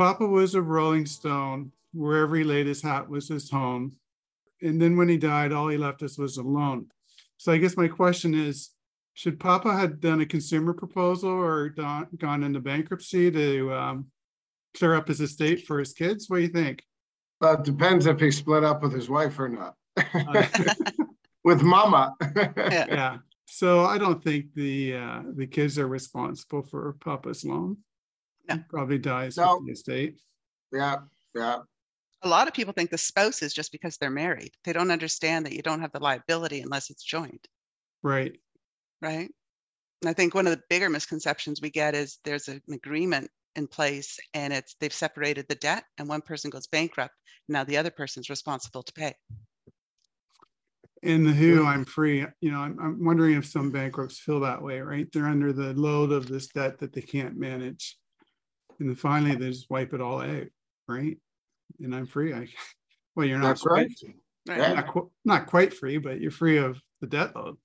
Papa 0.00 0.26
was 0.26 0.54
a 0.54 0.62
Rolling 0.62 1.04
Stone. 1.04 1.72
Wherever 1.92 2.34
he 2.34 2.42
laid 2.42 2.66
his 2.66 2.80
hat 2.80 3.10
was 3.10 3.28
his 3.28 3.50
home. 3.50 3.92
And 4.62 4.80
then 4.80 4.96
when 4.96 5.10
he 5.10 5.18
died, 5.18 5.52
all 5.52 5.68
he 5.68 5.76
left 5.76 6.02
us 6.02 6.16
was 6.16 6.38
alone. 6.38 6.86
So 7.36 7.52
I 7.52 7.58
guess 7.58 7.76
my 7.76 7.86
question 7.86 8.32
is 8.32 8.70
should 9.12 9.38
Papa 9.38 9.70
have 9.70 10.00
done 10.00 10.22
a 10.22 10.26
consumer 10.26 10.72
proposal 10.72 11.28
or 11.28 11.68
done, 11.68 12.06
gone 12.16 12.42
into 12.44 12.60
bankruptcy 12.60 13.30
to 13.30 13.74
um, 13.74 14.06
clear 14.72 14.94
up 14.94 15.06
his 15.06 15.20
estate 15.20 15.66
for 15.66 15.78
his 15.78 15.92
kids? 15.92 16.30
What 16.30 16.36
do 16.36 16.42
you 16.44 16.48
think? 16.48 16.82
Well, 17.38 17.60
it 17.60 17.64
depends 17.64 18.06
if 18.06 18.20
he 18.20 18.30
split 18.30 18.64
up 18.64 18.82
with 18.82 18.94
his 18.94 19.10
wife 19.10 19.38
or 19.38 19.50
not. 19.50 19.74
With 21.44 21.60
Mama. 21.60 22.14
yeah. 22.56 23.18
So 23.52 23.80
I 23.80 23.98
don't 23.98 24.22
think 24.22 24.54
the 24.54 24.94
uh, 24.94 25.22
the 25.34 25.46
kids 25.48 25.76
are 25.76 25.88
responsible 25.88 26.62
for 26.62 26.96
Papa's 27.04 27.44
loan. 27.44 27.78
No. 28.50 28.56
He 28.56 28.62
probably 28.68 28.98
dies 28.98 29.36
No. 29.36 29.56
with 29.56 29.66
the 29.66 29.72
estate. 29.72 30.20
Yeah, 30.72 30.96
yeah. 31.34 31.58
A 32.22 32.28
lot 32.28 32.48
of 32.48 32.54
people 32.54 32.74
think 32.74 32.90
the 32.90 32.98
spouse 32.98 33.42
is 33.42 33.54
just 33.54 33.72
because 33.72 33.96
they're 33.96 34.10
married. 34.10 34.52
They 34.64 34.72
don't 34.72 34.90
understand 34.90 35.46
that 35.46 35.54
you 35.54 35.62
don't 35.62 35.80
have 35.80 35.92
the 35.92 36.00
liability 36.00 36.60
unless 36.60 36.90
it's 36.90 37.02
joint, 37.02 37.48
Right. 38.02 38.38
right? 39.00 39.30
And 40.02 40.08
I 40.08 40.12
think 40.12 40.34
one 40.34 40.46
of 40.46 40.54
the 40.54 40.62
bigger 40.68 40.90
misconceptions 40.90 41.60
we 41.60 41.70
get 41.70 41.94
is 41.94 42.18
there's 42.24 42.48
an 42.48 42.60
agreement 42.72 43.30
in 43.56 43.66
place 43.66 44.18
and 44.34 44.52
it's 44.52 44.74
they've 44.80 44.92
separated 44.92 45.46
the 45.48 45.54
debt 45.56 45.84
and 45.98 46.08
one 46.08 46.20
person 46.20 46.50
goes 46.50 46.66
bankrupt. 46.66 47.14
Now 47.48 47.64
the 47.64 47.76
other 47.78 47.90
person's 47.90 48.30
responsible 48.30 48.82
to 48.82 48.92
pay. 48.92 49.14
In 51.02 51.24
the 51.24 51.32
Who, 51.32 51.64
I'm 51.64 51.86
free. 51.86 52.26
You 52.40 52.52
know, 52.52 52.60
I'm, 52.60 52.78
I'm 52.78 53.04
wondering 53.04 53.36
if 53.36 53.46
some 53.46 53.70
bankrupts 53.70 54.18
feel 54.18 54.40
that 54.40 54.60
way, 54.60 54.80
right? 54.80 55.08
They're 55.10 55.26
under 55.26 55.52
the 55.52 55.72
load 55.72 56.12
of 56.12 56.28
this 56.28 56.48
debt 56.48 56.78
that 56.80 56.92
they 56.92 57.00
can't 57.00 57.38
manage. 57.38 57.96
And 58.80 58.88
then 58.88 58.96
finally 58.96 59.36
they 59.36 59.50
just 59.50 59.70
wipe 59.70 59.92
it 59.94 60.00
all 60.00 60.20
out, 60.22 60.46
right? 60.88 61.16
And 61.80 61.94
I'm 61.94 62.06
free. 62.06 62.32
I 62.34 62.48
well, 63.14 63.26
you're 63.26 63.38
not 63.38 63.48
That's 63.48 63.66
right. 63.66 63.88
Right. 64.48 64.58
Yeah. 64.58 64.72
not, 64.74 64.88
qu- 64.88 65.10
not 65.24 65.46
quite 65.46 65.74
free, 65.74 65.98
but 65.98 66.20
you're 66.20 66.30
free 66.30 66.56
of 66.56 66.80
the 67.00 67.06
debt 67.06 67.36
load. 67.36 67.56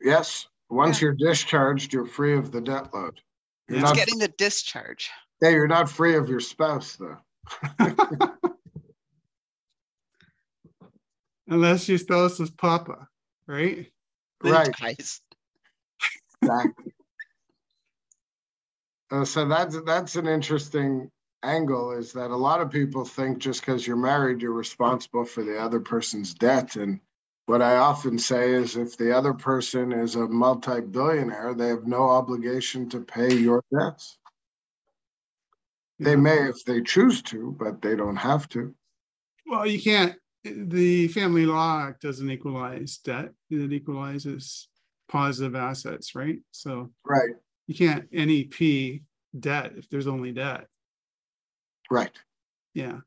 Yes. 0.00 0.46
Once 0.70 1.00
Yeah. 1.00 1.06
you're 1.06 1.14
discharged, 1.14 1.92
you're 1.94 2.06
free 2.06 2.36
of 2.36 2.52
the 2.52 2.60
debt 2.60 2.92
load. 2.94 3.20
You're 3.68 3.78
Yeah. 3.78 3.82
It's 3.82 3.90
not, 3.90 3.96
getting 3.96 4.18
the 4.18 4.28
discharge. 4.28 5.10
yeah, 5.40 5.48
you're 5.48 5.66
not 5.66 5.88
free 5.88 6.14
of 6.16 6.28
your 6.28 6.40
spouse 6.40 6.96
though. 6.96 7.16
Unless 11.48 11.88
your 11.88 11.96
spouse 11.98 12.38
was 12.38 12.50
Papa, 12.50 13.08
right? 13.46 13.86
Right. 14.44 14.70
dies. 14.78 15.22
Exactly. 16.42 16.92
Uh, 19.10 19.24
so 19.24 19.46
that's 19.46 19.80
that's 19.82 20.16
an 20.16 20.26
interesting 20.26 21.10
angle 21.44 21.92
is 21.92 22.12
that 22.12 22.30
a 22.30 22.36
lot 22.36 22.60
of 22.60 22.70
people 22.70 23.04
think 23.04 23.38
just 23.38 23.60
because 23.60 23.86
you're 23.86 23.96
married 23.96 24.42
you're 24.42 24.52
responsible 24.52 25.24
for 25.24 25.44
the 25.44 25.56
other 25.56 25.78
person's 25.78 26.34
debt 26.34 26.74
and 26.74 26.98
what 27.46 27.62
i 27.62 27.76
often 27.76 28.18
say 28.18 28.50
is 28.52 28.76
if 28.76 28.96
the 28.96 29.16
other 29.16 29.32
person 29.32 29.92
is 29.92 30.16
a 30.16 30.26
multi-billionaire 30.26 31.54
they 31.54 31.68
have 31.68 31.86
no 31.86 32.02
obligation 32.02 32.88
to 32.88 33.00
pay 33.00 33.32
your 33.32 33.62
debts 33.72 34.18
they 36.00 36.16
may 36.16 36.48
if 36.48 36.64
they 36.64 36.82
choose 36.82 37.22
to 37.22 37.54
but 37.58 37.80
they 37.80 37.94
don't 37.94 38.16
have 38.16 38.48
to 38.48 38.74
Well, 39.46 39.66
you 39.66 39.80
can't. 39.80 40.14
The 40.44 41.08
Family 41.08 41.46
Law 41.46 41.80
Act 41.88 42.02
doesn't 42.02 42.30
equalize 42.30 42.98
debt. 42.98 43.30
It 43.50 43.72
equalizes 43.72 44.68
positive 45.08 45.56
assets, 45.56 46.14
right? 46.14 46.38
So 46.52 46.90
right 47.04 47.34
you 47.68 47.74
can't 47.74 48.10
NFP 48.10 49.02
debt 49.38 49.72
if 49.76 49.88
there's 49.88 50.08
only 50.08 50.32
debt. 50.32 50.66
right 51.90 52.10
Yeah, 52.74 52.98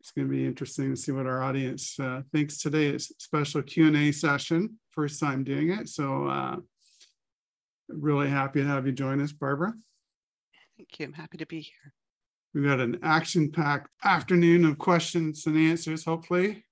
it's 0.00 0.10
going 0.10 0.28
to 0.28 0.32
be 0.32 0.44
interesting 0.44 0.90
to 0.90 1.00
see 1.00 1.12
what 1.12 1.26
our 1.26 1.42
audience 1.42 1.98
uh, 1.98 2.22
thinks 2.32 2.58
today. 2.58 2.88
It's 2.88 3.10
a 3.10 3.14
special 3.18 3.62
Q 3.62 3.86
and 3.86 3.96
A 3.96 4.12
session, 4.12 4.78
first 4.90 5.20
time 5.20 5.44
doing 5.44 5.70
it. 5.70 5.88
So 5.88 6.26
uh, 6.26 6.56
really 7.88 8.28
happy 8.28 8.60
to 8.60 8.66
have 8.66 8.86
you 8.86 8.92
join 8.92 9.20
us, 9.22 9.32
Barbara. 9.32 9.72
Thank 10.76 10.98
you. 10.98 11.06
I'm 11.06 11.12
happy 11.12 11.38
to 11.38 11.46
be 11.46 11.60
here. 11.60 11.94
We've 12.54 12.64
got 12.64 12.80
an 12.80 12.98
action-packed 13.02 13.88
afternoon 14.04 14.64
of 14.64 14.78
questions 14.78 15.46
and 15.46 15.56
answers. 15.56 16.04
Hopefully, 16.04 16.64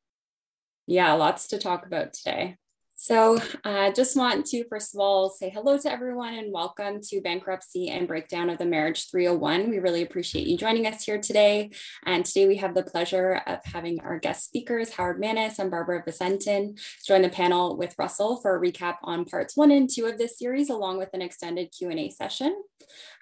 Yeah, 0.87 1.13
lots 1.13 1.47
to 1.49 1.59
talk 1.59 1.87
about 1.87 2.13
today. 2.13 2.57
So 2.99 3.39
I 3.63 3.89
uh, 3.89 3.93
just 3.93 4.17
want 4.17 4.47
to, 4.47 4.65
first 4.69 4.95
of 4.95 5.01
all, 5.01 5.29
say 5.29 5.51
hello 5.51 5.77
to 5.77 5.93
everyone 5.93 6.33
and 6.33 6.51
welcome 6.51 6.99
to 7.03 7.21
Bankruptcy 7.21 7.91
and 7.91 8.09
Breakdown 8.09 8.49
of 8.49 8.57
the 8.57 8.65
Marriage 8.65 9.11
301. 9.11 9.69
We 9.69 9.81
really 9.81 10.01
appreciate 10.01 10.47
you 10.47 10.57
joining 10.57 10.87
us 10.87 11.05
here 11.05 11.21
today. 11.21 11.73
And 12.07 12.25
today 12.25 12.49
we 12.49 12.57
have 12.57 12.75
the 12.75 12.83
pleasure 12.83 13.43
of 13.47 13.59
having 13.67 14.01
our 14.01 14.19
guest 14.19 14.47
speakers, 14.47 14.95
Howard 14.95 15.21
Manis 15.21 15.59
and 15.59 15.71
Barbara 15.71 16.05
Vicentin, 16.05 16.81
join 17.07 17.21
the 17.21 17.29
panel 17.29 17.77
with 17.77 17.95
Russell 17.99 18.39
for 18.39 18.57
a 18.57 18.61
recap 18.61 18.97
on 19.03 19.27
parts 19.27 19.59
one 19.59 19.71
and 19.71 19.91
two 19.93 20.07
of 20.07 20.17
this 20.17 20.39
series, 20.39 20.71
along 20.71 20.97
with 20.97 21.11
an 21.13 21.21
extended 21.21 21.75
Q&A 21.77 22.09
session. 22.09 22.57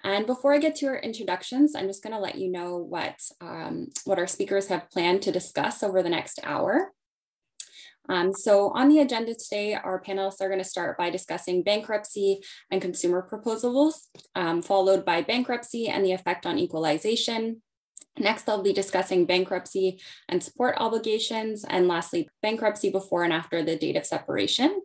And 0.05 0.25
before 0.25 0.53
I 0.53 0.59
get 0.59 0.77
to 0.77 0.87
our 0.87 0.99
introductions, 0.99 1.75
I'm 1.75 1.87
just 1.87 2.01
going 2.01 2.15
to 2.15 2.19
let 2.19 2.35
you 2.35 2.49
know 2.49 2.77
what, 2.77 3.19
um, 3.41 3.89
what 4.05 4.19
our 4.19 4.27
speakers 4.27 4.69
have 4.69 4.89
planned 4.89 5.21
to 5.23 5.33
discuss 5.33 5.83
over 5.83 6.01
the 6.01 6.09
next 6.09 6.39
hour. 6.43 6.93
Um, 8.09 8.33
so 8.33 8.69
on 8.69 8.89
the 8.89 8.99
agenda 8.99 9.33
today, 9.35 9.73
our 9.73 10.01
panelists 10.01 10.41
are 10.41 10.47
going 10.47 10.59
to 10.59 10.63
start 10.63 10.97
by 10.97 11.09
discussing 11.09 11.63
bankruptcy 11.63 12.41
and 12.71 12.81
consumer 12.81 13.21
proposals, 13.21 14.09
um, 14.35 14.61
followed 14.61 15.05
by 15.05 15.21
bankruptcy 15.21 15.87
and 15.87 16.05
the 16.05 16.11
effect 16.11 16.45
on 16.45 16.59
equalization. 16.59 17.61
Next, 18.17 18.43
they'll 18.43 18.61
be 18.63 18.73
discussing 18.73 19.25
bankruptcy 19.25 19.99
and 20.29 20.41
support 20.41 20.75
obligations, 20.77 21.65
and 21.67 21.87
lastly, 21.87 22.29
bankruptcy 22.41 22.89
before 22.89 23.23
and 23.23 23.33
after 23.33 23.61
the 23.61 23.75
date 23.75 23.97
of 23.97 24.05
separation. 24.05 24.81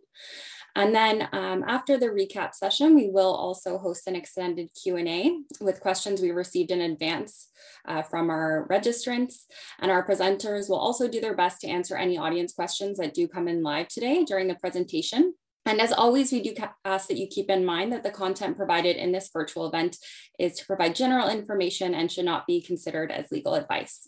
And 0.75 0.95
then 0.95 1.27
um, 1.33 1.63
after 1.67 1.97
the 1.97 2.07
recap 2.07 2.53
session, 2.53 2.95
we 2.95 3.09
will 3.09 3.33
also 3.33 3.77
host 3.77 4.07
an 4.07 4.15
extended 4.15 4.69
Q&A 4.81 5.37
with 5.59 5.81
questions 5.81 6.21
we 6.21 6.31
received 6.31 6.71
in 6.71 6.81
advance 6.81 7.49
uh, 7.87 8.01
from 8.03 8.29
our 8.29 8.67
registrants. 8.69 9.45
And 9.79 9.91
our 9.91 10.05
presenters 10.05 10.69
will 10.69 10.79
also 10.79 11.07
do 11.07 11.19
their 11.19 11.35
best 11.35 11.61
to 11.61 11.67
answer 11.67 11.97
any 11.97 12.17
audience 12.17 12.53
questions 12.53 12.97
that 12.99 13.13
do 13.13 13.27
come 13.27 13.47
in 13.47 13.63
live 13.63 13.89
today 13.89 14.23
during 14.23 14.47
the 14.47 14.55
presentation. 14.55 15.33
And 15.65 15.79
as 15.79 15.91
always, 15.91 16.31
we 16.31 16.41
do 16.41 16.55
ask 16.85 17.07
that 17.07 17.17
you 17.17 17.27
keep 17.27 17.49
in 17.49 17.63
mind 17.63 17.93
that 17.93 18.03
the 18.03 18.09
content 18.09 18.57
provided 18.57 18.95
in 18.95 19.11
this 19.11 19.29
virtual 19.31 19.67
event 19.67 19.97
is 20.39 20.55
to 20.55 20.65
provide 20.65 20.95
general 20.95 21.29
information 21.29 21.93
and 21.93 22.11
should 22.11 22.25
not 22.25 22.47
be 22.47 22.61
considered 22.61 23.11
as 23.11 23.31
legal 23.31 23.53
advice. 23.53 24.07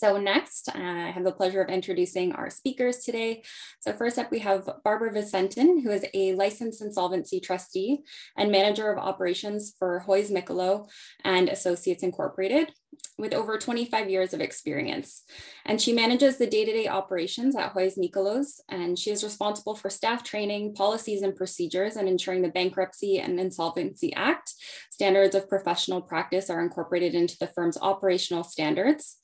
So 0.00 0.16
next, 0.16 0.70
uh, 0.70 0.78
I 0.78 1.10
have 1.10 1.24
the 1.24 1.30
pleasure 1.30 1.60
of 1.60 1.68
introducing 1.68 2.32
our 2.32 2.48
speakers 2.48 3.00
today. 3.00 3.42
So 3.80 3.92
first 3.92 4.18
up, 4.18 4.30
we 4.30 4.38
have 4.38 4.66
Barbara 4.82 5.12
Vicentin, 5.12 5.82
who 5.82 5.90
is 5.90 6.06
a 6.14 6.34
licensed 6.36 6.80
insolvency 6.80 7.38
trustee 7.38 7.98
and 8.34 8.50
manager 8.50 8.90
of 8.90 8.96
operations 8.96 9.74
for 9.78 10.02
Hoyes 10.08 10.30
Michalos 10.30 10.88
and 11.22 11.50
Associates 11.50 12.02
Incorporated 12.02 12.72
with 13.18 13.34
over 13.34 13.58
25 13.58 14.08
years 14.08 14.32
of 14.32 14.40
experience. 14.40 15.22
And 15.66 15.78
she 15.78 15.92
manages 15.92 16.38
the 16.38 16.46
day-to-day 16.46 16.88
operations 16.88 17.54
at 17.54 17.74
Hoyes 17.74 17.98
Michalos, 17.98 18.60
and 18.70 18.98
she 18.98 19.10
is 19.10 19.22
responsible 19.22 19.74
for 19.74 19.90
staff 19.90 20.24
training, 20.24 20.74
policies 20.74 21.20
and 21.20 21.36
procedures, 21.36 21.96
and 21.96 22.08
ensuring 22.08 22.40
the 22.40 22.48
Bankruptcy 22.48 23.18
and 23.18 23.38
Insolvency 23.38 24.14
Act 24.14 24.54
standards 24.90 25.34
of 25.34 25.48
professional 25.48 26.00
practice 26.00 26.48
are 26.48 26.62
incorporated 26.62 27.14
into 27.14 27.36
the 27.38 27.46
firm's 27.48 27.76
operational 27.80 28.44
standards. 28.44 29.18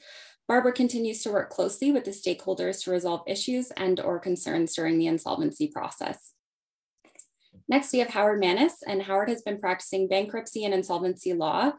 Barbara 0.48 0.72
continues 0.72 1.22
to 1.22 1.32
work 1.32 1.50
closely 1.50 1.90
with 1.90 2.04
the 2.04 2.12
stakeholders 2.12 2.84
to 2.84 2.92
resolve 2.92 3.22
issues 3.26 3.72
and 3.72 3.98
or 3.98 4.20
concerns 4.20 4.74
during 4.74 4.98
the 4.98 5.08
insolvency 5.08 5.66
process. 5.66 6.32
Next, 7.68 7.92
we 7.92 7.98
have 7.98 8.10
Howard 8.10 8.38
Manis, 8.38 8.82
and 8.86 9.02
Howard 9.02 9.28
has 9.28 9.42
been 9.42 9.58
practicing 9.58 10.06
bankruptcy 10.06 10.64
and 10.64 10.72
insolvency 10.72 11.32
law 11.32 11.72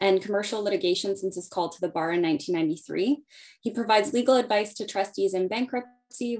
and 0.00 0.22
commercial 0.22 0.62
litigation 0.62 1.16
since 1.16 1.36
his 1.36 1.48
call 1.48 1.68
to 1.68 1.80
the 1.80 1.88
bar 1.88 2.12
in 2.12 2.22
1993. 2.22 3.22
He 3.60 3.70
provides 3.70 4.14
legal 4.14 4.36
advice 4.36 4.72
to 4.74 4.86
trustees 4.86 5.34
in 5.34 5.48
bankruptcy, 5.48 5.90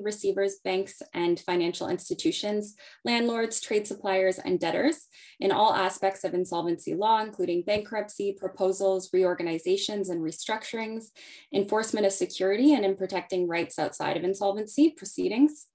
receivers, 0.02 0.56
banks, 0.64 1.02
and 1.12 1.38
financial 1.40 1.88
institutions, 1.88 2.74
landlords, 3.04 3.60
trade 3.60 3.86
suppliers, 3.86 4.38
and 4.38 4.58
debtors 4.58 5.06
in 5.40 5.52
all 5.52 5.74
aspects 5.74 6.24
of 6.24 6.34
insolvency 6.34 6.94
law, 6.94 7.20
including 7.20 7.62
bankruptcy, 7.62 8.32
proposals, 8.38 9.10
reorganizations, 9.12 10.08
and 10.08 10.22
restructurings, 10.22 11.06
enforcement 11.52 12.06
of 12.06 12.12
security, 12.12 12.74
and 12.74 12.84
in 12.84 12.96
protecting 12.96 13.48
rights 13.48 13.78
outside 13.78 14.16
of 14.16 14.24
insolvency 14.24 14.90
proceedings. 14.90 15.66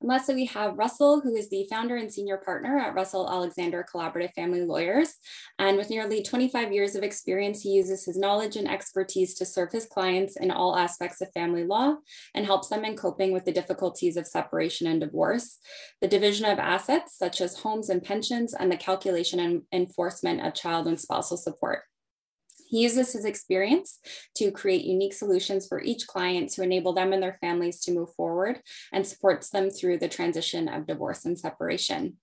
And 0.00 0.10
lastly, 0.10 0.34
we 0.34 0.44
have 0.46 0.76
Russell, 0.76 1.20
who 1.20 1.34
is 1.34 1.48
the 1.48 1.66
founder 1.70 1.96
and 1.96 2.12
senior 2.12 2.36
partner 2.36 2.78
at 2.78 2.94
Russell 2.94 3.30
Alexander 3.30 3.84
Collaborative 3.92 4.34
Family 4.34 4.62
Lawyers. 4.62 5.14
And 5.58 5.78
with 5.78 5.88
nearly 5.88 6.22
25 6.22 6.72
years 6.72 6.94
of 6.94 7.02
experience, 7.02 7.62
he 7.62 7.70
uses 7.70 8.04
his 8.04 8.18
knowledge 8.18 8.56
and 8.56 8.68
expertise 8.68 9.34
to 9.34 9.46
serve 9.46 9.72
his 9.72 9.86
clients 9.86 10.36
in 10.36 10.50
all 10.50 10.76
aspects 10.76 11.22
of 11.22 11.32
family 11.32 11.64
law 11.64 11.96
and 12.34 12.44
helps 12.44 12.68
them 12.68 12.84
in 12.84 12.96
coping 12.96 13.32
with 13.32 13.46
the 13.46 13.52
difficulties 13.52 14.16
of 14.18 14.26
separation 14.26 14.86
and 14.86 15.00
divorce, 15.00 15.58
the 16.02 16.08
division 16.08 16.44
of 16.44 16.58
assets, 16.58 17.16
such 17.16 17.40
as 17.40 17.58
homes 17.58 17.88
and 17.88 18.02
pensions, 18.02 18.52
and 18.52 18.70
the 18.70 18.76
calculation 18.76 19.40
and 19.40 19.62
enforcement 19.72 20.44
of 20.44 20.54
child 20.54 20.86
and 20.86 21.00
spousal 21.00 21.38
support. 21.38 21.82
He 22.68 22.82
uses 22.82 23.12
his 23.12 23.24
experience 23.24 24.00
to 24.36 24.50
create 24.50 24.84
unique 24.84 25.14
solutions 25.14 25.66
for 25.66 25.80
each 25.80 26.06
client 26.06 26.50
to 26.50 26.62
enable 26.62 26.92
them 26.92 27.12
and 27.12 27.22
their 27.22 27.38
families 27.40 27.80
to 27.82 27.92
move 27.92 28.12
forward 28.14 28.60
and 28.92 29.06
supports 29.06 29.50
them 29.50 29.70
through 29.70 29.98
the 29.98 30.08
transition 30.08 30.68
of 30.68 30.86
divorce 30.86 31.24
and 31.24 31.38
separation. 31.38 32.16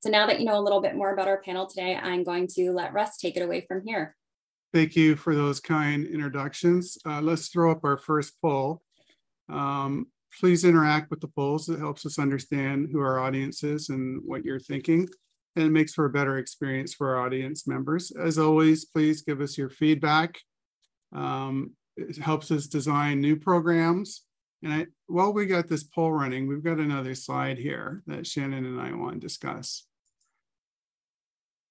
So 0.00 0.10
now 0.10 0.26
that 0.26 0.40
you 0.40 0.46
know 0.46 0.58
a 0.58 0.62
little 0.62 0.80
bit 0.80 0.96
more 0.96 1.12
about 1.12 1.28
our 1.28 1.42
panel 1.42 1.66
today, 1.66 1.94
I'm 1.94 2.24
going 2.24 2.48
to 2.54 2.72
let 2.72 2.92
Russ 2.92 3.18
take 3.18 3.36
it 3.36 3.42
away 3.42 3.64
from 3.66 3.82
here. 3.84 4.16
Thank 4.72 4.94
you 4.94 5.16
for 5.16 5.34
those 5.34 5.60
kind 5.60 6.06
introductions. 6.06 6.96
Uh, 7.04 7.20
let's 7.20 7.48
throw 7.48 7.72
up 7.72 7.84
our 7.84 7.98
first 7.98 8.40
poll. 8.40 8.82
Um, 9.48 10.06
please 10.38 10.64
interact 10.64 11.10
with 11.10 11.20
the 11.20 11.28
polls. 11.28 11.68
It 11.68 11.80
helps 11.80 12.06
us 12.06 12.18
understand 12.18 12.88
who 12.92 13.00
our 13.00 13.18
audience 13.18 13.64
is 13.64 13.88
and 13.88 14.22
what 14.24 14.44
you're 14.44 14.60
thinking 14.60 15.08
and 15.56 15.64
it 15.64 15.70
makes 15.70 15.94
for 15.94 16.04
a 16.04 16.10
better 16.10 16.38
experience 16.38 16.94
for 16.94 17.16
our 17.16 17.26
audience 17.26 17.66
members. 17.66 18.12
As 18.12 18.38
always, 18.38 18.84
please 18.84 19.22
give 19.22 19.40
us 19.40 19.58
your 19.58 19.70
feedback. 19.70 20.38
Um, 21.12 21.72
it 21.96 22.18
helps 22.18 22.50
us 22.50 22.66
design 22.66 23.20
new 23.20 23.36
programs. 23.36 24.22
And 24.62 24.72
I, 24.72 24.86
while 25.06 25.32
we 25.32 25.46
got 25.46 25.68
this 25.68 25.82
poll 25.82 26.12
running, 26.12 26.46
we've 26.46 26.62
got 26.62 26.78
another 26.78 27.14
slide 27.14 27.58
here 27.58 28.02
that 28.06 28.26
Shannon 28.26 28.64
and 28.64 28.80
I 28.80 28.92
want 28.94 29.14
to 29.14 29.20
discuss. 29.20 29.86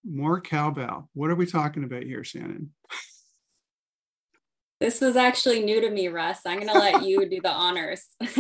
More 0.04 0.42
cowbell. 0.42 1.10
What 1.14 1.30
are 1.30 1.36
we 1.36 1.46
talking 1.46 1.84
about 1.84 2.04
here, 2.04 2.24
Shannon? 2.24 2.72
This 4.80 5.02
was 5.02 5.18
actually 5.18 5.62
new 5.64 5.82
to 5.82 5.90
me, 5.90 6.08
Russ. 6.08 6.40
I'm 6.46 6.60
going 6.60 6.72
to 6.72 6.80
let 6.80 7.04
you 7.04 7.30
do 7.30 7.42
the 7.42 7.52
honors. 7.52 8.06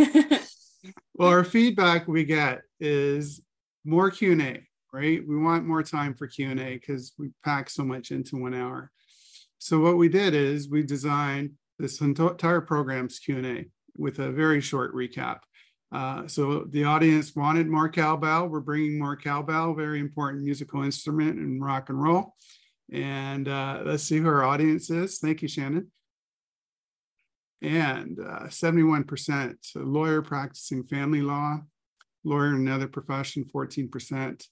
well, 1.14 1.30
our 1.30 1.44
feedback 1.44 2.08
we 2.08 2.24
get 2.24 2.62
is 2.80 3.42
more 3.84 4.10
Q&A 4.10 4.69
right? 4.92 5.22
We 5.28 5.38
want 5.38 5.66
more 5.66 5.84
time 5.84 6.14
for 6.14 6.28
Q&A 6.28 6.54
because 6.54 7.14
we 7.18 7.30
pack 7.44 7.70
so 7.70 7.84
much 7.84 8.12
into 8.12 8.38
one 8.38 8.54
hour. 8.54 8.92
So 9.58 9.80
what 9.80 9.98
we 9.98 10.10
did 10.10 10.34
is 10.34 10.70
we 10.70 10.84
designed 10.84 11.52
this 11.78 12.02
entire 12.02 12.62
program's 12.62 13.20
Q&A 13.20 13.68
with 13.98 14.20
a 14.20 14.32
very 14.32 14.62
short 14.62 14.94
recap. 14.96 15.40
Uh, 15.92 16.28
so 16.28 16.66
the 16.70 16.84
audience 16.84 17.36
wanted 17.36 17.68
more 17.68 17.90
cowbell. 17.90 18.48
We're 18.48 18.60
bringing 18.60 19.00
more 19.00 19.16
cowbell, 19.16 19.74
very 19.74 20.00
important 20.00 20.44
musical 20.44 20.84
instrument 20.84 21.40
in 21.40 21.60
rock 21.60 21.90
and 21.90 22.02
roll. 22.02 22.36
And 22.92 23.48
uh, 23.48 23.82
let's 23.86 24.04
see 24.04 24.18
who 24.18 24.28
our 24.28 24.44
audience 24.44 24.90
is. 24.90 25.20
Thank 25.20 25.42
you, 25.42 25.48
Shannon. 25.48 25.92
And 27.62 28.20
uh, 28.20 28.48
71% 28.48 29.56
lawyer 29.76 30.22
practicing 30.22 30.84
family 30.86 31.22
law, 31.22 31.60
lawyer 32.24 32.50
in 32.50 32.56
another 32.56 32.88
profession, 32.88 33.46
14%, 33.54 34.46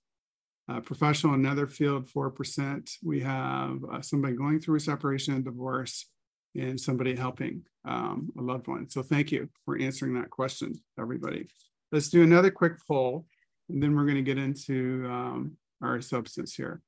uh, 0.70 0.82
professional, 0.82 1.34
another 1.34 1.68
field, 1.68 2.08
4%. 2.08 2.92
We 3.04 3.22
have 3.22 3.84
uh, 3.92 4.02
somebody 4.02 4.36
going 4.36 4.60
through 4.60 4.78
a 4.78 4.82
separation 4.82 5.34
and 5.34 5.46
divorce 5.46 6.06
and 6.56 6.80
somebody 6.80 7.16
helping 7.16 7.64
um, 7.86 8.30
a 8.38 8.42
loved 8.42 8.68
one. 8.68 8.90
So 8.90 9.02
thank 9.02 9.32
you 9.32 9.50
for 9.64 9.78
answering 9.78 10.14
that 10.16 10.30
question, 10.30 10.74
everybody. 11.00 11.48
Let's 11.92 12.10
do 12.10 12.24
another 12.24 12.52
quick 12.52 12.74
poll, 12.86 13.26
and 13.70 13.82
then 13.82 13.96
we're 13.96 14.06
going 14.06 14.16
to 14.16 14.22
get 14.22 14.38
into 14.38 15.08
um, 15.10 15.58
our 15.82 16.02
substance 16.02 16.54
here. 16.54 16.82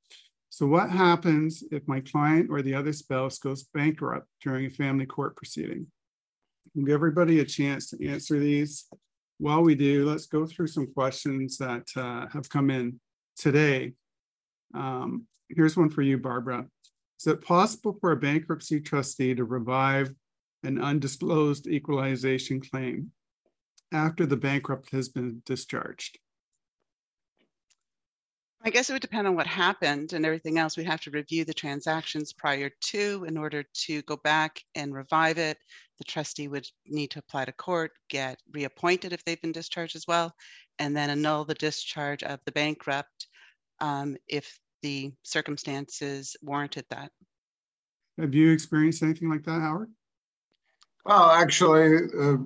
So 0.50 0.66
what 0.66 0.90
happens 0.90 1.62
if 1.70 1.86
my 1.86 2.00
client 2.00 2.48
or 2.50 2.60
the 2.60 2.74
other 2.74 2.92
spouse 2.92 3.38
goes 3.38 3.62
bankrupt 3.62 4.26
during 4.42 4.66
a 4.66 4.70
family 4.70 5.06
court 5.06 5.36
proceeding? 5.36 5.86
We'll 6.74 6.86
give 6.86 6.94
everybody 6.94 7.40
a 7.40 7.44
chance 7.44 7.88
to 7.90 8.08
answer 8.08 8.38
these. 8.38 8.86
While 9.38 9.62
we 9.62 9.74
do, 9.74 10.04
let's 10.06 10.26
go 10.26 10.44
through 10.44 10.66
some 10.66 10.92
questions 10.92 11.56
that 11.58 11.88
uh, 11.96 12.26
have 12.32 12.50
come 12.50 12.68
in 12.68 13.00
today. 13.40 13.94
Um, 14.74 15.26
here's 15.48 15.76
one 15.76 15.90
for 15.90 16.02
you, 16.02 16.18
Barbara. 16.18 16.66
Is 17.18 17.26
it 17.26 17.42
possible 17.42 17.96
for 18.00 18.12
a 18.12 18.16
bankruptcy 18.16 18.80
trustee 18.80 19.34
to 19.34 19.44
revive 19.44 20.14
an 20.62 20.80
undisclosed 20.80 21.66
equalization 21.66 22.60
claim 22.60 23.12
after 23.92 24.26
the 24.26 24.36
bankrupt 24.36 24.90
has 24.92 25.08
been 25.08 25.42
discharged? 25.44 26.18
I 28.62 28.68
guess 28.68 28.90
it 28.90 28.92
would 28.92 29.00
depend 29.00 29.26
on 29.26 29.34
what 29.34 29.46
happened 29.46 30.12
and 30.12 30.26
everything 30.26 30.58
else. 30.58 30.76
We'd 30.76 30.84
have 30.84 31.00
to 31.02 31.10
review 31.10 31.46
the 31.46 31.54
transactions 31.54 32.34
prior 32.34 32.70
to 32.88 33.24
in 33.26 33.38
order 33.38 33.64
to 33.86 34.02
go 34.02 34.16
back 34.16 34.62
and 34.74 34.94
revive 34.94 35.38
it. 35.38 35.56
The 35.96 36.04
trustee 36.04 36.48
would 36.48 36.66
need 36.86 37.10
to 37.12 37.20
apply 37.20 37.46
to 37.46 37.52
court, 37.52 37.92
get 38.10 38.38
reappointed 38.52 39.14
if 39.14 39.24
they've 39.24 39.40
been 39.40 39.52
discharged 39.52 39.96
as 39.96 40.06
well, 40.06 40.34
and 40.78 40.94
then 40.94 41.08
annul 41.08 41.46
the 41.46 41.54
discharge 41.54 42.22
of 42.22 42.40
the 42.44 42.52
bankrupt 42.52 43.28
um, 43.80 44.16
if 44.28 44.58
the 44.82 45.12
circumstances 45.22 46.36
warranted 46.42 46.84
that. 46.90 47.10
Have 48.18 48.34
you 48.34 48.52
experienced 48.52 49.02
anything 49.02 49.30
like 49.30 49.44
that, 49.44 49.60
Howard? 49.60 49.90
Well, 51.04 51.30
actually, 51.30 51.96
uh, 52.18 52.36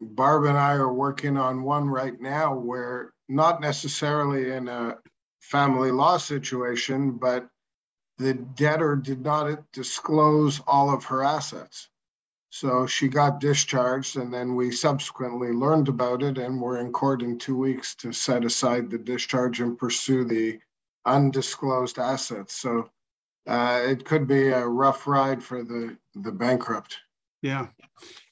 Barb 0.00 0.44
and 0.44 0.58
I 0.58 0.72
are 0.74 0.92
working 0.92 1.36
on 1.36 1.62
one 1.62 1.88
right 1.88 2.20
now 2.20 2.54
where 2.54 3.12
not 3.28 3.60
necessarily 3.60 4.52
in 4.52 4.68
a 4.68 4.98
family 5.40 5.90
law 5.90 6.16
situation, 6.16 7.12
but 7.12 7.48
the 8.18 8.34
debtor 8.34 8.96
did 8.96 9.22
not 9.22 9.60
disclose 9.72 10.60
all 10.66 10.92
of 10.92 11.04
her 11.04 11.24
assets. 11.24 11.88
So 12.50 12.86
she 12.86 13.08
got 13.08 13.40
discharged, 13.40 14.16
and 14.16 14.32
then 14.32 14.54
we 14.54 14.70
subsequently 14.70 15.48
learned 15.48 15.88
about 15.88 16.22
it, 16.22 16.38
and 16.38 16.60
we're 16.60 16.78
in 16.78 16.92
court 16.92 17.22
in 17.22 17.38
two 17.38 17.56
weeks 17.56 17.94
to 17.96 18.12
set 18.12 18.44
aside 18.44 18.88
the 18.88 18.98
discharge 18.98 19.60
and 19.60 19.76
pursue 19.76 20.24
the 20.24 20.58
undisclosed 21.06 21.98
assets. 21.98 22.54
So 22.54 22.90
uh, 23.46 23.80
it 23.84 24.04
could 24.04 24.26
be 24.26 24.48
a 24.48 24.66
rough 24.66 25.06
ride 25.06 25.42
for 25.42 25.62
the, 25.62 25.96
the 26.16 26.32
bankrupt. 26.32 26.96
Yeah. 27.42 27.66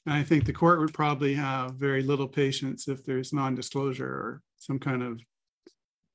And 0.05 0.13
I 0.13 0.23
think 0.23 0.45
the 0.45 0.53
court 0.53 0.79
would 0.79 0.93
probably 0.93 1.33
have 1.33 1.75
very 1.75 2.03
little 2.03 2.27
patience 2.27 2.87
if 2.87 3.03
there's 3.03 3.33
non 3.33 3.55
disclosure 3.55 4.07
or 4.07 4.41
some 4.57 4.77
kind 4.77 5.01
of 5.01 5.21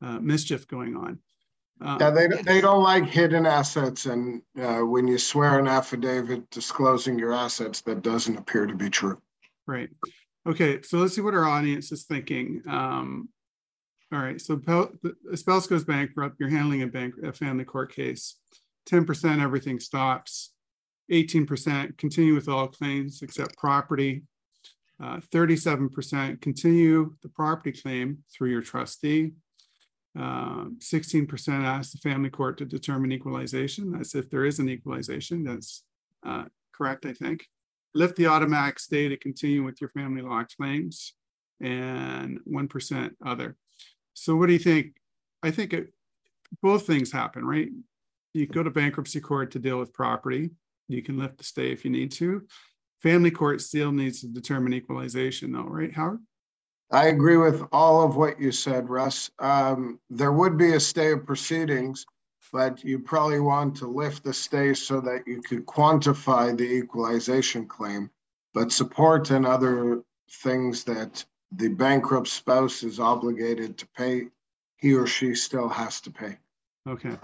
uh, 0.02 0.18
mischief 0.20 0.68
going 0.68 0.96
on. 0.96 1.18
Uh, 1.82 1.96
yeah, 1.98 2.10
they, 2.10 2.26
they 2.26 2.60
don't 2.60 2.82
like 2.82 3.06
hidden 3.06 3.46
assets. 3.46 4.06
And 4.06 4.42
uh, 4.60 4.80
when 4.80 5.08
you 5.08 5.18
swear 5.18 5.58
an 5.58 5.66
affidavit 5.66 6.50
disclosing 6.50 7.18
your 7.18 7.32
assets, 7.32 7.80
that 7.82 8.02
doesn't 8.02 8.36
appear 8.36 8.66
to 8.66 8.74
be 8.74 8.90
true. 8.90 9.20
Right. 9.66 9.88
Okay. 10.46 10.82
So 10.82 10.98
let's 10.98 11.14
see 11.14 11.22
what 11.22 11.34
our 11.34 11.46
audience 11.46 11.90
is 11.90 12.05
thinking. 12.05 12.62
Um, 12.69 13.31
all 14.12 14.19
right, 14.19 14.40
so 14.40 14.60
a 15.32 15.36
spouse 15.36 15.67
goes 15.69 15.84
bankrupt, 15.84 16.36
you're 16.40 16.48
handling 16.48 16.82
a, 16.82 16.86
bank, 16.86 17.14
a 17.22 17.32
family 17.32 17.64
court 17.64 17.94
case. 17.94 18.36
10% 18.88 19.40
everything 19.40 19.79
stops. 19.79 20.52
18% 21.12 21.96
continue 21.96 22.34
with 22.34 22.48
all 22.48 22.69
claims 22.69 23.22
except 23.22 23.56
property. 23.56 24.22
Uh, 25.02 25.19
37% 25.32 26.40
continue 26.40 27.14
the 27.22 27.29
property 27.29 27.72
claim 27.72 28.19
through 28.32 28.50
your 28.50 28.62
trustee. 28.62 29.32
Uh, 30.19 30.67
16% 30.79 31.48
ask 31.64 31.93
the 31.93 31.98
family 31.98 32.31
court 32.31 32.58
to 32.58 32.64
determine 32.64 33.12
equalization. 33.12 33.93
That's 33.93 34.14
if 34.14 34.29
there 34.29 34.44
is 34.44 34.58
an 34.58 34.69
equalization. 34.69 35.44
That's 35.44 35.84
uh, 36.26 36.44
correct, 36.72 37.06
I 37.06 37.12
think. 37.12 37.46
Lift 37.94 38.17
the 38.17 38.26
automatic 38.26 38.79
stay 38.79 39.08
to 39.08 39.17
continue 39.17 39.64
with 39.64 39.81
your 39.81 39.90
family 39.90 40.22
law 40.22 40.44
claims 40.56 41.14
and 41.60 42.40
1% 42.48 43.10
other. 43.24 43.56
So 44.20 44.36
what 44.36 44.48
do 44.48 44.53
you 44.53 44.58
think? 44.58 44.96
I 45.43 45.50
think 45.50 45.72
it, 45.72 45.94
both 46.60 46.86
things 46.86 47.10
happen, 47.10 47.43
right? 47.43 47.70
You 48.34 48.46
go 48.46 48.62
to 48.62 48.70
bankruptcy 48.70 49.19
court 49.19 49.50
to 49.53 49.58
deal 49.58 49.79
with 49.79 49.94
property. 49.94 50.50
You 50.89 51.03
can 51.03 51.19
lift 51.19 51.39
the 51.39 51.44
stay 51.44 51.72
if 51.72 51.86
you 51.86 51.91
need 51.91 52.12
to. 52.12 52.43
Family 53.00 53.31
court 53.31 53.62
still 53.62 53.93
needs 53.93 54.20
to 54.20 54.27
determine 54.27 54.74
equalization, 54.74 55.53
though, 55.53 55.62
right, 55.62 55.91
Howard? 55.94 56.19
I 56.93 57.06
agree 57.06 57.39
with 57.39 57.62
all 57.72 58.05
of 58.05 58.17
what 58.17 58.39
you 58.39 58.53
said, 58.53 58.91
Russ. 58.91 59.31
Um, 59.39 59.98
there 60.10 60.32
would 60.32 60.58
be 60.58 60.74
a 60.74 60.81
stay 60.81 61.12
of 61.12 61.24
proceedings, 61.24 62.05
but 62.53 62.84
you 62.84 62.98
probably 62.98 63.41
want 63.41 63.74
to 63.77 63.86
lift 63.86 64.22
the 64.22 64.34
stay 64.34 64.74
so 64.74 65.00
that 65.00 65.22
you 65.27 65.41
could 65.41 65.65
quantify 65.65 66.55
the 66.55 66.70
equalization 66.70 67.67
claim. 67.67 68.10
But 68.53 68.70
support 68.70 69.31
and 69.31 69.46
other 69.46 70.03
things 70.43 70.84
that 70.84 71.24
the 71.52 71.69
bankrupt 71.69 72.28
spouse 72.28 72.82
is 72.82 73.00
obligated 73.00 73.76
to 73.78 73.88
pay, 73.96 74.26
he 74.76 74.94
or 74.94 75.06
she 75.06 75.34
still 75.34 75.69
has 75.69 76.00
to 76.02 76.10
pay. 76.10 76.38
Okay, 76.88 77.16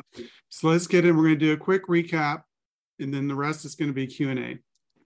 so 0.48 0.68
let's 0.68 0.86
get 0.86 1.04
in. 1.04 1.16
We're 1.16 1.24
going 1.24 1.38
to 1.38 1.46
do 1.46 1.52
a 1.52 1.56
quick 1.56 1.86
recap, 1.86 2.42
and 2.98 3.12
then 3.12 3.28
the 3.28 3.34
rest 3.34 3.64
is 3.64 3.74
going 3.74 3.88
to 3.88 3.94
be 3.94 4.06
Q 4.06 4.30
and 4.30 4.38
A. 4.38 4.58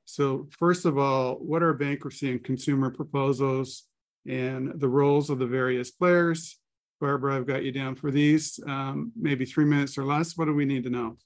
So 0.04 0.48
first 0.58 0.86
of 0.86 0.98
all, 0.98 1.34
what 1.36 1.62
are 1.62 1.72
bankruptcy 1.72 2.30
and 2.32 2.42
consumer 2.42 2.90
proposals, 2.90 3.84
and 4.26 4.78
the 4.80 4.88
roles 4.88 5.30
of 5.30 5.38
the 5.38 5.46
various 5.46 5.90
players? 5.90 6.58
Barbara, 7.00 7.36
I've 7.36 7.46
got 7.46 7.64
you 7.64 7.72
down 7.72 7.94
for 7.94 8.10
these. 8.10 8.60
Um, 8.66 9.12
maybe 9.16 9.46
three 9.46 9.64
minutes 9.64 9.96
or 9.96 10.04
less. 10.04 10.36
What 10.36 10.46
do 10.46 10.54
we 10.54 10.64
need 10.66 10.84
to 10.84 10.90
know? 10.90 11.16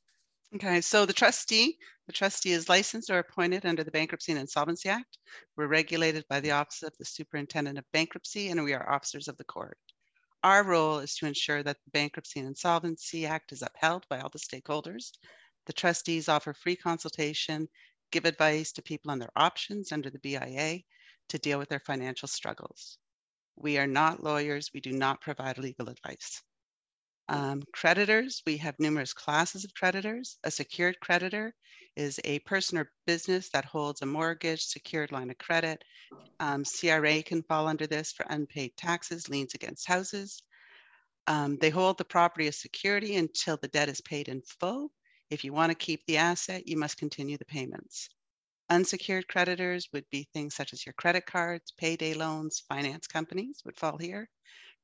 Okay, 0.54 0.80
so 0.80 1.04
the 1.04 1.12
trustee, 1.12 1.78
the 2.06 2.12
trustee 2.12 2.52
is 2.52 2.68
licensed 2.68 3.10
or 3.10 3.18
appointed 3.18 3.66
under 3.66 3.82
the 3.82 3.90
Bankruptcy 3.90 4.30
and 4.30 4.40
Insolvency 4.40 4.88
Act. 4.88 5.18
We're 5.56 5.66
regulated 5.66 6.24
by 6.28 6.38
the 6.38 6.52
Office 6.52 6.84
of 6.84 6.96
the 6.96 7.04
Superintendent 7.04 7.76
of 7.76 7.90
Bankruptcy, 7.92 8.48
and 8.50 8.62
we 8.62 8.72
are 8.72 8.88
officers 8.88 9.26
of 9.26 9.36
the 9.36 9.44
court. 9.44 9.76
Our 10.44 10.62
role 10.62 11.00
is 11.00 11.16
to 11.16 11.26
ensure 11.26 11.64
that 11.64 11.78
the 11.84 11.90
Bankruptcy 11.90 12.38
and 12.38 12.48
Insolvency 12.48 13.26
Act 13.26 13.50
is 13.50 13.62
upheld 13.62 14.06
by 14.08 14.20
all 14.20 14.28
the 14.28 14.38
stakeholders. 14.38 15.10
The 15.66 15.72
trustees 15.72 16.28
offer 16.28 16.54
free 16.54 16.76
consultation, 16.76 17.68
give 18.12 18.24
advice 18.24 18.70
to 18.72 18.82
people 18.82 19.10
on 19.10 19.18
their 19.18 19.32
options 19.34 19.90
under 19.90 20.08
the 20.08 20.20
BIA 20.20 20.82
to 21.30 21.38
deal 21.38 21.58
with 21.58 21.68
their 21.68 21.80
financial 21.80 22.28
struggles. 22.28 22.98
We 23.56 23.76
are 23.78 23.88
not 23.88 24.22
lawyers. 24.22 24.70
We 24.72 24.80
do 24.80 24.92
not 24.92 25.20
provide 25.20 25.58
legal 25.58 25.88
advice. 25.88 26.42
Um, 27.28 27.62
creditors, 27.72 28.42
we 28.46 28.58
have 28.58 28.78
numerous 28.78 29.14
classes 29.14 29.64
of 29.64 29.74
creditors. 29.74 30.38
A 30.44 30.50
secured 30.50 31.00
creditor 31.00 31.54
is 31.96 32.20
a 32.24 32.40
person 32.40 32.76
or 32.76 32.92
business 33.06 33.48
that 33.50 33.64
holds 33.64 34.02
a 34.02 34.06
mortgage, 34.06 34.62
secured 34.62 35.10
line 35.10 35.30
of 35.30 35.38
credit. 35.38 35.82
Um, 36.40 36.64
CRA 36.64 37.22
can 37.22 37.42
fall 37.42 37.66
under 37.66 37.86
this 37.86 38.12
for 38.12 38.26
unpaid 38.28 38.76
taxes, 38.76 39.28
liens 39.28 39.54
against 39.54 39.88
houses. 39.88 40.42
Um, 41.26 41.56
they 41.56 41.70
hold 41.70 41.96
the 41.96 42.04
property 42.04 42.46
as 42.48 42.60
security 42.60 43.16
until 43.16 43.56
the 43.56 43.68
debt 43.68 43.88
is 43.88 44.02
paid 44.02 44.28
in 44.28 44.42
full. 44.42 44.90
If 45.30 45.44
you 45.44 45.54
want 45.54 45.70
to 45.70 45.74
keep 45.74 46.04
the 46.06 46.18
asset, 46.18 46.68
you 46.68 46.76
must 46.76 46.98
continue 46.98 47.38
the 47.38 47.46
payments. 47.46 48.10
Unsecured 48.68 49.28
creditors 49.28 49.88
would 49.92 50.04
be 50.10 50.28
things 50.34 50.54
such 50.54 50.72
as 50.74 50.84
your 50.84 50.92
credit 50.94 51.24
cards, 51.24 51.72
payday 51.78 52.12
loans, 52.12 52.62
finance 52.68 53.06
companies 53.06 53.62
would 53.64 53.78
fall 53.78 53.96
here. 53.96 54.28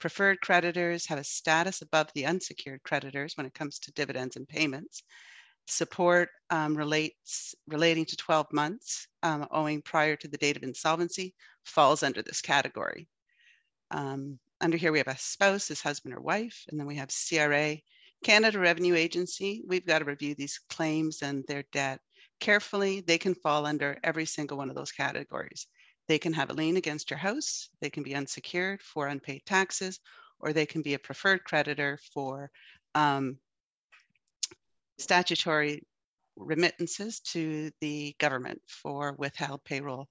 Preferred 0.00 0.40
creditors 0.40 1.06
have 1.06 1.18
a 1.18 1.24
status 1.24 1.82
above 1.82 2.08
the 2.14 2.24
unsecured 2.24 2.82
creditors 2.82 3.36
when 3.36 3.46
it 3.46 3.52
comes 3.52 3.78
to 3.78 3.92
dividends 3.92 4.36
and 4.36 4.48
payments. 4.48 5.02
Support 5.66 6.30
um, 6.48 6.74
relates 6.74 7.54
relating 7.68 8.06
to 8.06 8.16
12 8.16 8.46
months 8.50 9.06
um, 9.22 9.46
owing 9.50 9.82
prior 9.82 10.16
to 10.16 10.26
the 10.26 10.38
date 10.38 10.56
of 10.56 10.62
insolvency 10.62 11.34
falls 11.64 12.02
under 12.02 12.22
this 12.22 12.40
category. 12.40 13.08
Um, 13.90 14.38
under 14.62 14.78
here, 14.78 14.90
we 14.90 14.98
have 14.98 15.08
a 15.08 15.18
spouse 15.18 15.68
his 15.68 15.82
husband 15.82 16.14
or 16.14 16.20
wife, 16.20 16.64
and 16.68 16.80
then 16.80 16.86
we 16.86 16.96
have 16.96 17.10
CRA. 17.10 17.76
Canada 18.24 18.58
Revenue 18.58 18.94
Agency, 18.94 19.62
we've 19.66 19.86
got 19.86 20.00
to 20.00 20.04
review 20.04 20.34
these 20.34 20.60
claims 20.70 21.22
and 21.22 21.44
their 21.46 21.64
debt 21.72 22.00
carefully. 22.38 23.00
They 23.00 23.18
can 23.18 23.34
fall 23.34 23.66
under 23.66 23.98
every 24.02 24.26
single 24.26 24.58
one 24.58 24.70
of 24.70 24.76
those 24.76 24.92
categories. 24.92 25.66
They 26.10 26.18
can 26.18 26.32
have 26.32 26.50
a 26.50 26.54
lien 26.54 26.76
against 26.76 27.08
your 27.08 27.18
house, 27.18 27.68
they 27.80 27.88
can 27.88 28.02
be 28.02 28.16
unsecured 28.16 28.82
for 28.82 29.06
unpaid 29.06 29.42
taxes, 29.46 30.00
or 30.40 30.52
they 30.52 30.66
can 30.66 30.82
be 30.82 30.94
a 30.94 30.98
preferred 30.98 31.44
creditor 31.44 32.00
for 32.12 32.50
um, 32.96 33.38
statutory 34.98 35.86
remittances 36.34 37.20
to 37.20 37.70
the 37.80 38.16
government 38.18 38.60
for 38.66 39.14
withheld 39.20 39.62
payroll 39.62 40.08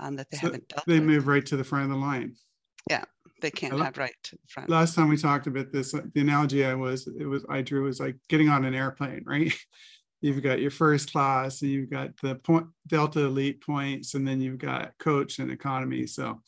um, 0.00 0.16
that 0.16 0.28
they 0.32 0.36
so 0.36 0.48
haven't 0.48 0.66
dealt 0.66 0.84
they 0.88 0.98
with. 0.98 1.04
move 1.04 1.28
right 1.28 1.46
to 1.46 1.56
the 1.56 1.62
front 1.62 1.84
of 1.84 1.90
the 1.90 1.96
line. 1.96 2.34
Yeah, 2.90 3.04
they 3.40 3.52
can't 3.52 3.80
have 3.80 3.98
right 3.98 4.16
to 4.24 4.32
the 4.32 4.48
front. 4.48 4.68
Last 4.68 4.96
time 4.96 5.08
we 5.08 5.16
talked 5.16 5.46
about 5.46 5.70
this, 5.70 5.92
the 5.92 6.20
analogy 6.22 6.64
I 6.64 6.74
was 6.74 7.06
it 7.06 7.26
was 7.26 7.46
I 7.48 7.62
drew 7.62 7.84
was 7.84 8.00
like 8.00 8.16
getting 8.28 8.48
on 8.48 8.64
an 8.64 8.74
airplane, 8.74 9.22
right? 9.24 9.54
you've 10.20 10.42
got 10.42 10.60
your 10.60 10.70
first 10.70 11.12
class 11.12 11.62
and 11.62 11.70
you've 11.70 11.90
got 11.90 12.16
the 12.22 12.34
point 12.36 12.66
delta 12.86 13.20
elite 13.20 13.60
points 13.60 14.14
and 14.14 14.26
then 14.26 14.40
you've 14.40 14.58
got 14.58 14.96
coach 14.98 15.38
and 15.38 15.50
economy 15.50 16.06
so 16.06 16.40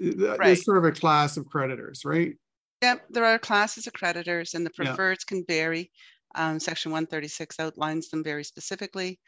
right. 0.00 0.38
there's 0.38 0.64
sort 0.64 0.78
of 0.78 0.84
a 0.84 0.92
class 0.92 1.36
of 1.36 1.46
creditors 1.46 2.04
right? 2.04 2.34
Yep 2.82 3.04
there 3.10 3.24
are 3.24 3.38
classes 3.38 3.86
of 3.86 3.92
creditors 3.92 4.54
and 4.54 4.64
the 4.64 4.70
preferreds 4.70 5.24
yeah. 5.24 5.28
can 5.28 5.44
vary. 5.48 5.90
Um, 6.36 6.60
section 6.60 6.92
136 6.92 7.58
outlines 7.58 8.08
them 8.08 8.22
very 8.22 8.44
specifically. 8.44 9.18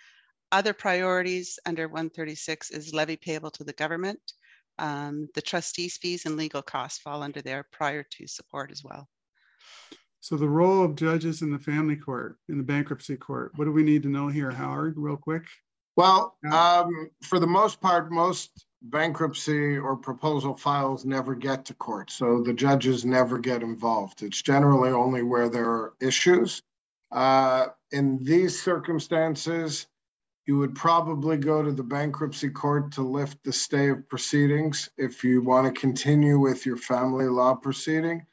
Other 0.52 0.72
priorities 0.72 1.58
under 1.66 1.88
136 1.88 2.70
is 2.70 2.94
levy 2.94 3.16
payable 3.16 3.50
to 3.52 3.64
the 3.64 3.72
government. 3.72 4.20
Um, 4.78 5.28
the 5.34 5.42
trustees 5.42 5.96
fees 5.96 6.26
and 6.26 6.36
legal 6.36 6.62
costs 6.62 7.00
fall 7.00 7.22
under 7.22 7.42
there 7.42 7.66
prior 7.72 8.04
to 8.04 8.26
support 8.28 8.70
as 8.70 8.84
well 8.84 9.08
so 10.22 10.36
the 10.36 10.48
role 10.48 10.84
of 10.84 10.94
judges 10.94 11.42
in 11.42 11.50
the 11.50 11.58
family 11.58 11.96
court, 11.96 12.36
in 12.48 12.56
the 12.56 12.62
bankruptcy 12.62 13.16
court, 13.16 13.50
what 13.56 13.64
do 13.64 13.72
we 13.72 13.82
need 13.82 14.04
to 14.04 14.08
know 14.08 14.28
here, 14.28 14.52
Howard, 14.52 14.94
real 14.96 15.16
quick? 15.16 15.42
Well, 15.96 16.36
um, 16.52 17.10
for 17.24 17.40
the 17.40 17.46
most 17.48 17.80
part, 17.80 18.12
most 18.12 18.64
bankruptcy 18.82 19.76
or 19.76 19.96
proposal 19.96 20.56
files 20.56 21.04
never 21.04 21.34
get 21.34 21.64
to 21.64 21.74
court. 21.74 22.12
So 22.12 22.40
the 22.40 22.52
judges 22.52 23.04
never 23.04 23.36
get 23.36 23.64
involved. 23.64 24.22
It's 24.22 24.40
generally 24.40 24.92
only 24.92 25.24
where 25.24 25.48
there 25.48 25.68
are 25.68 25.94
issues. 26.00 26.62
Uh, 27.10 27.66
in 27.90 28.22
these 28.22 28.62
circumstances, 28.62 29.88
you 30.46 30.56
would 30.56 30.76
probably 30.76 31.36
go 31.36 31.64
to 31.64 31.72
the 31.72 31.82
bankruptcy 31.82 32.48
court 32.48 32.92
to 32.92 33.02
lift 33.02 33.42
the 33.42 33.52
stay 33.52 33.88
of 33.88 34.08
proceedings 34.08 34.88
if 34.96 35.24
you 35.24 35.42
want 35.42 35.66
to 35.66 35.80
continue 35.80 36.38
with 36.38 36.64
your 36.64 36.76
family 36.76 37.26
law 37.26 37.56
proceeding. 37.56 38.24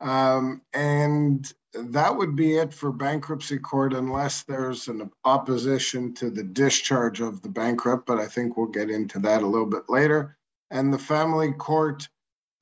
Um, 0.00 0.62
and 0.74 1.52
that 1.72 2.16
would 2.16 2.36
be 2.36 2.56
it 2.56 2.72
for 2.72 2.92
bankruptcy 2.92 3.58
court 3.58 3.92
unless 3.94 4.42
there's 4.42 4.88
an 4.88 5.10
opposition 5.24 6.14
to 6.14 6.30
the 6.30 6.42
discharge 6.42 7.20
of 7.20 7.42
the 7.42 7.48
bankrupt, 7.48 8.06
but 8.06 8.18
I 8.18 8.26
think 8.26 8.56
we'll 8.56 8.66
get 8.66 8.90
into 8.90 9.18
that 9.20 9.42
a 9.42 9.46
little 9.46 9.66
bit 9.66 9.84
later. 9.88 10.36
And 10.70 10.92
the 10.92 10.98
family 10.98 11.52
court 11.52 12.08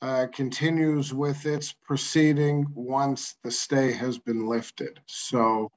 uh, 0.03 0.27
continues 0.33 1.15
with 1.15 1.47
its 1.47 1.73
proceeding 1.73 2.67
once 2.75 3.37
the 3.43 3.51
stay 3.51 3.93
has 3.93 4.19
been 4.19 4.47
lifted. 4.47 5.01
So 5.07 5.71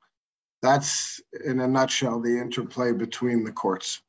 that's, 0.62 1.22
in 1.46 1.60
a 1.60 1.68
nutshell, 1.68 2.20
the 2.20 2.38
interplay 2.38 2.92
between 2.92 3.44
the 3.44 3.52
courts 3.52 4.02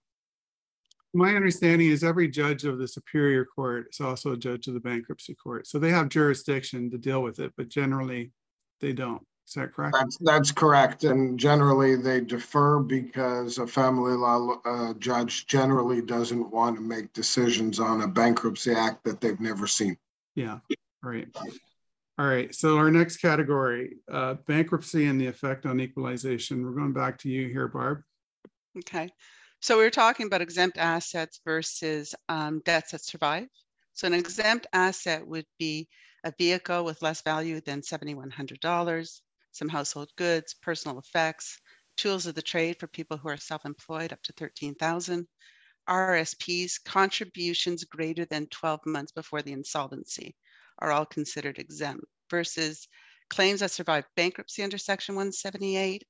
my 1.15 1.35
understanding 1.35 1.89
is 1.89 2.05
every 2.05 2.29
judge 2.29 2.65
of 2.65 2.79
the 2.79 2.89
superior 2.89 3.45
court 3.45 3.89
is 3.91 4.01
also 4.01 4.33
a 4.33 4.37
judge 4.37 4.67
of 4.67 4.75
the 4.75 4.81
bankruptcy 4.81 5.35
court. 5.35 5.67
So 5.67 5.79
they 5.79 5.91
have 5.91 6.09
jurisdiction 6.09 6.91
to 6.91 6.99
deal 6.99 7.23
with 7.23 7.39
it, 7.39 7.53
but 7.57 7.69
generally 7.69 8.33
they 8.81 8.93
don't. 8.93 9.23
Is 9.47 9.55
that 9.55 9.73
correct? 9.73 9.97
That's, 9.99 10.19
that's 10.21 10.53
correct. 10.53 11.05
And 11.05 11.39
generally 11.39 11.97
they 11.97 12.21
defer 12.21 12.81
because 12.81 13.57
a 13.57 13.67
family 13.67 14.13
law 14.13 14.57
uh, 14.67 14.93
judge 14.99 15.47
generally 15.47 16.03
doesn't 16.03 16.51
want 16.51 16.77
to 16.77 16.83
make 16.83 17.15
decisions 17.15 17.81
on 17.81 18.03
a 18.03 18.07
bankruptcy 18.09 18.73
act 18.73 19.05
that 19.05 19.23
they've 19.23 19.41
never 19.41 19.67
seen. 19.67 19.97
Yeah, 20.35 20.59
right. 21.03 21.29
All 22.19 22.27
right. 22.27 22.55
So 22.55 22.77
our 22.77 22.91
next 22.91 23.19
category, 23.19 23.97
uh, 24.13 24.35
bankruptcy 24.47 25.07
and 25.07 25.19
the 25.19 25.29
effect 25.29 25.65
on 25.65 25.81
equalization. 25.81 26.63
We're 26.63 26.73
going 26.73 26.93
back 26.93 27.17
to 27.21 27.31
you 27.31 27.49
here, 27.49 27.69
Barb. 27.69 28.03
Okay. 28.77 29.09
So 29.61 29.77
we 29.77 29.85
were 29.85 29.91
talking 29.91 30.27
about 30.27 30.41
exempt 30.41 30.79
assets 30.79 31.41
versus 31.45 32.15
um, 32.29 32.61
debts 32.65 32.93
that 32.93 33.05
survive. 33.05 33.49
So 33.93 34.07
an 34.07 34.15
exempt 34.15 34.69
asset 34.73 35.27
would 35.27 35.47
be 35.59 35.89
a 36.23 36.33
vehicle 36.39 36.85
with 36.85 37.03
less 37.03 37.23
value 37.23 37.61
than 37.61 37.81
$7,100, 37.81 39.21
some 39.51 39.69
household 39.69 40.11
goods, 40.17 40.55
personal 40.55 40.99
effects, 40.99 41.59
tools 41.97 42.27
of 42.27 42.37
the 42.37 42.43
trade 42.43 42.79
for 42.79 42.87
people 42.87 43.17
who 43.17 43.29
are 43.29 43.37
self-employed 43.37 44.13
up 44.13 44.23
to 44.23 44.33
13,000, 44.35 45.27
RSPs, 45.89 46.85
contributions 46.85 47.83
greater 47.83 48.25
than 48.27 48.47
12 48.47 48.81
months 48.87 49.11
before 49.11 49.43
the 49.43 49.53
insolvency 49.53 50.37
are 50.79 50.93
all 50.93 51.07
considered 51.07 51.59
exempt 51.59 52.05
versus 52.31 52.87
claims 53.31 53.61
that 53.61 53.73
survive 53.73 54.05
bankruptcy 54.15 54.63
under 54.63 54.79
section 54.79 55.17
178 55.17 56.05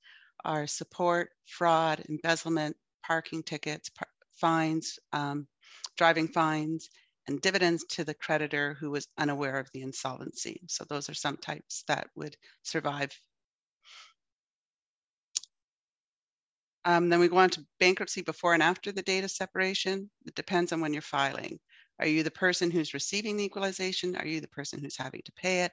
are 0.45 0.67
support, 0.67 1.31
fraud, 1.47 2.05
embezzlement, 2.09 2.77
parking 3.09 3.43
tickets, 3.43 3.89
par 3.89 4.07
fines, 4.35 4.99
um, 5.13 5.49
driving 5.97 6.29
fines, 6.29 6.91
and 7.27 7.41
dividends 7.41 7.85
to 7.89 8.05
the 8.05 8.15
creditor 8.15 8.77
who 8.79 8.91
was 8.91 9.09
unaware 9.19 9.59
of 9.59 9.69
the 9.73 9.83
insolvency. 9.83 10.61
So 10.69 10.85
those 10.85 11.09
are 11.09 11.15
some 11.15 11.39
types 11.39 11.85
that 11.89 12.09
would 12.15 12.37
survive. 12.63 13.11
Um, 16.85 17.09
then 17.09 17.21
we 17.21 17.29
go 17.29 17.39
on 17.39 17.51
to 17.51 17.67
bankruptcy 17.81 18.23
before 18.23 18.55
and 18.55 18.63
after 18.63 18.93
the 18.93 19.03
date 19.03 19.25
of 19.25 19.31
separation. 19.31 20.09
It 20.27 20.35
depends 20.35 20.73
on 20.73 20.81
when 20.81 20.93
you're 20.93 21.03
filing. 21.03 21.59
Are 21.99 22.07
you 22.07 22.23
the 22.23 22.31
person 22.31 22.71
who's 22.71 22.95
receiving 22.95 23.37
the 23.37 23.45
equalization? 23.45 24.17
Are 24.17 24.27
you 24.27 24.41
the 24.41 24.49
person 24.49 24.81
who's 24.81 24.97
having 24.97 25.23
to 25.25 25.33
pay 25.33 25.65
it? 25.65 25.73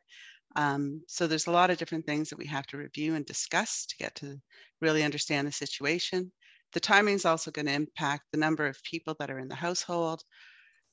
Um, 0.56 1.02
so 1.08 1.28
there's 1.28 1.48
a 1.48 1.52
lot 1.52 1.70
of 1.70 1.78
different 1.78 2.06
things 2.06 2.30
that 2.30 2.40
we 2.40 2.48
have 2.48 2.66
to 2.68 2.78
review 2.78 3.16
and 3.16 3.26
discuss 3.26 3.86
to 3.86 3.98
get 3.98 4.16
to 4.16 4.42
really 4.82 5.04
understand 5.04 5.48
the 5.48 5.52
situation. 5.52 6.32
The 6.76 6.82
timing 6.82 7.16
is 7.16 7.24
also 7.24 7.52
going 7.52 7.68
to 7.68 7.72
impact 7.72 8.26
the 8.34 8.38
number 8.38 8.68
of 8.68 8.84
people 8.84 9.16
that 9.20 9.32
are 9.32 9.40
in 9.40 9.48
the 9.48 9.56
household, 9.56 10.22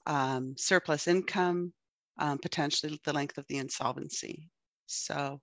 um, 0.06 0.54
surplus 0.56 1.08
income, 1.08 1.72
um, 2.18 2.38
potentially 2.38 3.00
the 3.04 3.12
length 3.12 3.36
of 3.36 3.46
the 3.48 3.58
insolvency. 3.58 4.48
So 4.86 5.40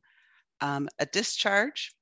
um, 0.61 0.87
a 0.97 1.05
discharge, 1.07 1.93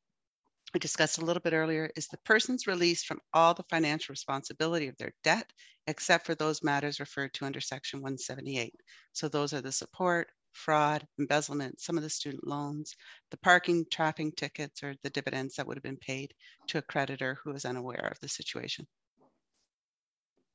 we 0.72 0.80
discussed 0.80 1.18
a 1.18 1.26
little 1.26 1.42
bit 1.42 1.54
earlier, 1.54 1.90
is 1.96 2.08
the 2.10 2.20
person's 2.26 2.68
released 2.68 3.08
from 3.08 3.22
all 3.34 3.56
the 3.56 3.66
financial 3.72 4.14
responsibility 4.14 4.88
of 4.88 4.98
their 4.98 5.14
debt, 5.24 5.52
except 5.88 6.28
for 6.28 6.36
those 6.36 6.62
matters 6.62 7.00
referred 7.00 7.34
to 7.34 7.46
under 7.46 7.60
Section 7.60 8.02
178. 8.02 8.72
So 9.14 9.28
those 9.28 9.52
are 9.52 9.62
the 9.62 9.72
support, 9.72 10.28
fraud, 10.58 11.06
embezzlement, 11.20 11.80
some 11.80 11.98
of 11.98 12.04
the 12.04 12.10
student 12.10 12.46
loans, 12.46 12.96
the 13.32 13.38
parking, 13.38 13.86
traffic 13.92 14.36
tickets, 14.36 14.84
or 14.84 14.96
the 15.04 15.10
dividends 15.10 15.56
that 15.56 15.68
would 15.68 15.78
have 15.78 15.84
been 15.84 15.98
paid 15.98 16.34
to 16.68 16.80
a 16.80 16.82
creditor 16.82 17.38
who 17.44 17.52
is 17.52 17.66
unaware 17.66 18.10
of 18.12 18.20
the 18.20 18.28
situation. 18.28 18.86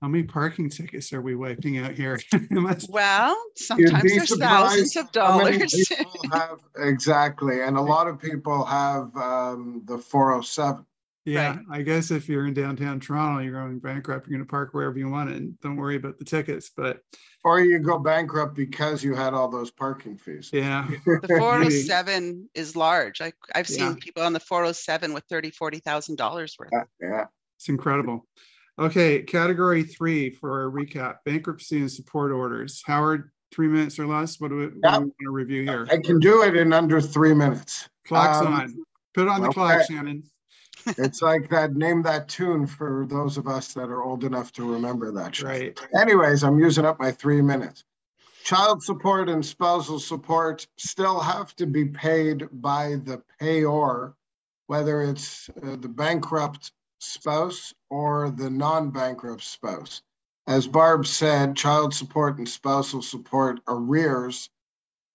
How 0.02 0.08
many 0.08 0.24
parking 0.24 0.68
tickets 0.68 1.12
are 1.12 1.22
we 1.22 1.36
wiping 1.36 1.78
out 1.78 1.92
here? 1.92 2.18
well, 2.88 3.36
sometimes 3.54 4.02
there's 4.02 4.36
thousands 4.36 4.96
of 4.96 5.12
dollars. 5.12 5.88
have, 6.32 6.58
exactly. 6.76 7.62
And 7.62 7.76
a 7.76 7.80
lot 7.80 8.08
of 8.08 8.20
people 8.20 8.64
have 8.64 9.16
um, 9.16 9.82
the 9.84 9.98
407. 9.98 10.84
Yeah, 11.24 11.56
Right. 11.56 11.64
I 11.70 11.82
guess 11.82 12.10
if 12.10 12.28
you're 12.28 12.46
in 12.46 12.54
downtown 12.54 12.98
Toronto, 12.98 13.42
you're 13.42 13.52
going 13.52 13.78
bankrupt, 13.78 14.26
you're 14.26 14.36
gonna 14.38 14.48
park 14.48 14.74
wherever 14.74 14.98
you 14.98 15.08
want 15.08 15.30
and 15.30 15.58
don't 15.60 15.76
worry 15.76 15.94
about 15.96 16.18
the 16.18 16.24
tickets, 16.24 16.70
but 16.76 17.00
Or 17.44 17.60
you 17.60 17.78
go 17.78 17.98
bankrupt 17.98 18.54
because 18.56 19.04
you 19.04 19.14
had 19.14 19.32
all 19.32 19.48
those 19.48 19.70
parking 19.70 20.16
fees. 20.16 20.50
yeah. 20.52 20.88
The 21.06 21.36
407 21.38 22.48
is 22.54 22.74
large. 22.74 23.20
I, 23.20 23.32
I've 23.54 23.68
Yeah. 23.68 23.76
seen 23.76 23.96
people 23.96 24.22
on 24.24 24.32
the 24.32 24.40
407 24.40 25.12
with 25.12 25.24
30, 25.28 25.50
40,000 25.50 26.16
dollars 26.16 26.56
worth. 26.58 26.70
Yeah, 26.72 26.84
Yeah, 27.00 27.24
It's 27.56 27.68
incredible. 27.68 28.26
Okay, 28.78 29.22
category 29.22 29.84
three 29.84 30.30
for 30.30 30.64
a 30.66 30.70
recap, 30.70 31.18
bankruptcy 31.24 31.78
and 31.78 31.90
support 31.92 32.32
orders. 32.32 32.82
Howard, 32.86 33.30
three 33.52 33.68
minutes 33.68 33.98
or 33.98 34.06
less, 34.06 34.40
what 34.40 34.48
do 34.48 34.56
we, 34.56 34.64
what 34.64 34.72
do 34.72 34.78
we 34.80 34.88
want 34.98 35.14
to 35.22 35.30
review 35.30 35.62
here? 35.62 35.86
I 35.90 35.98
can 35.98 36.18
do 36.18 36.42
it 36.42 36.56
in 36.56 36.72
under 36.72 37.00
three 37.00 37.34
minutes. 37.34 37.88
Clock's 38.06 38.38
um, 38.38 38.54
on. 38.54 38.74
Put 39.14 39.24
it 39.24 39.28
on 39.28 39.42
the 39.42 39.50
clock. 39.50 39.82
Shannon. 39.84 40.24
It's 40.86 41.22
like 41.22 41.48
that, 41.50 41.74
name 41.74 42.02
that 42.02 42.28
tune 42.28 42.66
for 42.66 43.06
those 43.08 43.38
of 43.38 43.46
us 43.46 43.72
that 43.74 43.88
are 43.88 44.02
old 44.02 44.24
enough 44.24 44.52
to 44.52 44.70
remember 44.70 45.10
that. 45.12 45.34
shit. 45.34 45.46
Right. 45.46 45.80
Anyways, 46.00 46.42
I'm 46.44 46.58
using 46.58 46.84
up 46.84 46.98
my 46.98 47.10
three 47.10 47.42
minutes. 47.42 47.84
Child 48.44 48.82
support 48.82 49.28
and 49.28 49.44
spousal 49.44 50.00
support 50.00 50.66
still 50.76 51.20
have 51.20 51.54
to 51.56 51.66
be 51.66 51.84
paid 51.84 52.48
by 52.52 52.96
the 53.04 53.22
payor, 53.40 54.14
whether 54.66 55.02
it's 55.02 55.48
uh, 55.62 55.76
the 55.76 55.88
bankrupt 55.88 56.72
spouse 56.98 57.72
or 57.88 58.30
the 58.30 58.50
non-bankrupt 58.50 59.42
spouse. 59.42 60.02
As 60.48 60.66
Barb 60.66 61.06
said, 61.06 61.56
child 61.56 61.94
support 61.94 62.38
and 62.38 62.48
spousal 62.48 63.00
support 63.00 63.60
arrears 63.68 64.50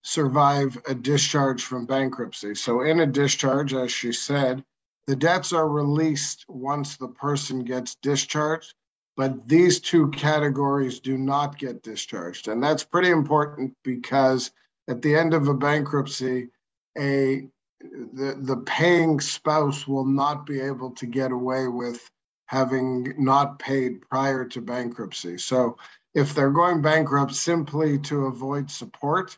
survive 0.04 0.78
a 0.88 0.96
discharge 0.96 1.64
from 1.64 1.86
bankruptcy. 1.86 2.56
So 2.56 2.82
in 2.82 3.02
a 3.02 3.06
discharge, 3.06 3.74
as 3.74 3.92
she 3.92 4.14
said, 4.14 4.64
the 5.08 5.16
debts 5.16 5.54
are 5.54 5.70
released 5.70 6.46
once 6.48 6.98
the 6.98 7.08
person 7.08 7.64
gets 7.64 7.96
discharged 7.96 8.74
but 9.18 9.48
these 9.48 9.82
two 9.82 10.10
categories 10.12 11.00
do 11.00 11.18
not 11.18 11.58
get 11.58 11.82
discharged. 11.82 12.48
And 12.48 12.62
that's 12.62 12.84
pretty 12.84 13.10
important 13.10 13.74
because 13.84 14.52
at 14.88 15.02
the 15.02 15.16
end 15.16 15.34
of 15.34 15.48
a 15.48 15.56
bankruptcy, 15.56 16.50
a 16.98 17.50
the, 17.80 18.36
the 18.40 18.58
paying 18.66 19.20
spouse 19.20 19.88
will 19.88 20.06
not 20.06 20.46
be 20.46 20.60
able 20.62 20.92
to 20.92 21.06
get 21.06 21.32
away 21.32 21.68
with 21.68 22.10
having 22.48 23.14
not 23.18 23.60
paid 23.60 24.02
prior 24.10 24.46
to 24.46 24.62
bankruptcy. 24.62 25.38
So 25.38 25.78
if 26.16 26.34
they're 26.34 26.50
going 26.50 26.82
bankrupt 26.82 27.36
simply 27.36 28.00
to 28.00 28.26
avoid 28.26 28.72
support, 28.72 29.38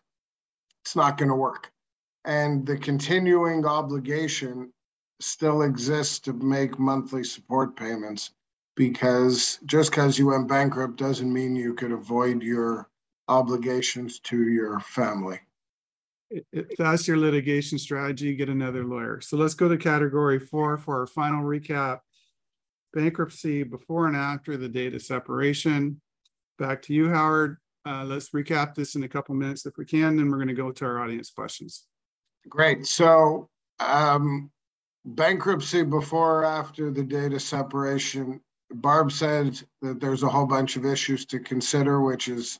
it's 0.83 0.95
not 0.95 1.17
going 1.17 1.29
to 1.29 1.35
work. 1.35 1.71
And 2.23 2.65
the 2.65 2.77
continuing 2.77 3.65
obligation 3.65 4.71
still 5.19 5.63
exists 5.63 6.19
to 6.19 6.33
make 6.33 6.79
monthly 6.79 7.23
support 7.23 7.75
payments 7.75 8.31
because 8.75 9.59
just 9.65 9.91
because 9.91 10.17
you 10.17 10.27
went 10.27 10.47
bankrupt 10.47 10.95
doesn't 10.95 11.31
mean 11.31 11.55
you 11.55 11.73
could 11.73 11.91
avoid 11.91 12.41
your 12.41 12.89
obligations 13.27 14.19
to 14.19 14.47
your 14.47 14.79
family. 14.79 15.39
If 16.31 16.43
if 16.51 16.77
that's 16.77 17.07
your 17.07 17.17
litigation 17.17 17.77
strategy, 17.77 18.35
get 18.35 18.49
another 18.49 18.85
lawyer. 18.85 19.19
So 19.19 19.35
let's 19.35 19.53
go 19.53 19.67
to 19.67 19.77
category 19.77 20.39
four 20.39 20.77
for 20.77 21.01
our 21.01 21.07
final 21.07 21.43
recap. 21.43 21.99
Bankruptcy 22.93 23.63
before 23.63 24.07
and 24.07 24.15
after 24.15 24.57
the 24.57 24.69
date 24.69 24.95
of 24.95 25.01
separation. 25.01 26.01
Back 26.57 26.81
to 26.83 26.93
you, 26.93 27.09
Howard. 27.09 27.57
Uh, 27.85 28.03
let's 28.03 28.29
recap 28.29 28.75
this 28.75 28.95
in 28.95 29.03
a 29.03 29.07
couple 29.07 29.35
minutes 29.35 29.65
if 29.65 29.77
we 29.77 29.85
can, 29.85 30.15
then 30.15 30.29
we're 30.29 30.37
going 30.37 30.47
to 30.47 30.53
go 30.53 30.71
to 30.71 30.85
our 30.85 31.01
audience 31.01 31.29
questions. 31.29 31.85
Great. 32.47 32.85
So 32.85 33.49
um, 33.79 34.51
bankruptcy 35.15 35.83
before 35.83 36.41
or 36.41 36.45
after 36.45 36.91
the 36.91 37.03
date 37.03 37.33
of 37.33 37.41
separation. 37.41 38.41
Barb 38.71 39.11
said 39.11 39.61
that 39.81 39.99
there's 39.99 40.23
a 40.23 40.29
whole 40.29 40.45
bunch 40.45 40.75
of 40.75 40.85
issues 40.85 41.25
to 41.25 41.39
consider, 41.39 42.01
which 42.01 42.27
is 42.27 42.59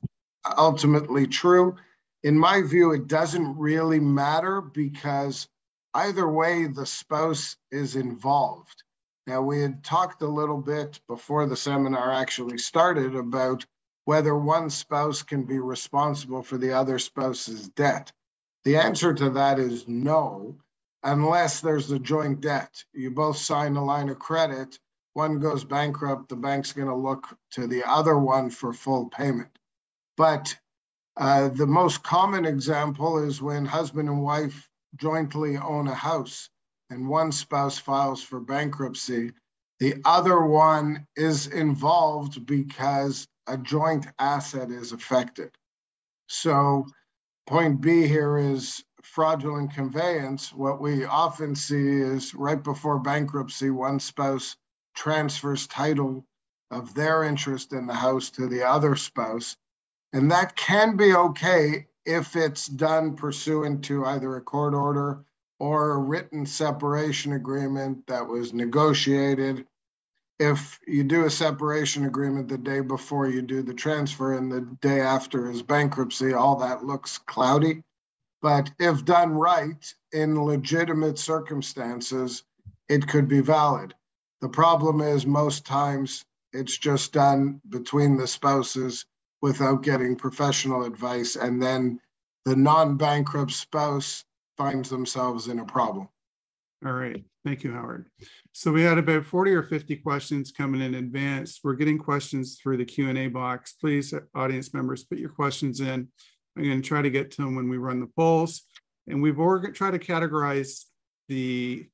ultimately 0.58 1.28
true. 1.28 1.76
In 2.24 2.38
my 2.38 2.62
view, 2.62 2.92
it 2.92 3.08
doesn't 3.08 3.58
really 3.58 4.00
matter 4.00 4.62
because 4.62 5.48
either 5.94 6.28
way, 6.28 6.68
the 6.68 6.86
spouse 6.86 7.56
is 7.72 7.96
involved. 7.96 8.84
Now, 9.28 9.42
we 9.42 9.62
had 9.62 9.84
talked 9.84 10.22
a 10.22 10.28
little 10.28 10.58
bit 10.58 11.00
before 11.08 11.46
the 11.46 11.56
seminar 11.56 12.12
actually 12.12 12.58
started 12.58 13.16
about 13.16 13.66
whether 14.06 14.36
one 14.36 14.72
spouse 14.72 15.22
can 15.22 15.44
be 15.44 15.60
responsible 15.60 16.42
for 16.42 16.58
the 16.58 16.74
other 16.74 16.98
spouse's 16.98 17.70
debt. 17.70 18.12
The 18.64 18.76
answer 18.76 19.14
to 19.14 19.30
that 19.30 19.60
is 19.60 19.88
no, 19.88 20.58
unless 21.04 21.62
there's 21.62 21.92
a 21.92 22.00
joint 22.00 22.42
debt. 22.42 22.84
You 22.94 23.12
both 23.12 23.38
sign 23.38 23.76
a 23.76 23.84
line 23.84 24.10
of 24.10 24.20
credit, 24.20 24.78
one 25.14 25.40
goes 25.40 25.64
bankrupt, 25.64 26.30
the 26.30 26.36
bank's 26.36 26.72
going 26.72 26.88
to 26.88 26.96
look 26.96 27.28
to 27.52 27.68
the 27.68 27.84
other 27.90 28.18
one 28.18 28.50
for 28.50 28.74
full 28.74 29.10
payment. 29.10 29.50
But 30.18 30.56
uh, 31.18 31.50
the 31.50 31.68
most 31.68 32.04
common 32.04 32.46
example 32.46 33.18
is 33.24 33.42
when 33.42 33.66
husband 33.66 34.10
and 34.10 34.22
wife 34.22 34.70
jointly 34.96 35.58
own 35.58 35.88
a 35.88 35.94
house 35.94 36.50
and 36.90 37.08
one 37.08 37.32
spouse 37.32 37.78
files 37.78 38.24
for 38.24 38.40
bankruptcy, 38.40 39.32
the 39.80 39.96
other 40.06 40.42
one 40.44 41.06
is 41.16 41.48
involved 41.48 42.46
because 42.46 43.28
a 43.48 43.58
joint 43.58 44.08
asset 44.20 44.72
is 44.72 44.92
affected. 44.92 45.52
So, 46.28 46.86
point 47.48 47.82
B 47.82 48.08
here 48.08 48.38
is 48.38 48.84
fraudulent 49.04 49.74
conveyance. 49.74 50.54
What 50.54 50.82
we 50.82 51.06
often 51.06 51.56
see 51.56 51.88
is 52.02 52.36
right 52.36 52.62
before 52.62 53.00
bankruptcy, 53.00 53.70
one 53.70 54.00
spouse 54.00 54.56
transfers 54.96 55.68
title 55.68 56.26
of 56.72 56.94
their 56.94 57.24
interest 57.24 57.74
in 57.74 57.88
the 57.88 57.94
house 57.94 58.30
to 58.32 58.48
the 58.48 58.68
other 58.68 58.96
spouse. 58.96 59.56
And 60.14 60.32
that 60.32 60.56
can 60.56 60.98
be 60.98 61.14
okay 61.14 61.88
if 62.06 62.36
it's 62.36 62.68
done 62.68 63.16
pursuant 63.16 63.84
to 63.86 64.06
either 64.06 64.36
a 64.36 64.42
court 64.42 64.74
order 64.74 65.24
or 65.60 65.92
a 65.92 65.98
written 65.98 66.46
separation 66.46 67.34
agreement 67.34 68.08
that 68.08 68.26
was 68.26 68.54
negotiated. 68.54 69.66
If 70.40 70.80
you 70.88 71.04
do 71.04 71.26
a 71.26 71.30
separation 71.30 72.06
agreement 72.06 72.48
the 72.48 72.58
day 72.58 72.80
before 72.80 73.28
you 73.28 73.42
do 73.42 73.62
the 73.62 73.74
transfer 73.74 74.34
and 74.34 74.52
the 74.52 74.62
day 74.82 75.02
after 75.02 75.52
is 75.52 75.62
bankruptcy, 75.62 76.34
all 76.34 76.56
that 76.58 76.86
looks 76.86 77.18
cloudy. 77.18 77.84
But 78.42 78.72
if 78.80 79.06
done 79.06 79.34
right 79.34 79.94
in 80.14 80.44
legitimate 80.44 81.20
circumstances, 81.20 82.44
it 82.88 83.08
could 83.08 83.28
be 83.28 83.42
valid. 83.42 83.94
The 84.42 84.50
problem 84.50 85.02
is 85.02 85.26
most 85.26 85.66
times 85.66 86.24
it's 86.54 86.78
just 86.78 87.14
done 87.14 87.62
between 87.70 88.18
the 88.18 88.28
spouses 88.28 89.06
without 89.42 89.84
getting 89.84 90.16
professional 90.16 90.84
advice. 90.84 91.36
And 91.36 91.62
then 91.62 92.00
the 92.46 92.56
non 92.56 92.98
bankrupt 92.98 93.52
spouse 93.52 94.24
finds 94.58 94.90
themselves 94.90 95.48
in 95.48 95.60
a 95.60 95.66
problem. 95.66 96.08
All 96.86 96.94
right, 96.94 97.24
thank 97.44 97.64
you, 97.64 97.74
Howard. 97.74 98.06
So 98.54 98.72
we 98.72 98.84
had 98.84 98.98
about 98.98 99.26
40 99.26 99.52
or 99.52 99.64
50 99.64 99.98
questions 99.98 100.52
coming 100.52 100.82
in 100.82 100.96
advance. 100.96 101.60
We're 101.62 101.74
getting 101.74 101.98
questions 101.98 102.58
through 102.58 102.78
the 102.78 102.86
Q 102.86 103.10
and 103.10 103.18
A 103.18 103.28
box. 103.28 103.74
Please, 103.74 104.14
audience 104.34 104.74
members, 104.74 105.04
put 105.04 105.18
your 105.18 105.30
questions 105.30 105.82
in. 105.82 106.08
I'm 106.60 106.66
going 106.66 106.82
to 106.82 106.88
try 106.88 107.02
to 107.02 107.10
get 107.10 107.32
to 107.32 107.42
them 107.42 107.56
when 107.56 107.70
we 107.70 107.78
run 107.78 108.02
the 108.02 108.08
polls. 108.08 108.64
And 109.08 109.22
we've 109.22 109.38
tried 109.74 109.92
to 109.92 110.00
categorize 110.00 110.86
the 111.30 111.88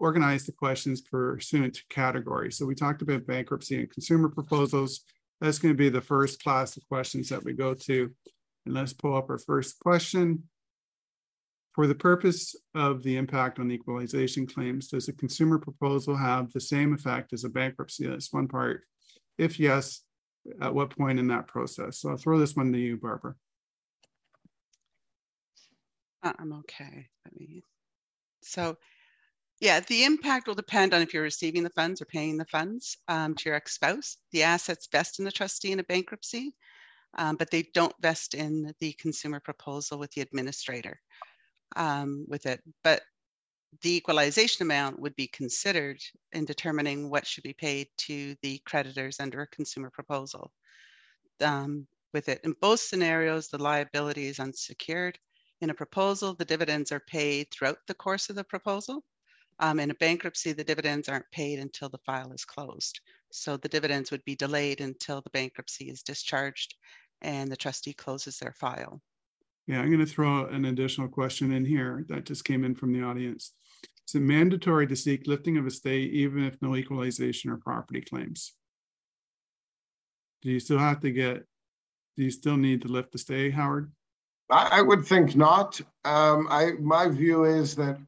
organize 0.00 0.46
the 0.46 0.52
questions 0.52 1.00
pursuant 1.00 1.74
to 1.74 1.82
category. 1.88 2.50
So 2.50 2.66
we 2.66 2.74
talked 2.74 3.02
about 3.02 3.24
bankruptcy 3.24 3.78
and 3.78 3.88
consumer 3.88 4.28
proposals. 4.28 5.02
That's 5.40 5.60
going 5.60 5.72
to 5.72 5.78
be 5.78 5.90
the 5.90 6.00
first 6.00 6.42
class 6.42 6.76
of 6.76 6.88
questions 6.88 7.28
that 7.28 7.44
we 7.44 7.52
go 7.52 7.72
to. 7.74 8.10
And 8.66 8.74
let's 8.74 8.92
pull 8.92 9.16
up 9.16 9.30
our 9.30 9.38
first 9.38 9.78
question. 9.78 10.42
For 11.72 11.86
the 11.86 11.94
purpose 11.94 12.56
of 12.74 13.04
the 13.04 13.16
impact 13.16 13.60
on 13.60 13.70
equalization 13.70 14.44
claims, 14.44 14.88
does 14.88 15.08
a 15.08 15.12
consumer 15.12 15.58
proposal 15.58 16.16
have 16.16 16.52
the 16.52 16.60
same 16.60 16.94
effect 16.94 17.32
as 17.32 17.44
a 17.44 17.48
bankruptcy? 17.48 18.08
That's 18.08 18.32
one 18.32 18.48
part. 18.48 18.82
If 19.38 19.60
yes, 19.60 20.00
at 20.60 20.74
what 20.74 20.96
point 20.98 21.20
in 21.20 21.28
that 21.28 21.46
process? 21.46 22.00
So 22.00 22.10
I'll 22.10 22.16
throw 22.16 22.40
this 22.40 22.56
one 22.56 22.72
to 22.72 22.78
you, 22.78 22.96
Barbara. 22.96 23.36
Uh, 26.22 26.32
I'm 26.38 26.52
okay. 26.52 27.08
Let 27.24 27.40
me. 27.40 27.62
So, 28.42 28.76
yeah, 29.60 29.80
the 29.80 30.04
impact 30.04 30.46
will 30.46 30.54
depend 30.54 30.94
on 30.94 31.02
if 31.02 31.14
you're 31.14 31.22
receiving 31.22 31.62
the 31.62 31.70
funds 31.70 32.02
or 32.02 32.06
paying 32.06 32.36
the 32.36 32.44
funds 32.46 32.96
um, 33.08 33.34
to 33.36 33.48
your 33.48 33.56
ex-spouse. 33.56 34.18
The 34.32 34.42
assets 34.42 34.88
vest 34.90 35.18
in 35.18 35.24
the 35.24 35.32
trustee 35.32 35.72
in 35.72 35.80
a 35.80 35.84
bankruptcy, 35.84 36.54
um, 37.16 37.36
but 37.36 37.50
they 37.50 37.62
don't 37.74 37.94
vest 38.00 38.34
in 38.34 38.72
the 38.80 38.92
consumer 38.94 39.40
proposal 39.40 39.98
with 39.98 40.10
the 40.12 40.20
administrator 40.20 41.00
um, 41.76 42.24
with 42.28 42.46
it. 42.46 42.60
But 42.82 43.02
the 43.82 43.96
equalization 43.96 44.62
amount 44.62 44.98
would 45.00 45.16
be 45.16 45.28
considered 45.28 45.98
in 46.32 46.44
determining 46.44 47.08
what 47.10 47.26
should 47.26 47.44
be 47.44 47.54
paid 47.54 47.88
to 47.98 48.34
the 48.42 48.60
creditors 48.66 49.20
under 49.20 49.42
a 49.42 49.46
consumer 49.48 49.90
proposal. 49.90 50.52
Um, 51.40 51.86
with 52.12 52.28
it, 52.28 52.40
in 52.44 52.54
both 52.60 52.80
scenarios, 52.80 53.48
the 53.48 53.62
liability 53.62 54.26
is 54.26 54.38
unsecured. 54.38 55.18
In 55.62 55.70
a 55.70 55.74
proposal, 55.74 56.34
the 56.34 56.44
dividends 56.44 56.90
are 56.90 56.98
paid 56.98 57.48
throughout 57.52 57.78
the 57.86 57.94
course 57.94 58.28
of 58.28 58.34
the 58.34 58.42
proposal. 58.42 59.04
Um, 59.60 59.78
in 59.78 59.92
a 59.92 59.94
bankruptcy, 59.94 60.52
the 60.52 60.64
dividends 60.64 61.08
aren't 61.08 61.30
paid 61.30 61.60
until 61.60 61.88
the 61.88 62.00
file 62.04 62.32
is 62.32 62.44
closed. 62.44 62.98
So 63.30 63.56
the 63.56 63.68
dividends 63.68 64.10
would 64.10 64.24
be 64.24 64.34
delayed 64.34 64.80
until 64.80 65.20
the 65.20 65.30
bankruptcy 65.30 65.88
is 65.88 66.02
discharged 66.02 66.74
and 67.20 67.50
the 67.50 67.56
trustee 67.56 67.92
closes 67.92 68.38
their 68.38 68.52
file. 68.54 69.00
Yeah, 69.68 69.78
I'm 69.78 69.86
going 69.86 70.04
to 70.04 70.06
throw 70.06 70.46
an 70.46 70.64
additional 70.64 71.06
question 71.06 71.52
in 71.52 71.64
here 71.64 72.04
that 72.08 72.24
just 72.24 72.44
came 72.44 72.64
in 72.64 72.74
from 72.74 72.92
the 72.92 73.04
audience. 73.04 73.52
Is 74.08 74.16
it 74.16 74.22
mandatory 74.22 74.88
to 74.88 74.96
seek 74.96 75.28
lifting 75.28 75.58
of 75.58 75.66
a 75.66 75.70
stay 75.70 75.98
even 76.00 76.42
if 76.42 76.60
no 76.60 76.74
equalization 76.74 77.52
or 77.52 77.56
property 77.56 78.00
claims? 78.00 78.54
Do 80.42 80.50
you 80.50 80.58
still 80.58 80.78
have 80.78 80.98
to 81.02 81.12
get, 81.12 81.44
do 82.16 82.24
you 82.24 82.32
still 82.32 82.56
need 82.56 82.82
to 82.82 82.88
lift 82.88 83.12
the 83.12 83.18
stay, 83.18 83.50
Howard? 83.50 83.92
I, 84.50 84.68
I 84.78 84.82
would 84.82 85.04
think 85.06 85.36
not. 85.36 85.80
Um, 86.04 86.48
I 86.50 86.72
my 86.80 87.08
view 87.08 87.44
is 87.44 87.76
that 87.76 87.98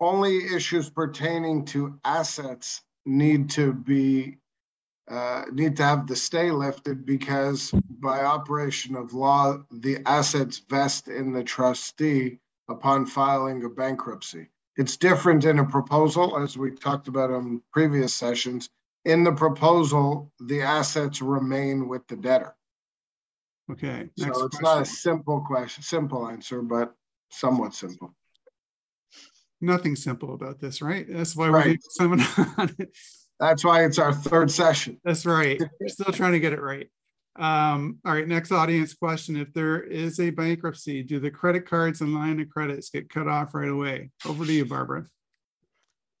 only 0.00 0.46
issues 0.54 0.90
pertaining 0.90 1.64
to 1.66 1.98
assets 2.04 2.82
need 3.04 3.50
to 3.50 3.72
be 3.72 4.38
uh, 5.08 5.44
need 5.52 5.76
to 5.76 5.82
have 5.82 6.06
the 6.06 6.16
stay 6.16 6.50
lifted 6.50 7.06
because 7.06 7.72
by 8.00 8.22
operation 8.22 8.94
of 8.94 9.14
law, 9.14 9.56
the 9.70 9.98
assets 10.06 10.58
vest 10.68 11.08
in 11.08 11.32
the 11.32 11.42
trustee 11.42 12.38
upon 12.68 13.06
filing 13.06 13.64
a 13.64 13.68
bankruptcy. 13.68 14.48
It's 14.76 14.96
different 14.96 15.44
in 15.44 15.58
a 15.58 15.64
proposal, 15.64 16.38
as 16.38 16.58
we 16.58 16.70
talked 16.72 17.08
about 17.08 17.30
in 17.30 17.62
previous 17.72 18.14
sessions. 18.14 18.68
In 19.06 19.24
the 19.24 19.32
proposal, 19.32 20.30
the 20.40 20.60
assets 20.60 21.22
remain 21.22 21.88
with 21.88 22.06
the 22.06 22.16
debtor. 22.16 22.54
Okay. 23.70 24.08
So 24.16 24.26
next 24.26 24.42
it's 24.42 24.60
not 24.60 24.82
a 24.82 24.84
simple 24.84 25.40
question, 25.46 25.82
simple 25.82 26.28
answer, 26.28 26.62
but 26.62 26.94
somewhat 27.30 27.74
simple. 27.74 28.14
Nothing 29.60 29.96
simple 29.96 30.34
about 30.34 30.60
this, 30.60 30.80
right? 30.80 31.06
That's 31.08 31.34
why 31.36 31.50
we're 31.50 31.56
Right. 31.56 31.64
doing 31.64 31.78
seminar 31.90 32.54
on 32.58 32.74
it. 32.78 32.96
That's 33.40 33.64
why 33.64 33.84
it's 33.84 33.98
our 33.98 34.12
third 34.12 34.50
session. 34.50 35.00
That's 35.04 35.26
right. 35.26 35.60
We're 35.80 35.88
still 35.88 36.12
trying 36.12 36.32
to 36.32 36.40
get 36.40 36.52
it 36.52 36.60
right. 36.60 36.88
Um, 37.38 37.98
all 38.04 38.14
right, 38.14 38.26
next 38.26 38.50
audience 38.50 38.94
question. 38.94 39.36
If 39.36 39.52
there 39.52 39.80
is 39.80 40.18
a 40.18 40.30
bankruptcy, 40.30 41.04
do 41.04 41.20
the 41.20 41.30
credit 41.30 41.66
cards 41.68 42.00
and 42.00 42.14
line 42.14 42.40
of 42.40 42.48
credits 42.48 42.90
get 42.90 43.08
cut 43.10 43.28
off 43.28 43.54
right 43.54 43.68
away? 43.68 44.10
Over 44.26 44.44
to 44.44 44.52
you, 44.52 44.64
Barbara. 44.64 45.06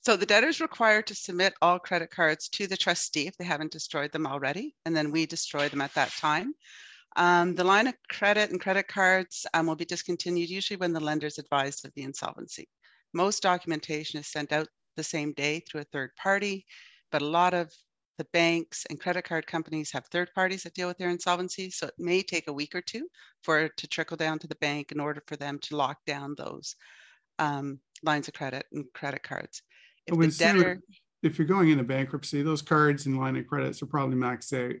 So 0.02 0.16
the 0.16 0.26
debtor 0.26 0.46
is 0.48 0.60
required 0.60 1.08
to 1.08 1.14
submit 1.16 1.54
all 1.60 1.80
credit 1.80 2.10
cards 2.10 2.48
to 2.50 2.68
the 2.68 2.76
trustee 2.76 3.26
if 3.26 3.36
they 3.36 3.44
haven't 3.44 3.72
destroyed 3.72 4.12
them 4.12 4.26
already, 4.28 4.76
and 4.84 4.96
then 4.96 5.10
we 5.10 5.26
destroy 5.26 5.68
them 5.68 5.80
at 5.80 5.92
that 5.94 6.10
time. 6.12 6.54
Um, 7.16 7.54
the 7.54 7.64
line 7.64 7.86
of 7.86 7.94
credit 8.08 8.50
and 8.50 8.60
credit 8.60 8.86
cards 8.86 9.46
um, 9.54 9.66
will 9.66 9.76
be 9.76 9.84
discontinued 9.84 10.50
usually 10.50 10.76
when 10.76 10.92
the 10.92 11.00
lender 11.00 11.26
is 11.26 11.38
advised 11.38 11.84
of 11.84 11.92
the 11.94 12.02
insolvency. 12.02 12.68
Most 13.12 13.42
documentation 13.42 14.20
is 14.20 14.26
sent 14.26 14.52
out 14.52 14.68
the 14.96 15.02
same 15.02 15.32
day 15.32 15.60
through 15.60 15.80
a 15.80 15.84
third 15.92 16.10
party, 16.16 16.64
but 17.10 17.22
a 17.22 17.26
lot 17.26 17.54
of 17.54 17.72
the 18.18 18.26
banks 18.32 18.84
and 18.90 19.00
credit 19.00 19.24
card 19.24 19.46
companies 19.46 19.92
have 19.92 20.04
third 20.06 20.28
parties 20.34 20.64
that 20.64 20.74
deal 20.74 20.88
with 20.88 20.98
their 20.98 21.08
insolvency. 21.08 21.70
So 21.70 21.86
it 21.86 21.94
may 21.98 22.22
take 22.22 22.48
a 22.48 22.52
week 22.52 22.74
or 22.74 22.80
two 22.80 23.08
for 23.42 23.60
it 23.60 23.72
to 23.78 23.86
trickle 23.86 24.16
down 24.16 24.38
to 24.40 24.48
the 24.48 24.56
bank 24.56 24.92
in 24.92 25.00
order 25.00 25.22
for 25.26 25.36
them 25.36 25.58
to 25.60 25.76
lock 25.76 25.98
down 26.04 26.34
those 26.36 26.74
um, 27.38 27.78
lines 28.02 28.28
of 28.28 28.34
credit 28.34 28.66
and 28.72 28.84
credit 28.92 29.22
cards. 29.22 29.62
If 30.06 30.18
the 30.18 30.28
debtor, 30.28 30.80
If 31.22 31.38
you're 31.38 31.46
going 31.46 31.70
into 31.70 31.84
bankruptcy, 31.84 32.42
those 32.42 32.62
cards 32.62 33.06
and 33.06 33.18
line 33.18 33.36
of 33.36 33.46
credits 33.46 33.82
are 33.82 33.86
probably 33.86 34.16
maxed 34.16 34.52
out 34.52 34.76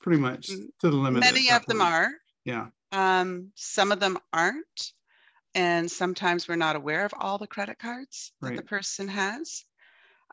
pretty 0.00 0.20
much 0.20 0.46
to 0.46 0.70
the 0.80 0.96
limit. 0.96 1.20
many 1.20 1.50
of 1.50 1.66
them 1.66 1.80
are, 1.80 2.10
Yeah, 2.44 2.68
Um, 2.92 3.52
some 3.54 3.92
of 3.92 4.00
them 4.00 4.18
aren't. 4.32 4.92
And 5.54 5.90
sometimes 5.90 6.46
we're 6.46 6.56
not 6.56 6.76
aware 6.76 7.04
of 7.04 7.12
all 7.18 7.36
the 7.36 7.46
credit 7.46 7.78
cards 7.78 8.32
that 8.40 8.56
the 8.56 8.62
person 8.62 9.08
has. 9.08 9.64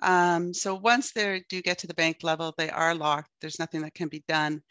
Um, 0.04 0.54
so 0.54 0.76
once 0.76 1.12
they 1.12 1.44
do 1.50 1.62
get 1.62 1.80
to 1.80 1.88
the 1.88 1.94
bank 1.96 2.18
level, 2.22 2.54
they 2.56 2.70
are 2.70 2.94
locked. 2.94 3.32
There's 3.42 3.58
nothing 3.58 3.82
that 3.82 3.96
can 3.96 4.10
be 4.10 4.24
done. 4.28 4.62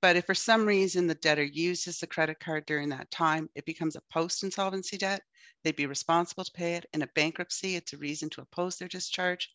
But 0.00 0.14
if 0.14 0.24
for 0.26 0.34
some 0.34 0.64
reason 0.64 1.08
the 1.08 1.16
debtor 1.16 1.42
uses 1.42 1.98
the 1.98 2.06
credit 2.06 2.38
card 2.38 2.66
during 2.66 2.88
that 2.90 3.10
time, 3.10 3.50
it 3.56 3.64
becomes 3.64 3.96
a 3.96 4.02
post 4.12 4.44
insolvency 4.44 4.96
debt. 4.96 5.22
They'd 5.64 5.74
be 5.74 5.86
responsible 5.86 6.44
to 6.44 6.52
pay 6.52 6.74
it. 6.74 6.86
In 6.92 7.02
a 7.02 7.08
bankruptcy, 7.08 7.74
it's 7.74 7.92
a 7.92 7.98
reason 7.98 8.30
to 8.30 8.42
oppose 8.42 8.76
their 8.76 8.88
discharge 8.88 9.52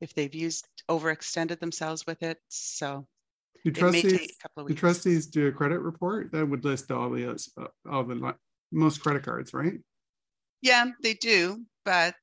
if 0.00 0.14
they've 0.14 0.34
used 0.34 0.68
overextended 0.88 1.58
themselves 1.58 2.06
with 2.06 2.22
it. 2.22 2.38
So 2.48 3.08
do 3.64 3.70
it 3.70 3.92
may 3.92 4.02
take 4.02 4.10
trustees, 4.10 4.36
a 4.38 4.42
couple 4.42 4.62
of 4.62 4.68
do 4.68 4.74
trustees 4.74 5.26
do 5.26 5.46
a 5.48 5.52
credit 5.52 5.80
report? 5.80 6.32
That 6.32 6.48
would 6.48 6.64
list 6.64 6.90
all 6.90 7.10
the, 7.10 7.30
uh, 7.30 7.66
all 7.90 8.04
the, 8.04 8.34
most 8.72 9.02
credit 9.02 9.22
cards, 9.22 9.52
right? 9.52 9.78
Yeah, 10.62 10.86
they 11.02 11.14
do, 11.14 11.64
but 11.84 12.14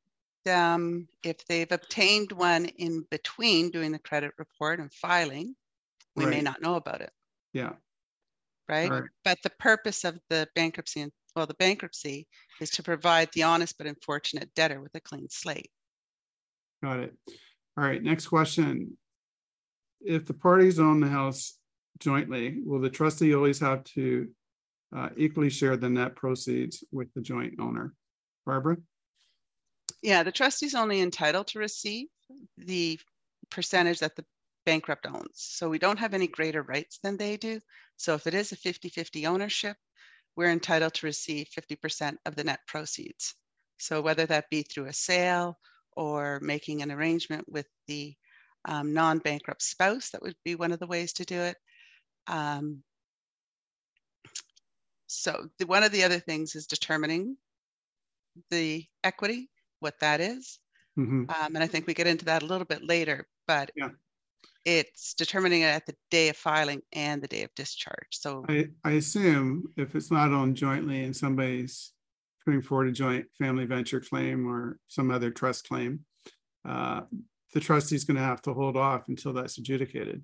um, 0.49 1.07
if 1.23 1.45
they've 1.45 1.71
obtained 1.71 2.31
one 2.31 2.65
in 2.65 3.05
between 3.11 3.69
doing 3.69 3.91
the 3.91 3.99
credit 3.99 4.31
report 4.37 4.79
and 4.79 4.91
filing, 4.93 5.55
we 6.15 6.25
may 6.25 6.41
not 6.41 6.61
know 6.61 6.75
about 6.75 7.01
it, 7.01 7.11
Yeah, 7.53 7.73
right? 8.67 8.89
Right. 8.89 9.03
But 9.23 9.37
the 9.43 9.51
purpose 9.51 10.03
of 10.03 10.19
the 10.29 10.47
bankruptcy, 10.55 11.01
and 11.01 11.11
well, 11.35 11.45
the 11.45 11.53
bankruptcy 11.53 12.27
is 12.59 12.71
to 12.71 12.83
provide 12.83 13.29
the 13.33 13.43
honest 13.43 13.77
but 13.77 13.87
unfortunate 13.87 14.53
debtor 14.55 14.81
with 14.81 14.95
a 14.95 14.99
clean 14.99 15.27
slate. 15.29 15.71
got 16.83 16.99
it. 16.99 17.15
All 17.77 17.83
right, 17.83 18.01
next 18.03 18.27
question. 18.27 18.97
If 20.01 20.25
the 20.25 20.33
parties 20.33 20.79
own 20.79 20.99
the 20.99 21.07
house 21.07 21.57
jointly, 21.99 22.61
will 22.63 22.79
the 22.79 22.89
trustee 22.89 23.35
always 23.35 23.59
have 23.59 23.83
to 23.95 24.29
uh, 24.95 25.09
equally 25.17 25.49
share 25.49 25.77
the 25.77 25.89
net 25.89 26.15
proceeds 26.15 26.83
with 26.91 27.13
the 27.13 27.21
joint 27.21 27.59
owner? 27.59 27.93
Barbara? 28.45 28.77
Yeah, 30.01 30.23
the 30.23 30.31
trustee's 30.31 30.75
only 30.75 31.01
entitled 31.01 31.47
to 31.47 31.59
receive 31.59 32.07
the 32.57 32.99
percentage 33.49 33.99
that 33.99 34.15
the 34.15 34.25
bankrupt 34.65 35.05
owns. 35.07 35.33
So 35.33 35.69
we 35.69 35.79
don't 35.79 35.99
have 35.99 36.13
any 36.13 36.27
greater 36.27 36.61
rights 36.63 36.99
than 37.03 37.17
they 37.17 37.37
do. 37.37 37.59
So 37.97 38.15
if 38.15 38.27
it 38.27 38.33
is 38.33 38.51
a 38.51 38.57
50-50 38.57 39.27
ownership, 39.27 39.75
we're 40.35 40.51
entitled 40.51 40.93
to 40.95 41.05
receive 41.05 41.47
50% 41.49 42.15
of 42.25 42.35
the 42.35 42.43
net 42.43 42.59
proceeds. 42.67 43.35
So 43.77 44.01
whether 44.01 44.25
that 44.27 44.49
be 44.49 44.61
through 44.61 44.85
a 44.85 44.93
sale 44.93 45.57
or 45.93 46.39
making 46.41 46.81
an 46.81 46.91
arrangement 46.91 47.45
with 47.49 47.67
the 47.87 48.13
um, 48.65 48.93
non-bankrupt 48.93 49.61
spouse, 49.61 50.09
that 50.09 50.21
would 50.21 50.35
be 50.43 50.55
one 50.55 50.71
of 50.71 50.79
the 50.79 50.87
ways 50.87 51.13
to 51.13 51.25
do 51.25 51.39
it. 51.39 51.57
Um, 52.27 52.83
so 55.07 55.49
the, 55.57 55.65
one 55.65 55.83
of 55.83 55.91
the 55.91 56.03
other 56.03 56.19
things 56.19 56.55
is 56.55 56.67
determining 56.67 57.37
the 58.51 58.85
equity, 59.03 59.49
what 59.79 59.99
that 59.99 60.21
is. 60.21 60.59
Mhm. 60.97 61.29
Um, 61.29 61.55
and 61.55 61.63
I 61.63 61.67
think 61.67 61.87
we 61.87 61.93
get 61.93 62.07
into 62.07 62.25
that 62.25 62.43
a 62.43 62.45
little 62.45 62.65
bit 62.65 62.83
later, 62.83 63.27
but 63.47 63.71
Yeah. 63.75 63.89
it's 64.65 65.13
determining 65.13 65.61
it 65.61 65.67
at 65.67 65.85
the 65.85 65.95
day 66.11 66.29
of 66.29 66.37
filing 66.37 66.81
and 66.93 67.21
the 67.21 67.27
day 67.27 67.43
of 67.43 67.53
discharge. 67.55 68.07
So 68.11 68.45
I, 68.47 68.69
I 68.83 68.91
assume 68.91 69.73
if 69.77 69.95
it's 69.95 70.11
not 70.11 70.31
owned 70.31 70.57
jointly 70.57 71.03
and 71.03 71.15
somebody's 71.15 71.93
putting 72.45 72.61
forward 72.61 72.87
a 72.87 72.91
joint 72.91 73.27
family 73.37 73.65
venture 73.65 73.99
claim 73.99 74.47
or 74.47 74.79
some 74.87 75.11
other 75.11 75.31
trust 75.31 75.67
claim, 75.67 76.05
uh, 76.65 77.01
the 77.53 77.59
trustee's 77.59 78.03
gonna 78.03 78.19
have 78.19 78.41
to 78.43 78.53
hold 78.53 78.77
off 78.77 79.07
until 79.07 79.33
that's 79.33 79.57
adjudicated. 79.57 80.23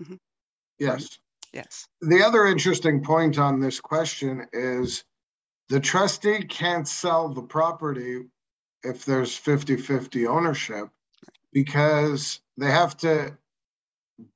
Mm-hmm. 0.00 0.16
Yes. 0.78 1.18
yes, 1.52 1.86
The 2.02 2.22
other 2.22 2.46
interesting 2.46 3.02
point 3.02 3.38
on 3.38 3.60
this 3.60 3.80
question 3.80 4.46
is 4.52 5.04
the 5.68 5.80
trustee 5.80 6.44
can't 6.44 6.86
sell 6.86 7.28
the 7.28 7.42
property 7.42 8.26
if 8.82 9.04
there's 9.04 9.38
50-50 9.38 10.28
ownership 10.28 10.88
because 11.52 12.40
they 12.58 12.70
have 12.70 12.96
to 12.98 13.36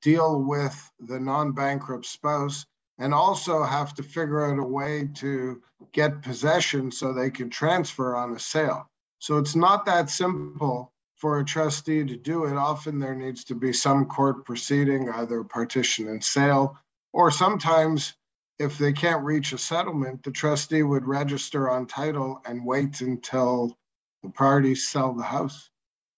deal 0.03 0.43
with 0.43 0.91
the 1.01 1.21
non-bankrupt 1.21 2.07
spouse 2.07 2.65
and 2.99 3.15
also 3.15 3.63
have 3.63 3.95
to 3.95 4.03
figure 4.03 4.51
out 4.51 4.59
a 4.59 4.67
way 4.67 5.09
to 5.15 5.63
get 5.93 6.23
possession 6.23 6.91
so 6.91 7.13
they 7.13 7.31
can 7.31 7.49
transfer 7.49 8.17
on 8.17 8.35
a 8.35 8.39
sale. 8.39 8.89
So 9.19 9.39
it's 9.39 9.55
not 9.55 9.87
that 9.87 10.11
simple 10.11 10.93
for 11.21 11.39
a 11.39 11.45
trustee 11.45 12.05
to 12.05 12.17
do 12.17 12.47
it. 12.47 12.57
Often 12.57 12.99
there 12.99 13.15
needs 13.15 13.45
to 13.45 13.55
be 13.55 13.73
some 13.73 14.07
court 14.07 14.45
proceeding, 14.47 15.09
either 15.11 15.45
partition 15.45 16.09
and 16.09 16.25
sale, 16.25 16.79
or 17.13 17.31
sometimes 17.31 18.15
if 18.59 18.79
they 18.79 18.93
can't 18.93 19.23
reach 19.25 19.53
a 19.53 19.59
settlement, 19.59 20.23
the 20.23 20.31
trustee 20.31 20.83
would 20.83 21.07
register 21.07 21.71
on 21.71 21.87
title 21.87 22.41
and 22.47 22.65
wait 22.65 23.01
until 23.03 23.77
the 24.23 24.31
parties 24.31 24.89
sell 24.89 25.15
the 25.15 25.23
house. 25.23 25.71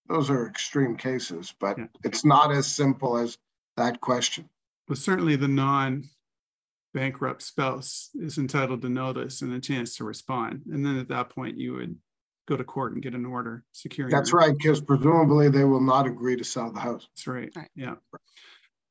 Those 0.09 0.31
are 0.31 0.47
extreme 0.47 0.97
cases, 0.97 1.55
but 1.59 1.79
Yeah. 1.79 1.87
it's 2.05 2.25
not 2.25 2.53
as 2.53 2.67
simple 2.67 3.17
as 3.17 3.39
that 3.77 4.01
question. 4.01 4.49
But 4.89 4.99
certainly 4.99 5.37
the 5.37 5.49
non-bankrupt 5.49 7.43
spouse 7.43 8.11
is 8.15 8.39
entitled 8.39 8.83
to 8.83 8.89
notice 8.89 9.43
and 9.43 9.53
a 9.53 9.61
chance 9.61 9.97
to 9.97 10.05
respond. 10.05 10.63
And 10.71 10.85
then 10.85 10.99
at 10.99 11.09
that 11.09 11.31
point, 11.31 11.59
you 11.59 11.75
would 11.75 11.97
go 12.47 12.57
to 12.57 12.65
court 12.65 12.93
and 12.93 13.03
get 13.03 13.15
an 13.15 13.25
order 13.25 13.65
securing. 13.73 14.11
That's 14.11 14.33
right, 14.33 14.57
because 14.57 14.81
presumably 14.81 15.49
they 15.49 15.65
will 15.65 15.81
not 15.81 16.07
agree 16.07 16.37
to 16.37 16.45
sell 16.45 16.73
the 16.73 16.81
house. 16.81 17.09
That's 17.15 17.27
right. 17.27 17.53
Right. 17.55 17.71
Yeah. 17.75 17.95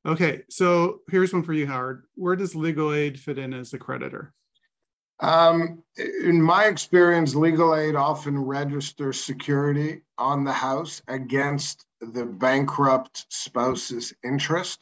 Okay, 0.04 0.42
so 0.50 1.00
here's 1.10 1.32
one 1.32 1.44
for 1.44 1.52
you, 1.52 1.66
Howard. 1.66 2.04
Where 2.16 2.34
does 2.34 2.54
legal 2.54 2.92
aid 2.92 3.20
fit 3.20 3.38
in 3.38 3.54
as 3.54 3.72
a 3.72 3.78
creditor? 3.78 4.32
Um, 5.20 5.84
in 5.96 6.42
my 6.42 6.64
experience, 6.64 7.36
legal 7.36 7.76
aid 7.76 7.94
often 7.94 8.36
registers 8.36 9.22
security 9.22 10.02
on 10.18 10.42
the 10.42 10.52
house 10.52 11.00
against 11.06 11.86
the 12.00 12.24
bankrupt 12.24 13.26
spouse's 13.28 14.12
interest. 14.24 14.80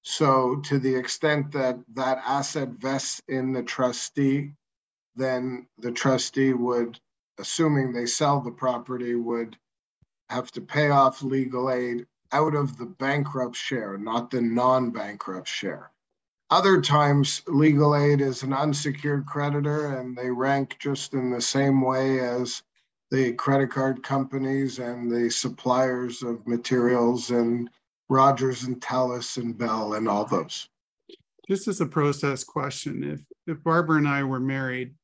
So, 0.00 0.56
to 0.64 0.78
the 0.78 0.94
extent 0.94 1.52
that 1.52 1.78
that 1.94 2.22
asset 2.26 2.70
vests 2.70 3.20
in 3.28 3.52
the 3.52 3.62
trustee, 3.62 4.54
then 5.14 5.66
the 5.78 5.92
trustee 5.92 6.54
would, 6.54 6.98
assuming 7.42 7.92
they 7.92 8.06
sell 8.06 8.40
the 8.40 8.52
property, 8.52 9.16
would 9.16 9.58
have 10.30 10.52
to 10.52 10.60
pay 10.60 10.90
off 10.90 11.22
legal 11.22 11.70
aid 11.70 12.06
out 12.30 12.54
of 12.54 12.78
the 12.78 12.86
bankrupt 12.86 13.56
share, 13.56 13.98
not 13.98 14.30
the 14.30 14.40
non 14.40 14.90
bankrupt 14.90 15.48
share. 15.48 15.90
Other 16.50 16.80
times, 16.80 17.42
legal 17.48 17.96
aid 17.96 18.20
is 18.20 18.42
an 18.42 18.52
unsecured 18.52 19.26
creditor 19.26 19.98
and 19.98 20.16
they 20.16 20.30
rank 20.30 20.76
just 20.78 21.14
in 21.14 21.30
the 21.30 21.40
same 21.40 21.80
way 21.80 22.20
as 22.20 22.62
the 23.10 23.32
credit 23.32 23.70
card 23.70 24.02
companies 24.02 24.78
and 24.78 25.10
the 25.10 25.28
suppliers 25.30 26.22
of 26.22 26.46
materials 26.46 27.30
and 27.30 27.68
Rogers 28.08 28.64
and 28.64 28.80
Telus 28.80 29.36
and 29.36 29.56
Bell 29.58 29.94
and 29.94 30.08
all 30.08 30.26
those. 30.26 30.68
Just 31.48 31.66
as 31.66 31.80
a 31.80 31.86
process 31.86 32.44
question, 32.44 33.02
if 33.02 33.20
if 33.46 33.62
Barbara 33.64 33.96
and 33.96 34.08
I 34.08 34.22
were 34.22 34.40
married 34.40 34.94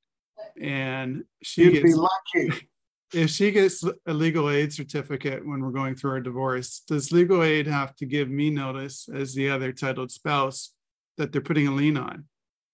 and 0.61 1.24
she 1.42 1.64
You'd 1.64 1.72
gets 1.74 1.84
be 1.84 1.94
lucky. 1.94 2.68
if 3.14 3.30
she 3.30 3.50
gets 3.50 3.84
a 4.06 4.12
legal 4.12 4.50
aid 4.50 4.72
certificate 4.72 5.46
when 5.46 5.62
we're 5.62 5.70
going 5.70 5.94
through 5.94 6.12
our 6.12 6.20
divorce, 6.20 6.82
does 6.87 7.12
legal 7.12 7.42
aid 7.42 7.66
have 7.66 7.94
to 7.96 8.06
give 8.06 8.28
me 8.28 8.50
notice 8.50 9.08
as 9.12 9.34
the 9.34 9.48
other 9.48 9.72
titled 9.72 10.11
spouse 10.11 10.72
that 11.16 11.32
they're 11.32 11.40
putting 11.40 11.68
a 11.68 11.74
lien 11.74 11.96
on? 11.96 12.24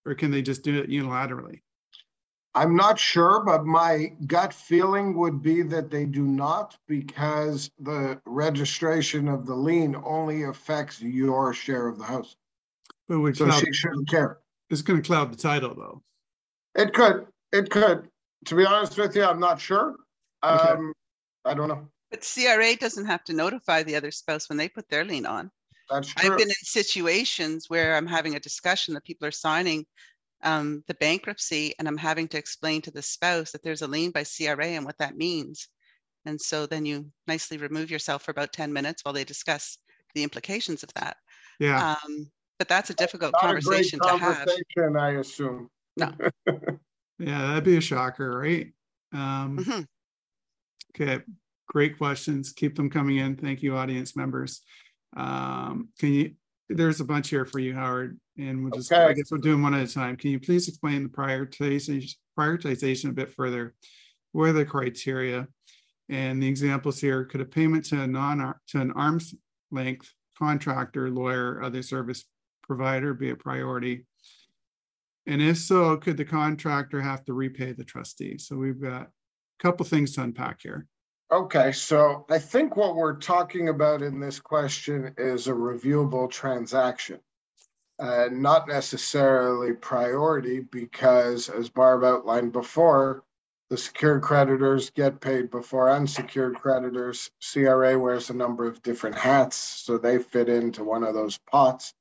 Or 0.07 0.15
can 0.15 0.31
they 0.31 0.43
just 0.43 0.63
do 0.63 0.79
it 0.79 0.91
unilaterally? 0.91 1.61
I'm 2.57 2.77
not 2.77 2.99
sure, 2.99 3.43
but 3.45 3.65
my 3.65 4.13
gut 4.27 4.53
feeling 4.53 5.17
would 5.19 5.43
be 5.43 5.63
that 5.63 5.91
they 5.91 6.05
do 6.05 6.23
not 6.23 6.77
because 6.87 7.69
the 7.81 8.21
registration 8.27 9.27
of 9.27 9.45
the 9.45 9.55
lien 9.55 9.97
only 10.05 10.45
affects 10.45 11.03
your 11.03 11.53
share 11.53 11.89
of 11.89 11.99
the 11.99 12.05
house. 12.05 12.37
But 13.09 13.21
would 13.21 13.37
So 13.37 13.47
cloud, 13.47 13.65
she 13.65 13.73
shouldn't 13.73 14.09
care. 14.09 14.39
it's 14.71 14.83
going 14.83 15.03
to 15.03 15.07
cloud 15.07 15.33
the 15.33 15.37
title 15.37 15.75
though. 15.75 16.03
It 16.77 16.95
could, 16.95 17.27
it 17.55 17.71
could. 17.71 18.09
To 18.47 18.55
be 18.55 18.67
honest 18.67 18.99
with 18.99 19.17
you, 19.17 19.25
I'm 19.25 19.41
not 19.41 19.61
sure. 19.61 19.97
Okay. 20.45 20.69
Um, 20.73 20.93
I 21.45 21.55
don't 21.55 21.69
know. 21.69 21.89
But 22.11 22.23
CRA 22.23 22.77
doesn't 22.77 23.07
have 23.07 23.25
to 23.25 23.33
notify 23.33 23.83
the 23.83 23.97
other 23.97 24.11
spouse 24.11 24.49
when 24.49 24.59
they 24.59 24.69
put 24.69 24.89
their 24.89 25.05
lien 25.05 25.25
on. 25.25 25.51
That's 25.91 26.13
true. 26.13 26.31
I've 26.31 26.39
been 26.39 26.49
in 26.49 26.55
situations 26.63 27.67
where 27.69 27.97
I'm 27.97 28.07
having 28.07 28.35
a 28.35 28.41
discussion 28.41 28.95
that 28.95 29.05
people 29.05 29.27
are 29.27 29.33
signing 29.33 29.87
um, 30.43 30.85
the 30.87 30.95
bankruptcy 30.95 31.75
and 31.79 31.89
I'm 31.89 31.97
having 31.97 32.29
to 32.29 32.39
explain 32.39 32.83
to 32.83 32.91
the 32.91 33.03
spouse 33.03 33.53
that 33.53 33.63
there's 33.63 33.83
a 33.83 33.87
lien 33.87 34.11
by 34.11 34.25
CRA 34.25 34.67
and 34.67 34.85
what 34.85 34.99
that 34.99 35.17
means. 35.17 35.69
And 36.27 36.41
so 36.41 36.67
then 36.67 36.85
you 36.85 37.11
nicely 37.27 37.57
remove 37.57 37.91
yourself 37.91 38.23
for 38.23 38.31
about 38.31 38.53
10 38.53 38.73
minutes 38.73 39.05
while 39.05 39.15
they 39.15 39.25
discuss 39.25 39.79
the 40.15 40.23
implications 40.23 40.83
of 40.83 40.93
that. 40.95 41.17
Yeah. 41.59 41.95
Um, 42.05 42.31
but 42.59 42.69
that's 42.69 42.91
a 42.91 42.95
difficult 42.95 43.33
Not 43.33 43.43
a 43.43 43.61
great 43.61 43.63
conversation 43.65 44.01
to 44.01 44.17
have. 44.17 44.49
conversation, 44.49 44.97
I 44.97 45.11
assume. 45.19 45.69
Yeah, 47.19 47.47
that'd 47.49 47.65
be 47.65 47.77
a 47.77 47.81
shocker, 47.81 48.37
right? 48.39 48.73
Um, 49.13 49.59
Mhm. 49.59 49.87
okay, 50.95 51.23
great 51.69 51.97
questions. 51.97 52.53
Keep 52.53 52.75
them 52.77 52.91
coming 52.91 53.17
in. 53.19 53.37
Thank 53.37 53.63
you, 53.63 53.77
audience 53.77 54.17
members. 54.17 54.63
Um, 55.17 55.91
can 55.99 56.13
you, 56.13 56.35
there's 56.69 57.01
a 57.01 57.05
bunch 57.05 57.29
here 57.29 57.45
for 57.45 57.61
you, 57.61 57.75
Howard, 57.75 58.19
and 58.37 58.63
we'll 58.65 58.73
just, 58.73 58.91
I 58.93 59.13
guess 59.13 59.31
we'll 59.31 59.41
do 59.41 59.53
them 59.53 59.63
one 59.63 59.75
at 59.75 59.89
a 59.89 59.93
time. 59.93 60.17
Can 60.17 60.31
you 60.31 60.41
please 60.41 60.67
explain 60.67 61.05
the 61.05 61.09
prioritization, 61.09 62.05
prioritization 62.39 63.11
a 63.11 63.13
bit 63.13 63.33
further? 63.33 63.75
What 64.33 64.49
are 64.49 64.53
the 64.53 64.65
criteria? 64.65 65.47
And 66.09 66.43
the 66.43 66.49
examples 66.49 67.01
here, 67.01 67.25
could 67.25 67.41
a 67.41 67.45
payment 67.47 67.85
to 67.87 68.03
a 68.03 68.07
non, 68.07 68.55
to 68.69 68.81
an 68.81 68.91
arm's 68.93 69.35
length 69.71 70.13
contractor, 70.37 71.11
lawyer, 71.11 71.63
other 71.63 71.83
service 71.83 72.25
provider 72.65 73.15
be 73.15 73.31
a 73.31 73.37
priority? 73.37 74.05
And 75.27 75.41
if 75.41 75.59
so, 75.59 75.97
could 75.97 76.17
the 76.17 76.25
contractor 76.25 77.01
have 77.01 77.25
to 77.25 77.33
repay 77.33 77.73
the 77.73 77.85
trustee? 77.85 78.39
So 78.39 78.57
we've 78.57 78.81
got 78.81 79.03
a 79.03 79.09
couple 79.59 79.87
things 79.87 80.13
to 80.13 80.23
unpack 80.23 80.61
here. 80.63 80.87
Okay, 81.33 81.73
so 81.73 82.27
I 82.31 82.39
think 82.39 82.77
what 82.77 82.95
we're 82.95 83.17
talking 83.17 83.69
about 83.69 84.03
in 84.03 84.21
this 84.21 84.39
question 84.39 85.15
is 85.17 85.49
a 85.49 85.53
reviewable 85.53 86.31
transaction. 86.31 87.19
Uh, 87.99 88.29
not 88.31 88.69
necessarily 88.69 89.73
priority 89.73 90.61
because 90.61 91.49
as 91.49 91.69
Barb 91.69 92.05
outlined 92.05 92.53
before, 92.53 93.25
the 93.71 93.79
secured 93.79 94.23
creditors 94.23 94.91
get 94.91 95.21
paid 95.21 95.51
before 95.51 95.91
unsecured 95.91 96.57
creditors. 96.57 97.31
CRA 97.41 97.99
wears 97.99 98.29
a 98.29 98.35
number 98.35 98.67
of 98.67 98.83
different 98.83 99.17
hats, 99.17 99.57
so 99.57 99.97
they 99.97 100.19
fit 100.19 100.49
into 100.49 100.85
one 100.85 101.03
of 101.03 101.15
those 101.15 101.39
pots. 101.51 101.95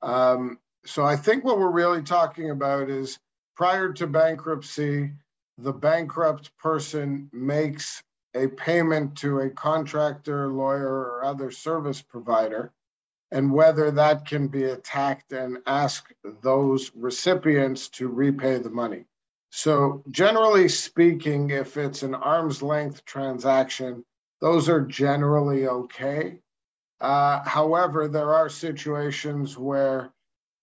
Um, 0.00 0.58
so 0.84 1.04
I 1.04 1.16
think 1.16 1.44
what 1.44 1.58
we're 1.58 1.70
really 1.70 2.02
talking 2.02 2.50
about 2.50 2.90
is 2.90 3.18
prior 3.56 3.92
to 3.94 4.06
bankruptcy, 4.06 5.12
the 5.58 5.72
bankrupt 5.72 6.56
person 6.58 7.28
makes 7.32 8.02
a 8.34 8.48
payment 8.48 9.16
to 9.18 9.40
a 9.40 9.50
contractor, 9.50 10.48
lawyer, 10.48 10.88
or 10.88 11.24
other 11.24 11.50
service 11.50 12.00
provider, 12.00 12.72
and 13.30 13.52
whether 13.52 13.90
that 13.90 14.26
can 14.26 14.48
be 14.48 14.64
attacked 14.64 15.32
and 15.32 15.58
ask 15.66 16.12
those 16.42 16.90
recipients 16.94 17.88
to 17.90 18.08
repay 18.08 18.58
the 18.58 18.70
money. 18.70 19.04
So, 19.50 20.02
generally 20.10 20.68
speaking, 20.68 21.50
if 21.50 21.76
it's 21.76 22.02
an 22.02 22.14
arm's 22.14 22.62
length 22.62 23.04
transaction, 23.04 24.02
those 24.40 24.68
are 24.68 24.80
generally 24.80 25.68
okay. 25.68 26.38
Uh, 27.00 27.42
however, 27.44 28.08
there 28.08 28.32
are 28.34 28.48
situations 28.48 29.58
where 29.58 30.10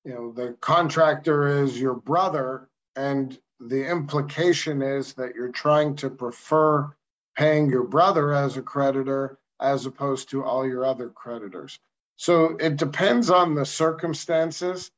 you 0.06 0.14
know 0.14 0.32
the 0.32 0.56
contractor 0.62 1.64
is 1.64 1.80
your 1.80 1.96
brother, 1.96 2.70
and 2.96 3.40
the 3.60 3.88
implication 3.90 4.82
is 4.82 5.14
that 5.14 5.36
you're 5.36 5.52
trying 5.52 5.96
to 5.98 6.10
prefer 6.10 6.94
paying 7.36 7.70
your 7.70 7.84
brother 7.84 8.34
as 8.34 8.58
a 8.58 8.62
creditor 8.62 9.38
as 9.60 9.86
opposed 9.86 10.30
to 10.30 10.44
all 10.44 10.66
your 10.66 10.86
other 10.86 11.10
creditors. 11.10 11.80
So 12.16 12.58
it 12.60 12.78
depends 12.78 13.30
on 13.30 13.56
the 13.56 13.66
circumstances. 13.66 14.92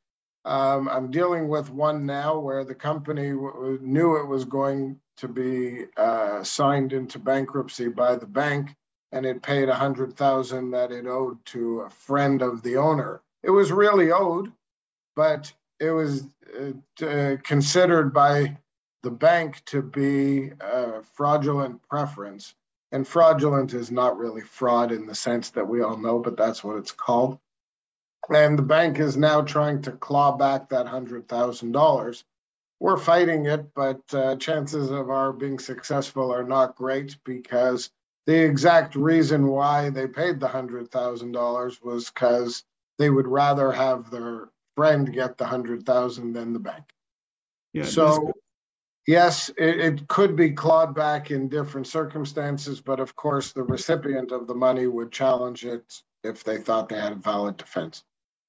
Um, 0.45 0.89
I'm 0.89 1.11
dealing 1.11 1.49
with 1.49 1.69
one 1.69 2.05
now 2.05 2.39
where 2.39 2.63
the 2.63 2.73
company 2.73 3.29
w- 3.29 3.77
knew 3.81 4.15
it 4.17 4.25
was 4.25 4.45
going 4.45 4.99
to 5.17 5.27
be 5.27 5.85
uh, 5.97 6.43
signed 6.43 6.93
into 6.93 7.19
bankruptcy 7.19 7.89
by 7.89 8.15
the 8.15 8.25
bank, 8.25 8.75
and 9.11 9.25
it 9.25 9.43
paid 9.43 9.69
a 9.69 9.75
hundred 9.75 10.15
thousand 10.17 10.71
that 10.71 10.91
it 10.91 11.05
owed 11.05 11.43
to 11.45 11.81
a 11.81 11.89
friend 11.89 12.41
of 12.41 12.63
the 12.63 12.77
owner. 12.77 13.21
It 13.43 13.51
was 13.51 13.71
really 13.71 14.11
owed, 14.11 14.51
but 15.15 15.51
it 15.79 15.91
was 15.91 16.25
uh, 16.59 17.05
uh, 17.05 17.37
considered 17.43 18.13
by 18.13 18.57
the 19.03 19.11
bank 19.11 19.63
to 19.65 19.81
be 19.81 20.51
a 20.59 21.01
fraudulent 21.01 21.81
preference. 21.89 22.53
And 22.91 23.07
fraudulent 23.07 23.73
is 23.73 23.89
not 23.89 24.17
really 24.17 24.41
fraud 24.41 24.91
in 24.91 25.05
the 25.05 25.15
sense 25.15 25.49
that 25.51 25.67
we 25.67 25.81
all 25.81 25.97
know, 25.97 26.19
but 26.19 26.37
that's 26.37 26.63
what 26.63 26.77
it's 26.77 26.91
called. 26.91 27.39
And 28.29 28.57
the 28.57 28.63
bank 28.63 28.99
is 28.99 29.17
now 29.17 29.41
trying 29.41 29.81
to 29.83 29.93
claw 29.93 30.33
back 30.35 30.69
that 30.69 30.85
$100,000. 30.85 32.23
We're 32.79 32.97
fighting 32.97 33.45
it, 33.45 33.73
but 33.73 34.01
uh, 34.13 34.35
chances 34.35 34.91
of 34.91 35.09
our 35.09 35.31
being 35.33 35.59
successful 35.59 36.33
are 36.33 36.43
not 36.43 36.75
great 36.75 37.15
because 37.23 37.89
the 38.27 38.43
exact 38.43 38.95
reason 38.95 39.47
why 39.47 39.89
they 39.89 40.07
paid 40.07 40.39
the 40.39 40.47
$100,000 40.47 41.83
was 41.83 42.11
because 42.11 42.63
they 42.99 43.09
would 43.09 43.27
rather 43.27 43.71
have 43.71 44.11
their 44.11 44.49
friend 44.75 45.11
get 45.11 45.37
the 45.37 45.43
100,000 45.43 46.33
than 46.33 46.53
the 46.53 46.59
bank. 46.59 46.85
Yeah. 47.73 47.83
So, 47.83 48.31
yes, 49.07 49.49
it, 49.57 49.79
it 49.79 50.07
could 50.07 50.35
be 50.35 50.51
clawed 50.51 50.93
back 50.95 51.31
in 51.31 51.49
different 51.49 51.87
circumstances, 51.87 52.81
but 52.81 52.99
of 52.99 53.15
course, 53.15 53.51
the 53.51 53.63
recipient 53.63 54.31
of 54.31 54.47
the 54.47 54.55
money 54.55 54.87
would 54.87 55.11
challenge 55.11 55.65
it 55.65 56.01
if 56.23 56.43
they 56.43 56.57
thought 56.57 56.89
they 56.89 56.99
had 56.99 57.13
a 57.13 57.15
valid 57.15 57.57
defense. 57.57 58.03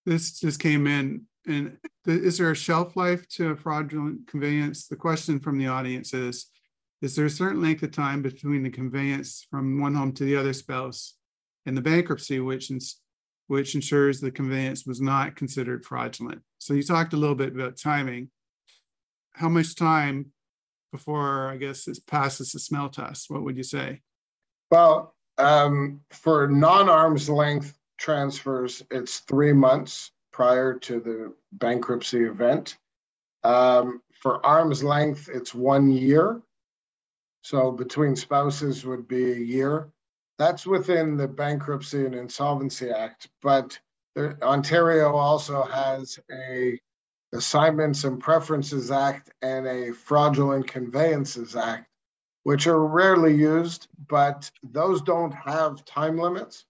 This 0.05 0.41
just 0.41 0.61
came 0.61 0.87
in, 0.87 1.27
and 1.47 1.79
is 2.07 2.39
there 2.39 2.51
a 2.51 2.57
shelf 2.57 2.97
life 2.97 3.29
to 3.31 3.51
a 3.51 3.57
fraudulent 3.57 4.27
conveyance? 4.27 4.89
The 4.89 4.97
question 4.97 5.39
from 5.39 5.59
the 5.59 5.69
audience 5.69 6.13
is, 6.13 6.47
is 7.01 7.17
there 7.17 7.27
a 7.27 7.31
certain 7.31 7.63
length 7.63 7.83
of 7.83 7.91
time 7.93 8.23
between 8.23 8.63
the 8.63 8.71
conveyance 8.71 9.47
from 9.51 9.81
one 9.81 9.95
home 9.95 10.13
to 10.13 10.25
the 10.25 10.37
other 10.37 10.53
spouse 10.53 11.15
and 11.67 11.77
the 11.77 11.83
bankruptcy, 11.83 12.41
which 12.41 12.71
which 13.46 13.74
ensures 13.74 14.20
the 14.20 14.31
conveyance 14.31 14.87
was 14.87 15.00
not 15.00 15.37
considered 15.37 15.85
fraudulent? 15.85 16.42
So 16.59 16.74
you 16.74 16.83
talked 16.83 17.12
a 17.12 17.16
little 17.16 17.35
bit 17.35 17.55
about 17.55 17.76
timing. 17.76 18.31
How 19.35 19.48
much 19.48 19.74
time 19.76 20.33
before, 20.92 21.48
I 21.48 21.57
guess, 21.57 21.88
it 21.88 21.98
passes 22.07 22.52
the 22.52 22.59
smell 22.59 22.88
test? 22.88 23.31
What 23.31 23.42
would 23.42 23.57
you 23.57 23.62
say? 23.62 24.02
Well, 24.70 25.14
um, 25.38 26.00
for 26.11 26.46
non-arm's 26.48 27.28
length 27.28 27.78
transfers, 27.98 28.83
it's 28.90 29.20
three 29.20 29.52
months 29.52 30.12
prior 30.33 30.74
to 30.78 31.00
the 31.00 31.35
bankruptcy 31.52 32.24
event. 32.24 32.76
Um, 33.44 34.02
for 34.12 34.44
arm's 34.46 34.85
length, 34.85 35.28
it's 35.33 35.55
one 35.55 35.90
year. 35.90 36.40
So 37.42 37.72
between 37.72 38.14
spouses 38.14 38.85
would 38.85 39.09
be 39.09 39.33
a 39.33 39.37
year. 39.37 39.88
That's 40.42 40.66
within 40.66 41.16
the 41.16 41.28
Bankruptcy 41.28 42.05
and 42.05 42.16
Insolvency 42.16 42.90
Act, 42.90 43.28
but 43.42 43.78
there, 44.16 44.37
Ontario 44.42 45.14
also 45.14 45.62
has 45.62 46.18
a 46.33 46.81
Assignments 47.33 48.02
and 48.02 48.18
Preferences 48.18 48.90
Act 48.90 49.31
and 49.40 49.68
a 49.68 49.92
Fraudulent 49.92 50.66
Conveyances 50.66 51.55
Act, 51.55 51.87
which 52.42 52.66
are 52.66 52.85
rarely 52.85 53.37
used, 53.37 53.87
but 54.09 54.50
those 54.64 55.00
don't 55.02 55.31
have 55.31 55.85
time 55.85 56.18
limits. 56.18 56.64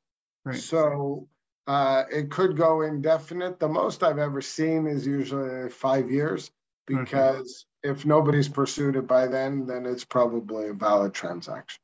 Right. 0.45 0.61
So 0.61 1.27
uh, 1.67 2.05
it 2.13 2.31
could 2.31 2.59
go 2.59 2.83
indefinite. 2.83 3.59
The 3.59 3.69
most 3.69 4.03
I've 4.03 4.19
ever 4.19 4.43
seen 4.43 4.87
is 4.87 5.07
usually 5.07 5.71
five 5.71 6.11
years 6.11 6.51
because 6.87 7.65
if 7.83 8.05
nobody's 8.05 8.51
pursued 8.51 8.97
it 8.97 9.07
by 9.07 9.29
then, 9.29 9.67
then 9.67 9.87
it's 9.87 10.05
probably 10.05 10.69
a 10.69 10.75
valid 10.75 11.15
transaction. 11.15 11.82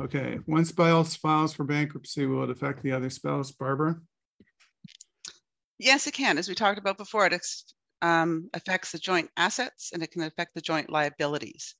Okay, 0.00 0.38
one 0.46 0.64
spouse 0.64 1.14
files 1.14 1.54
for 1.54 1.62
bankruptcy, 1.62 2.26
will 2.26 2.42
it 2.42 2.50
affect 2.50 2.82
the 2.82 2.90
other 2.90 3.10
spouse? 3.10 3.52
Barbara? 3.52 4.00
Yes, 5.78 6.06
it 6.06 6.14
can. 6.14 6.36
As 6.36 6.48
we 6.48 6.54
talked 6.54 6.78
about 6.78 6.98
before, 6.98 7.26
it 7.26 7.36
um, 8.02 8.50
affects 8.54 8.90
the 8.90 8.98
joint 8.98 9.30
assets 9.36 9.90
and 9.92 10.02
it 10.02 10.10
can 10.10 10.22
affect 10.22 10.54
the 10.54 10.60
joint 10.60 10.90
liabilities, 10.90 11.76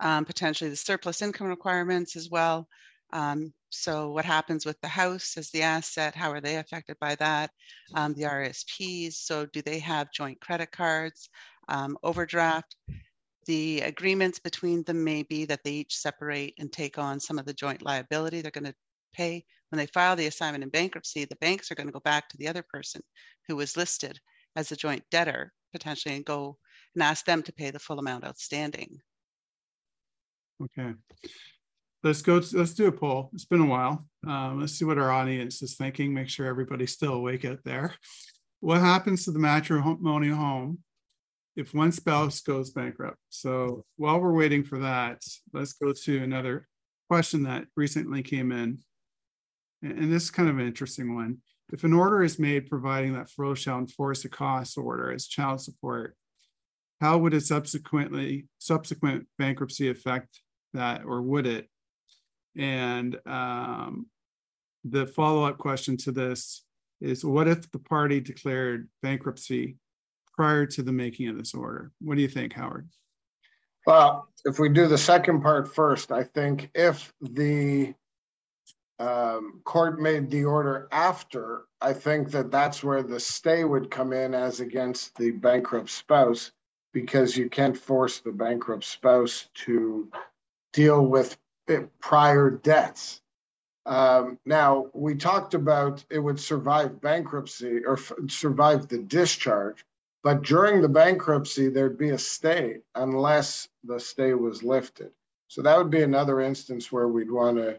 um, 0.00 0.24
potentially 0.24 0.70
the 0.70 0.76
surplus 0.76 1.22
income 1.22 1.48
requirements 1.48 2.14
as 2.14 2.30
well. 2.30 2.68
Um, 3.12 3.52
so 3.70 4.10
what 4.10 4.24
happens 4.24 4.64
with 4.64 4.80
the 4.80 4.88
house 4.88 5.36
as 5.36 5.50
the 5.50 5.62
asset? 5.62 6.14
How 6.14 6.30
are 6.30 6.40
they 6.40 6.56
affected 6.56 6.96
by 7.00 7.14
that? 7.16 7.50
Um, 7.94 8.14
the 8.14 8.22
RSPs, 8.22 9.14
so 9.14 9.46
do 9.46 9.60
they 9.62 9.78
have 9.80 10.12
joint 10.12 10.40
credit 10.40 10.70
cards, 10.70 11.28
um, 11.68 11.98
overdraft? 12.02 12.76
The 13.46 13.80
agreements 13.82 14.40
between 14.40 14.82
them 14.82 15.04
may 15.04 15.22
be 15.22 15.44
that 15.44 15.62
they 15.62 15.72
each 15.72 15.96
separate 15.96 16.54
and 16.58 16.72
take 16.72 16.98
on 16.98 17.20
some 17.20 17.38
of 17.38 17.46
the 17.46 17.54
joint 17.54 17.82
liability 17.82 18.42
they're 18.42 18.50
going 18.50 18.64
to 18.64 18.74
pay. 19.14 19.44
When 19.70 19.78
they 19.78 19.86
file 19.86 20.16
the 20.16 20.26
assignment 20.26 20.64
in 20.64 20.70
bankruptcy, 20.70 21.24
the 21.24 21.36
banks 21.36 21.70
are 21.70 21.76
going 21.76 21.86
to 21.86 21.92
go 21.92 22.00
back 22.00 22.28
to 22.28 22.36
the 22.38 22.48
other 22.48 22.64
person 22.68 23.02
who 23.46 23.56
was 23.56 23.76
listed 23.76 24.18
as 24.56 24.72
a 24.72 24.76
joint 24.76 25.04
debtor 25.10 25.52
potentially 25.72 26.16
and 26.16 26.24
go 26.24 26.58
and 26.94 27.02
ask 27.02 27.24
them 27.24 27.42
to 27.42 27.52
pay 27.52 27.70
the 27.70 27.78
full 27.78 27.98
amount 27.98 28.24
outstanding. 28.24 29.00
Okay. 30.62 30.94
Let's 32.02 32.22
go 32.22 32.40
let's 32.52 32.74
do 32.74 32.86
a 32.86 32.92
poll. 32.92 33.30
It's 33.32 33.44
been 33.44 33.60
a 33.60 33.66
while. 33.66 34.06
Um, 34.26 34.60
let's 34.60 34.72
see 34.72 34.84
what 34.84 34.98
our 34.98 35.10
audience 35.10 35.62
is 35.62 35.74
thinking. 35.74 36.14
Make 36.14 36.28
sure 36.28 36.46
everybody's 36.46 36.92
still 36.92 37.14
awake 37.14 37.44
out 37.44 37.60
there. 37.64 37.94
What 38.60 38.80
happens 38.80 39.24
to 39.24 39.32
the 39.32 39.38
matrimonial 39.38 40.36
home 40.36 40.78
if 41.56 41.74
one 41.74 41.90
spouse 41.92 42.40
goes 42.40 42.70
bankrupt. 42.70 43.18
So 43.30 43.84
while 43.96 44.20
we're 44.20 44.32
waiting 44.32 44.62
for 44.62 44.78
that 44.78 45.22
let's 45.52 45.72
go 45.72 45.92
to 45.92 46.22
another 46.22 46.68
question 47.08 47.42
that 47.44 47.66
recently 47.76 48.22
came 48.22 48.52
in. 48.52 48.78
And 49.82 50.12
this 50.12 50.24
is 50.24 50.30
kind 50.30 50.48
of 50.48 50.58
an 50.58 50.66
interesting 50.66 51.14
one. 51.14 51.38
If 51.72 51.84
an 51.84 51.92
order 51.92 52.22
is 52.22 52.38
made 52.38 52.68
providing 52.68 53.14
that 53.14 53.30
FRO 53.30 53.54
shall 53.54 53.78
enforce 53.78 54.24
a 54.24 54.28
cost 54.28 54.78
order 54.78 55.12
as 55.12 55.26
child 55.26 55.60
support 55.60 56.16
how 57.00 57.18
would 57.18 57.34
a 57.34 57.40
subsequently 57.40 58.46
subsequent 58.58 59.26
bankruptcy 59.38 59.90
affect 59.90 60.40
that 60.72 61.04
or 61.04 61.22
would 61.22 61.46
it? 61.46 61.68
And 62.56 63.18
um, 63.26 64.06
the 64.84 65.06
follow 65.06 65.44
up 65.44 65.58
question 65.58 65.96
to 65.98 66.12
this 66.12 66.64
is 67.00 67.24
what 67.24 67.48
if 67.48 67.70
the 67.70 67.78
party 67.78 68.20
declared 68.20 68.88
bankruptcy 69.02 69.76
prior 70.36 70.66
to 70.66 70.82
the 70.82 70.92
making 70.92 71.28
of 71.28 71.36
this 71.38 71.54
order? 71.54 71.90
What 72.00 72.16
do 72.16 72.22
you 72.22 72.28
think, 72.28 72.52
Howard? 72.52 72.88
Well, 73.86 74.28
if 74.44 74.58
we 74.58 74.68
do 74.68 74.88
the 74.88 74.98
second 74.98 75.42
part 75.42 75.74
first, 75.74 76.12
I 76.12 76.24
think 76.24 76.70
if 76.74 77.12
the 77.20 77.94
um, 78.98 79.60
court 79.64 80.00
made 80.00 80.30
the 80.30 80.44
order 80.44 80.88
after, 80.90 81.62
I 81.80 81.92
think 81.92 82.30
that 82.30 82.50
that's 82.50 82.82
where 82.82 83.02
the 83.02 83.20
stay 83.20 83.64
would 83.64 83.90
come 83.90 84.12
in 84.12 84.34
as 84.34 84.60
against 84.60 85.16
the 85.16 85.30
bankrupt 85.30 85.90
spouse, 85.90 86.50
because 86.92 87.36
you 87.36 87.48
can't 87.48 87.76
force 87.76 88.20
the 88.20 88.32
bankrupt 88.32 88.84
spouse 88.84 89.48
to 89.54 90.10
deal 90.72 91.06
with 91.06 91.38
prior 92.00 92.50
debts. 92.50 93.20
Um, 93.84 94.38
now, 94.44 94.86
we 94.94 95.14
talked 95.14 95.54
about 95.54 96.04
it 96.10 96.18
would 96.18 96.40
survive 96.40 97.00
bankruptcy 97.00 97.84
or 97.84 97.98
survive 98.28 98.88
the 98.88 98.98
discharge, 98.98 99.84
but 100.26 100.42
during 100.42 100.82
the 100.82 100.88
bankruptcy, 100.88 101.68
there'd 101.68 101.96
be 101.96 102.10
a 102.10 102.18
stay 102.18 102.78
unless 102.96 103.68
the 103.84 104.00
stay 104.00 104.34
was 104.34 104.64
lifted. 104.64 105.12
So 105.46 105.62
that 105.62 105.78
would 105.78 105.88
be 105.88 106.02
another 106.02 106.40
instance 106.40 106.90
where 106.90 107.06
we'd 107.06 107.30
want 107.30 107.58
to 107.58 107.78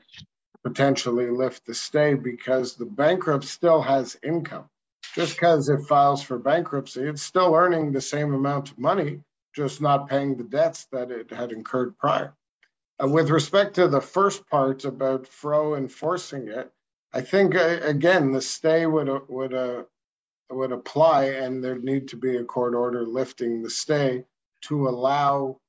potentially 0.64 1.30
lift 1.30 1.66
the 1.66 1.74
stay 1.74 2.14
because 2.14 2.76
the 2.76 2.86
bankrupt 2.86 3.44
still 3.44 3.82
has 3.82 4.18
income. 4.24 4.70
Just 5.14 5.36
because 5.36 5.68
it 5.68 5.82
files 5.90 6.24
for 6.24 6.40
bankruptcy, 6.40 7.02
it's 7.02 7.22
still 7.22 7.54
earning 7.54 7.92
the 7.92 8.00
same 8.00 8.34
amount 8.34 8.72
of 8.72 8.80
money, 8.80 9.20
just 9.54 9.82
not 9.82 10.08
paying 10.08 10.38
the 10.38 10.46
debts 10.46 10.86
that 10.94 11.12
it 11.12 11.30
had 11.30 11.52
incurred 11.52 11.98
prior. 11.98 12.34
Uh, 13.04 13.10
with 13.10 13.30
respect 13.30 13.76
to 13.76 13.90
the 13.90 14.00
first 14.00 14.48
part 14.48 14.86
about 14.86 15.28
FRO 15.28 15.76
enforcing 15.76 16.48
it, 16.48 16.72
I 17.12 17.20
think 17.20 17.56
uh, 17.56 17.80
again 17.82 18.32
the 18.32 18.42
stay 18.42 18.86
would 18.86 19.10
uh, 19.10 19.20
would 19.28 19.54
uh, 19.54 19.84
would 20.50 20.72
apply, 20.72 21.26
and 21.26 21.64
there'd 21.64 21.84
need 21.84 22.08
to 22.10 22.18
be 22.18 22.38
a 22.38 22.44
court 22.44 22.74
order 22.74 23.06
lifting 23.06 23.62
the 23.62 23.70
stay 23.70 24.24
to 24.62 24.88
allow 24.88 25.60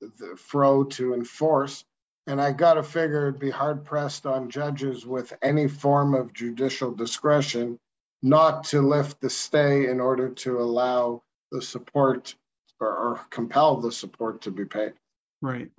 the 0.00 0.36
FRO 0.36 0.84
to 0.84 1.14
enforce. 1.14 1.84
And 2.26 2.40
I 2.40 2.52
got 2.52 2.74
to 2.74 2.82
figure 2.82 3.28
it'd 3.28 3.40
be 3.40 3.50
hard 3.50 3.84
pressed 3.84 4.26
on 4.26 4.50
judges 4.50 5.06
with 5.06 5.32
any 5.42 5.66
form 5.66 6.14
of 6.14 6.32
judicial 6.34 6.92
discretion 6.92 7.78
not 8.22 8.64
to 8.64 8.82
lift 8.82 9.20
the 9.20 9.30
stay 9.30 9.88
in 9.88 10.00
order 10.00 10.28
to 10.28 10.58
allow 10.58 11.22
the 11.50 11.62
support 11.62 12.34
or, 12.80 12.88
or 12.88 13.20
compel 13.30 13.76
the 13.76 13.92
support 13.92 14.42
to 14.42 14.50
be 14.50 14.64
paid. 14.64 14.92
Right 15.40 15.70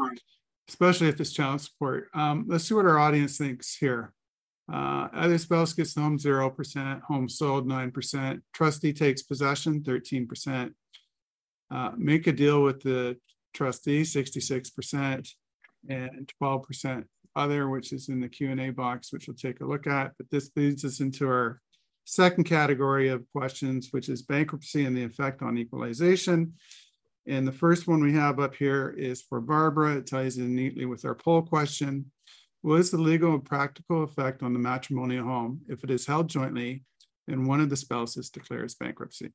especially 0.69 1.07
if 1.07 1.19
it's 1.19 1.33
child 1.33 1.59
support. 1.59 2.09
Um, 2.13 2.45
let's 2.47 2.65
see 2.65 2.75
what 2.75 2.85
our 2.85 2.99
audience 2.99 3.37
thinks 3.37 3.75
here. 3.75 4.13
Uh, 4.71 5.07
other 5.13 5.37
spouse 5.37 5.73
gets 5.73 5.93
the 5.93 6.01
home 6.01 6.17
0%, 6.17 7.01
home 7.01 7.27
sold 7.27 7.67
9%, 7.67 8.41
trustee 8.53 8.93
takes 8.93 9.23
possession 9.23 9.81
13%, 9.81 10.71
uh, 11.71 11.91
make 11.97 12.27
a 12.27 12.31
deal 12.31 12.61
with 12.61 12.81
the 12.81 13.17
trustee 13.53 14.01
66%, 14.01 15.29
and 15.89 16.31
12% 16.41 17.05
other, 17.35 17.69
which 17.69 17.93
is 17.93 18.09
in 18.09 18.19
the 18.19 18.29
Q&A 18.29 18.69
box, 18.69 19.11
which 19.11 19.27
we'll 19.27 19.35
take 19.35 19.61
a 19.61 19.65
look 19.65 19.87
at. 19.87 20.11
But 20.17 20.29
this 20.29 20.51
leads 20.55 20.85
us 20.85 20.99
into 20.99 21.27
our 21.27 21.61
second 22.05 22.43
category 22.43 23.09
of 23.09 23.25
questions, 23.31 23.89
which 23.91 24.09
is 24.09 24.21
bankruptcy 24.21 24.85
and 24.85 24.95
the 24.95 25.03
effect 25.03 25.41
on 25.41 25.57
equalization. 25.57 26.53
And 27.27 27.47
the 27.47 27.51
first 27.51 27.87
one 27.87 28.01
we 28.01 28.13
have 28.13 28.39
up 28.39 28.55
here 28.55 28.89
is 28.97 29.21
for 29.21 29.39
Barbara. 29.39 29.97
It 29.97 30.07
ties 30.07 30.37
in 30.37 30.55
neatly 30.55 30.85
with 30.85 31.05
our 31.05 31.15
poll 31.15 31.43
question. 31.43 32.11
What 32.61 32.79
is 32.79 32.91
the 32.91 32.97
legal 32.97 33.33
and 33.33 33.45
practical 33.45 34.03
effect 34.03 34.43
on 34.43 34.53
the 34.53 34.59
matrimonial 34.59 35.23
home 35.23 35.61
if 35.69 35.83
it 35.83 35.91
is 35.91 36.05
held 36.05 36.27
jointly 36.27 36.83
and 37.27 37.47
one 37.47 37.61
of 37.61 37.69
the 37.69 37.77
spouses 37.77 38.29
declares 38.29 38.75
bankruptcy? 38.75 39.31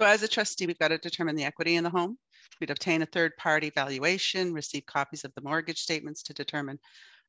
So 0.00 0.06
as 0.06 0.22
a 0.22 0.28
trustee, 0.28 0.66
we've 0.66 0.78
got 0.78 0.88
to 0.88 0.98
determine 0.98 1.36
the 1.36 1.44
equity 1.44 1.74
in 1.74 1.84
the 1.84 1.90
home. 1.90 2.16
We'd 2.60 2.70
obtain 2.70 3.02
a 3.02 3.06
third 3.06 3.36
party 3.36 3.70
valuation, 3.70 4.54
receive 4.54 4.86
copies 4.86 5.24
of 5.24 5.32
the 5.34 5.42
mortgage 5.42 5.80
statements 5.80 6.22
to 6.24 6.32
determine 6.32 6.78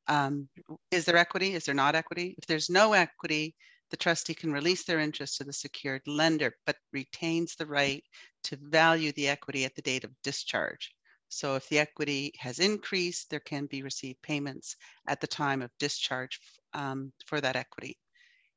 um, 0.08 0.50
is 0.92 1.06
there 1.06 1.18
equity, 1.18 1.54
is 1.54 1.66
there 1.66 1.76
not 1.76 1.96
equity? 1.96 2.36
If 2.38 2.48
there's 2.48 2.70
no 2.70 2.94
equity, 2.94 3.56
the 3.92 3.98
trustee 3.98 4.34
can 4.34 4.52
release 4.52 4.84
their 4.84 5.00
interest 5.00 5.38
to 5.38 5.44
the 5.44 5.54
secured 5.54 6.02
lender, 6.08 6.56
but 6.66 6.78
retains 6.94 7.56
the 7.56 7.66
right 7.66 8.04
to 8.46 8.58
value 8.62 9.12
the 9.14 9.28
equity 9.28 9.66
at 9.66 9.76
the 9.76 9.82
date 9.82 10.04
of 10.04 10.12
discharge. 10.24 10.96
So 11.30 11.56
if 11.56 11.68
the 11.70 11.80
equity 11.80 12.34
has 12.40 12.60
increased, 12.60 13.30
there 13.30 13.40
can 13.40 13.66
be 13.68 13.84
received 13.84 14.22
payments 14.22 14.76
at 15.08 15.22
the 15.22 15.28
time 15.28 15.62
of 15.62 15.72
discharge 15.80 16.40
um, 16.74 17.12
for 17.26 17.40
that 17.42 17.56
equity. 17.56 17.98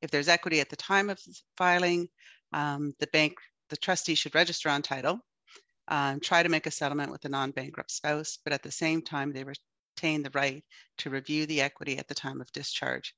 If 0.01 0.11
there's 0.11 0.29
equity 0.29 0.61
at 0.61 0.68
the 0.68 0.77
time 0.77 1.11
of 1.11 1.20
filing, 1.57 2.09
um, 2.53 2.93
the 2.99 3.07
bank, 3.09 3.35
the 3.68 3.77
trustee 3.77 4.14
should 4.14 4.35
register 4.35 4.68
on 4.68 4.83
title, 4.83 5.20
um, 5.89 6.20
try 6.20 6.43
to 6.43 6.49
make 6.49 6.66
a 6.66 6.70
settlement 6.70 7.11
with 7.11 7.25
a 7.25 7.29
non-bankrupt 7.29 7.91
spouse, 7.91 8.39
but 8.43 8.53
at 8.53 8.62
the 8.62 8.70
same 8.70 9.03
time, 9.03 9.33
they 9.33 9.45
retain 9.45 10.23
the 10.23 10.31
right 10.35 10.64
to 10.99 11.11
review 11.11 11.47
the 11.47 11.61
equity 11.61 11.99
at 11.99 12.09
the 12.09 12.14
time 12.14 12.41
of 12.41 12.53
discharge 12.53 13.14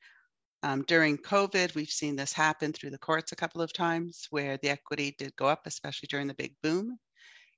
um, 0.64 0.82
during 0.84 1.18
COVID, 1.18 1.74
we've 1.74 1.90
seen 1.90 2.16
this 2.16 2.32
happen 2.32 2.72
through 2.72 2.88
the 2.88 2.98
courts 2.98 3.32
a 3.32 3.36
couple 3.36 3.60
of 3.60 3.74
times 3.74 4.26
where 4.30 4.56
the 4.56 4.70
equity 4.70 5.14
did 5.18 5.36
go 5.36 5.44
up, 5.46 5.66
especially 5.66 6.06
during 6.10 6.26
the 6.26 6.34
big 6.34 6.54
boom. 6.62 6.98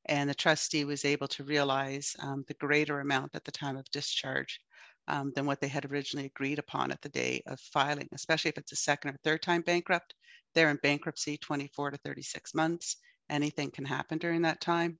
And 0.06 0.30
the 0.30 0.34
trustee 0.34 0.84
was 0.84 1.04
able 1.04 1.28
to 1.28 1.44
realize 1.44 2.14
um, 2.20 2.44
the 2.46 2.54
greater 2.54 3.00
amount 3.00 3.34
at 3.34 3.44
the 3.44 3.52
time 3.52 3.76
of 3.76 3.90
discharge 3.90 4.60
um, 5.08 5.32
than 5.34 5.46
what 5.46 5.60
they 5.60 5.68
had 5.68 5.84
originally 5.90 6.26
agreed 6.26 6.58
upon 6.58 6.90
at 6.90 7.00
the 7.02 7.08
day 7.08 7.42
of 7.46 7.60
filing, 7.60 8.08
especially 8.12 8.50
if 8.50 8.58
it's 8.58 8.72
a 8.72 8.76
second 8.76 9.10
or 9.10 9.18
third 9.24 9.42
time 9.42 9.62
bankrupt. 9.62 10.14
They're 10.54 10.70
in 10.70 10.78
bankruptcy 10.82 11.36
24 11.38 11.92
to 11.92 11.96
36 11.98 12.54
months. 12.54 12.96
anything 13.28 13.70
can 13.70 13.84
happen 13.84 14.18
during 14.18 14.42
that 14.42 14.60
time. 14.60 14.98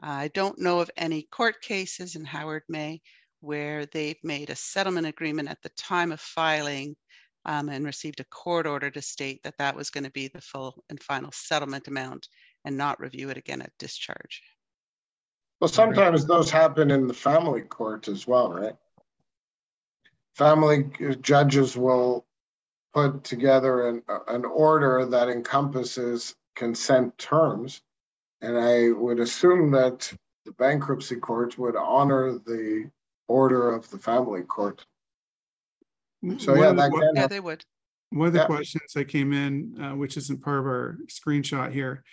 I 0.00 0.28
don't 0.28 0.58
know 0.60 0.80
of 0.80 0.90
any 0.96 1.22
court 1.30 1.60
cases 1.60 2.14
in 2.16 2.24
Howard 2.24 2.62
May 2.68 3.00
where 3.40 3.86
they've 3.86 4.22
made 4.22 4.50
a 4.50 4.56
settlement 4.56 5.06
agreement 5.06 5.48
at 5.48 5.62
the 5.62 5.70
time 5.70 6.12
of 6.12 6.20
filing 6.20 6.96
um, 7.44 7.68
and 7.68 7.84
received 7.84 8.20
a 8.20 8.24
court 8.24 8.66
order 8.66 8.90
to 8.90 9.02
state 9.02 9.42
that 9.42 9.56
that 9.58 9.74
was 9.74 9.90
going 9.90 10.04
to 10.04 10.10
be 10.10 10.28
the 10.28 10.40
full 10.40 10.84
and 10.90 11.02
final 11.02 11.30
settlement 11.32 11.86
amount 11.88 12.28
and 12.68 12.76
not 12.76 13.00
review 13.00 13.30
it 13.30 13.38
again 13.38 13.62
at 13.62 13.72
discharge. 13.78 14.42
Well, 15.58 15.68
sometimes 15.68 16.26
those 16.26 16.50
happen 16.50 16.90
in 16.90 17.08
the 17.08 17.14
family 17.14 17.62
court 17.62 18.08
as 18.08 18.26
well, 18.26 18.52
right? 18.52 18.76
Family 20.34 20.84
judges 21.22 21.78
will 21.78 22.26
put 22.92 23.24
together 23.24 23.88
an, 23.88 24.02
an 24.28 24.44
order 24.44 25.06
that 25.06 25.30
encompasses 25.30 26.34
consent 26.54 27.16
terms. 27.16 27.80
And 28.42 28.58
I 28.58 28.90
would 28.90 29.18
assume 29.18 29.70
that 29.72 30.12
the 30.44 30.52
bankruptcy 30.52 31.16
court 31.16 31.58
would 31.58 31.74
honor 31.74 32.32
the 32.32 32.90
order 33.28 33.74
of 33.74 33.88
the 33.90 33.98
family 33.98 34.42
court. 34.42 34.84
So 36.36 36.54
yeah, 36.54 36.72
that 36.72 36.90
can 36.90 37.12
yeah, 37.14 37.26
they 37.26 37.40
would. 37.40 37.64
One 38.10 38.28
of 38.28 38.32
the 38.34 38.40
yeah. 38.40 38.46
questions 38.46 38.92
that 38.94 39.06
came 39.06 39.32
in, 39.32 39.80
uh, 39.82 39.96
which 39.96 40.16
isn't 40.16 40.42
part 40.42 40.60
of 40.60 40.66
our 40.66 40.98
screenshot 41.08 41.72
here, 41.72 42.04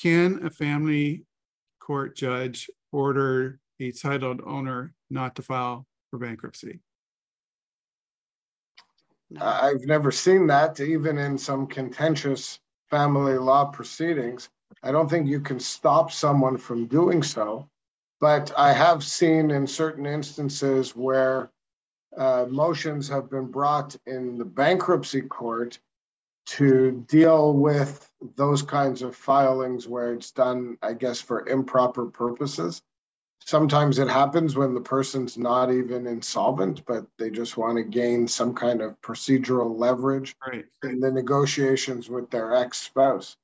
can 0.00 0.44
a 0.46 0.50
family 0.50 1.24
court 1.78 2.16
judge 2.16 2.70
order 2.92 3.58
a 3.80 3.92
titled 3.92 4.40
owner 4.46 4.94
not 5.10 5.36
to 5.36 5.42
file 5.42 5.86
for 6.10 6.18
bankruptcy? 6.18 6.80
No. 9.30 9.44
I've 9.44 9.84
never 9.84 10.10
seen 10.10 10.46
that, 10.48 10.80
even 10.80 11.18
in 11.18 11.38
some 11.38 11.66
contentious 11.66 12.58
family 12.90 13.38
law 13.38 13.66
proceedings. 13.66 14.48
I 14.82 14.90
don't 14.90 15.08
think 15.08 15.28
you 15.28 15.40
can 15.40 15.60
stop 15.60 16.10
someone 16.10 16.56
from 16.56 16.86
doing 16.86 17.22
so, 17.22 17.68
but 18.20 18.52
I 18.56 18.72
have 18.72 19.04
seen 19.04 19.50
in 19.50 19.66
certain 19.66 20.06
instances 20.06 20.96
where 20.96 21.50
uh, 22.16 22.46
motions 22.48 23.08
have 23.08 23.30
been 23.30 23.46
brought 23.46 23.94
in 24.06 24.36
the 24.36 24.44
bankruptcy 24.44 25.22
court 25.22 25.78
to 26.50 27.04
deal 27.06 27.52
with 27.52 28.10
those 28.34 28.60
kinds 28.60 29.02
of 29.02 29.14
filings 29.14 29.86
where 29.86 30.12
it's 30.12 30.32
done, 30.32 30.76
I 30.82 30.94
guess, 30.94 31.20
for 31.20 31.46
improper 31.46 32.06
purposes. 32.06 32.82
Sometimes 33.44 34.00
it 34.00 34.08
happens 34.08 34.56
when 34.56 34.74
the 34.74 34.80
person's 34.80 35.38
not 35.38 35.72
even 35.72 36.08
insolvent, 36.08 36.84
but 36.86 37.06
they 37.18 37.30
just 37.30 37.56
want 37.56 37.76
to 37.78 37.84
gain 37.84 38.26
some 38.26 38.52
kind 38.52 38.82
of 38.82 39.00
procedural 39.00 39.78
leverage 39.78 40.34
right. 40.46 40.66
in 40.82 40.98
the 40.98 41.10
negotiations 41.10 42.10
with 42.10 42.28
their 42.30 42.54
ex 42.54 42.78
spouse. 42.78 43.36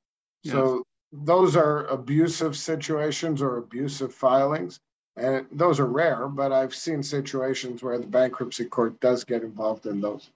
Yes. 0.43 0.53
So 0.53 0.83
those 1.13 1.55
are 1.55 1.85
abusive 1.85 2.57
situations 2.57 3.41
or 3.41 3.57
abusive 3.57 4.13
filings. 4.13 4.79
And 5.15 5.47
those 5.51 5.79
are 5.79 5.87
rare, 5.87 6.27
but 6.27 6.51
I've 6.51 6.75
seen 6.75 7.01
situations 7.01 7.81
where 7.81 7.97
the 7.97 8.05
bankruptcy 8.05 8.65
court 8.65 8.99
does 8.99 9.23
get 9.23 9.43
involved 9.43 9.85
in 9.85 10.01
those. 10.01 10.29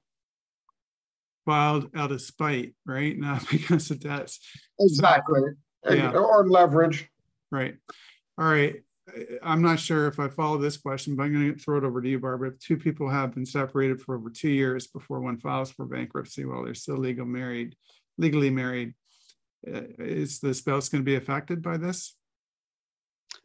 Filed 1.46 1.90
out 1.96 2.12
of 2.12 2.22
spite, 2.22 2.76
right? 2.86 3.18
Not 3.20 3.50
because 3.50 3.92
of 3.92 4.00
debts. 4.00 4.40
Exactly. 4.80 5.42
Yeah. 5.90 6.12
Or 6.12 6.48
leverage. 6.48 7.10
Right. 7.52 7.76
All 8.38 8.46
right. 8.46 8.76
I'm 9.44 9.62
not 9.62 9.80
sure 9.80 10.08
if 10.08 10.20
I 10.20 10.30
follow 10.30 10.58
this 10.58 10.78
question, 10.78 11.16
but 11.16 11.24
I'm 11.24 11.34
going 11.34 11.54
to 11.54 11.60
throw 11.60 11.78
it 11.78 11.84
over 11.84 12.02
to 12.02 12.08
you, 12.08 12.20
Barbara. 12.20 12.50
If 12.50 12.60
two 12.60 12.78
people 12.78 13.10
have 13.10 13.34
been 13.34 13.46
separated 13.46 14.02
for 14.02 14.16
over 14.16 14.30
two 14.30 14.50
years 14.50 14.88
before 14.88 15.20
one 15.20 15.38
files 15.38 15.72
for 15.72 15.86
bankruptcy 15.86 16.46
while 16.46 16.64
they're 16.64 16.76
still 16.76 16.98
legal 16.98 17.26
married, 17.26 17.76
legally 18.18 18.50
married, 18.50 18.94
uh, 19.68 19.82
is 20.00 20.40
the 20.40 20.54
spouse 20.54 20.90
going 20.90 21.02
to 21.02 21.06
be 21.06 21.16
affected 21.16 21.62
by 21.62 21.78
this? 21.78 22.16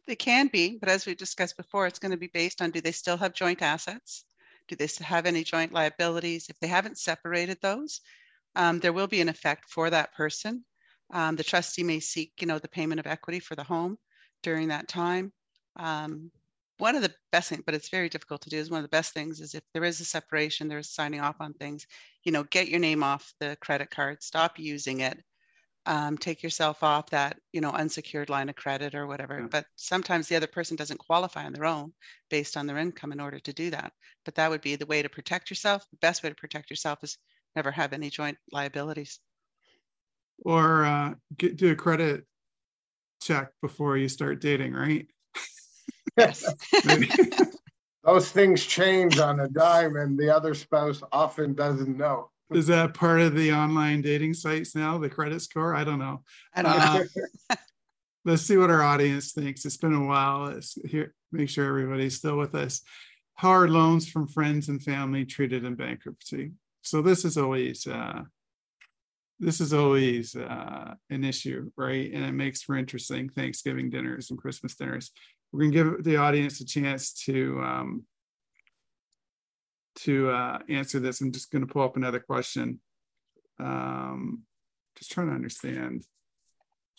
They 0.05 0.15
can 0.15 0.47
be, 0.47 0.77
but 0.79 0.89
as 0.89 1.05
we 1.05 1.15
discussed 1.15 1.57
before, 1.57 1.85
it's 1.87 1.99
going 1.99 2.11
to 2.11 2.17
be 2.17 2.31
based 2.33 2.61
on 2.61 2.71
do 2.71 2.81
they 2.81 2.91
still 2.91 3.17
have 3.17 3.33
joint 3.33 3.61
assets? 3.61 4.25
Do 4.67 4.75
they 4.75 4.87
have 5.01 5.25
any 5.25 5.43
joint 5.43 5.71
liabilities? 5.71 6.49
If 6.49 6.59
they 6.59 6.67
haven't 6.67 6.97
separated 6.97 7.57
those, 7.61 8.01
um, 8.55 8.79
there 8.79 8.93
will 8.93 9.07
be 9.07 9.21
an 9.21 9.29
effect 9.29 9.69
for 9.69 9.89
that 9.89 10.13
person. 10.13 10.65
Um, 11.11 11.35
the 11.35 11.43
trustee 11.43 11.83
may 11.83 11.99
seek, 11.99 12.33
you 12.39 12.47
know, 12.47 12.59
the 12.59 12.67
payment 12.67 12.99
of 12.99 13.07
equity 13.07 13.39
for 13.39 13.55
the 13.55 13.63
home 13.63 13.97
during 14.43 14.67
that 14.69 14.87
time. 14.87 15.31
Um, 15.77 16.31
one 16.79 16.95
of 16.95 17.01
the 17.01 17.13
best 17.31 17.49
things, 17.49 17.63
but 17.65 17.75
it's 17.75 17.89
very 17.89 18.09
difficult 18.09 18.41
to 18.41 18.49
do, 18.49 18.57
is 18.57 18.69
one 18.69 18.79
of 18.79 18.83
the 18.83 18.89
best 18.89 19.13
things 19.13 19.39
is 19.39 19.55
if 19.55 19.63
there 19.73 19.83
is 19.83 19.99
a 19.99 20.05
separation, 20.05 20.67
there's 20.67 20.93
signing 20.93 21.21
off 21.21 21.37
on 21.39 21.53
things, 21.53 21.87
you 22.23 22.31
know, 22.31 22.43
get 22.43 22.67
your 22.67 22.79
name 22.79 23.03
off 23.03 23.33
the 23.39 23.57
credit 23.61 23.89
card, 23.89 24.21
stop 24.21 24.59
using 24.59 24.99
it, 24.99 25.23
um, 25.87 26.17
take 26.17 26.43
yourself 26.43 26.83
off 26.83 27.09
that, 27.11 27.39
you 27.53 27.61
know, 27.61 27.71
unsecured 27.71 28.29
line 28.29 28.49
of 28.49 28.55
credit 28.55 28.93
or 28.93 29.07
whatever. 29.07 29.39
Yeah. 29.39 29.47
But 29.49 29.65
sometimes 29.77 30.27
the 30.27 30.35
other 30.35 30.47
person 30.47 30.75
doesn't 30.75 30.99
qualify 30.99 31.45
on 31.45 31.53
their 31.53 31.65
own 31.65 31.93
based 32.29 32.57
on 32.57 32.67
their 32.67 32.77
income 32.77 33.13
in 33.13 33.21
order 33.21 33.39
to 33.39 33.53
do 33.53 33.69
that. 33.69 33.93
But 34.25 34.35
that 34.35 34.49
would 34.49 34.61
be 34.61 34.75
the 34.75 34.85
way 34.85 35.01
to 35.01 35.09
protect 35.09 35.49
yourself. 35.49 35.85
The 35.89 35.97
best 35.97 36.21
way 36.21 36.29
to 36.29 36.35
protect 36.35 36.69
yourself 36.69 36.99
is 37.03 37.17
never 37.55 37.71
have 37.71 37.93
any 37.93 38.09
joint 38.09 38.37
liabilities. 38.51 39.19
Or 40.43 40.83
uh, 40.83 41.13
get, 41.37 41.55
do 41.55 41.71
a 41.71 41.75
credit 41.75 42.25
check 43.21 43.51
before 43.61 43.97
you 43.97 44.09
start 44.09 44.41
dating, 44.41 44.73
right? 44.73 45.07
Yes. 46.17 46.53
Those 48.03 48.29
things 48.29 48.65
change 48.65 49.19
on 49.19 49.39
a 49.39 49.47
dime, 49.47 49.95
and 49.95 50.17
the 50.17 50.33
other 50.35 50.53
spouse 50.53 51.01
often 51.11 51.53
doesn't 51.53 51.97
know. 51.97 52.29
Is 52.51 52.67
that 52.67 52.93
part 52.93 53.19
of 53.21 53.35
the 53.35 53.51
online 53.51 54.01
dating 54.01 54.33
sites 54.33 54.75
now, 54.75 54.97
the 54.97 55.09
credit 55.09 55.41
score? 55.41 55.75
I 55.75 55.83
don't 55.83 55.99
know. 55.99 56.23
I 56.53 56.61
don't 56.61 56.77
know. 56.77 57.25
Uh, 57.49 57.55
let's 58.25 58.43
see 58.43 58.57
what 58.57 58.69
our 58.69 58.81
audience 58.81 59.33
thinks. 59.33 59.65
It's 59.65 59.77
been 59.77 59.93
a 59.93 60.05
while. 60.05 60.45
Let's 60.45 60.77
here, 60.85 61.13
make 61.31 61.49
sure 61.49 61.65
everybody's 61.65 62.17
still 62.17 62.37
with 62.37 62.55
us. 62.55 62.81
How 63.35 63.49
are 63.49 63.67
loans 63.67 64.09
from 64.09 64.27
friends 64.27 64.69
and 64.69 64.81
family 64.81 65.25
treated 65.25 65.65
in 65.65 65.75
bankruptcy? 65.75 66.51
So 66.81 67.01
this 67.01 67.25
is 67.25 67.37
always 67.37 67.85
uh, 67.85 68.21
this 69.39 69.61
is 69.61 69.73
always 69.73 70.35
uh, 70.35 70.95
an 71.09 71.23
issue, 71.23 71.69
right? 71.75 72.11
And 72.11 72.25
it 72.25 72.31
makes 72.31 72.63
for 72.63 72.75
interesting 72.75 73.29
Thanksgiving 73.29 73.89
dinners 73.89 74.31
and 74.31 74.39
Christmas 74.39 74.75
dinners 74.75 75.11
we're 75.51 75.61
going 75.61 75.71
to 75.71 75.95
give 75.95 76.03
the 76.03 76.17
audience 76.17 76.59
a 76.59 76.65
chance 76.65 77.13
to 77.13 77.59
um, 77.61 78.03
to 79.97 80.29
uh, 80.29 80.59
answer 80.69 80.99
this. 80.99 81.21
I'm 81.21 81.31
just 81.31 81.51
going 81.51 81.65
to 81.65 81.71
pull 81.71 81.83
up 81.83 81.97
another 81.97 82.19
question. 82.19 82.79
Um, 83.59 84.43
just 84.97 85.11
trying 85.11 85.27
to 85.27 85.33
understand. 85.33 86.05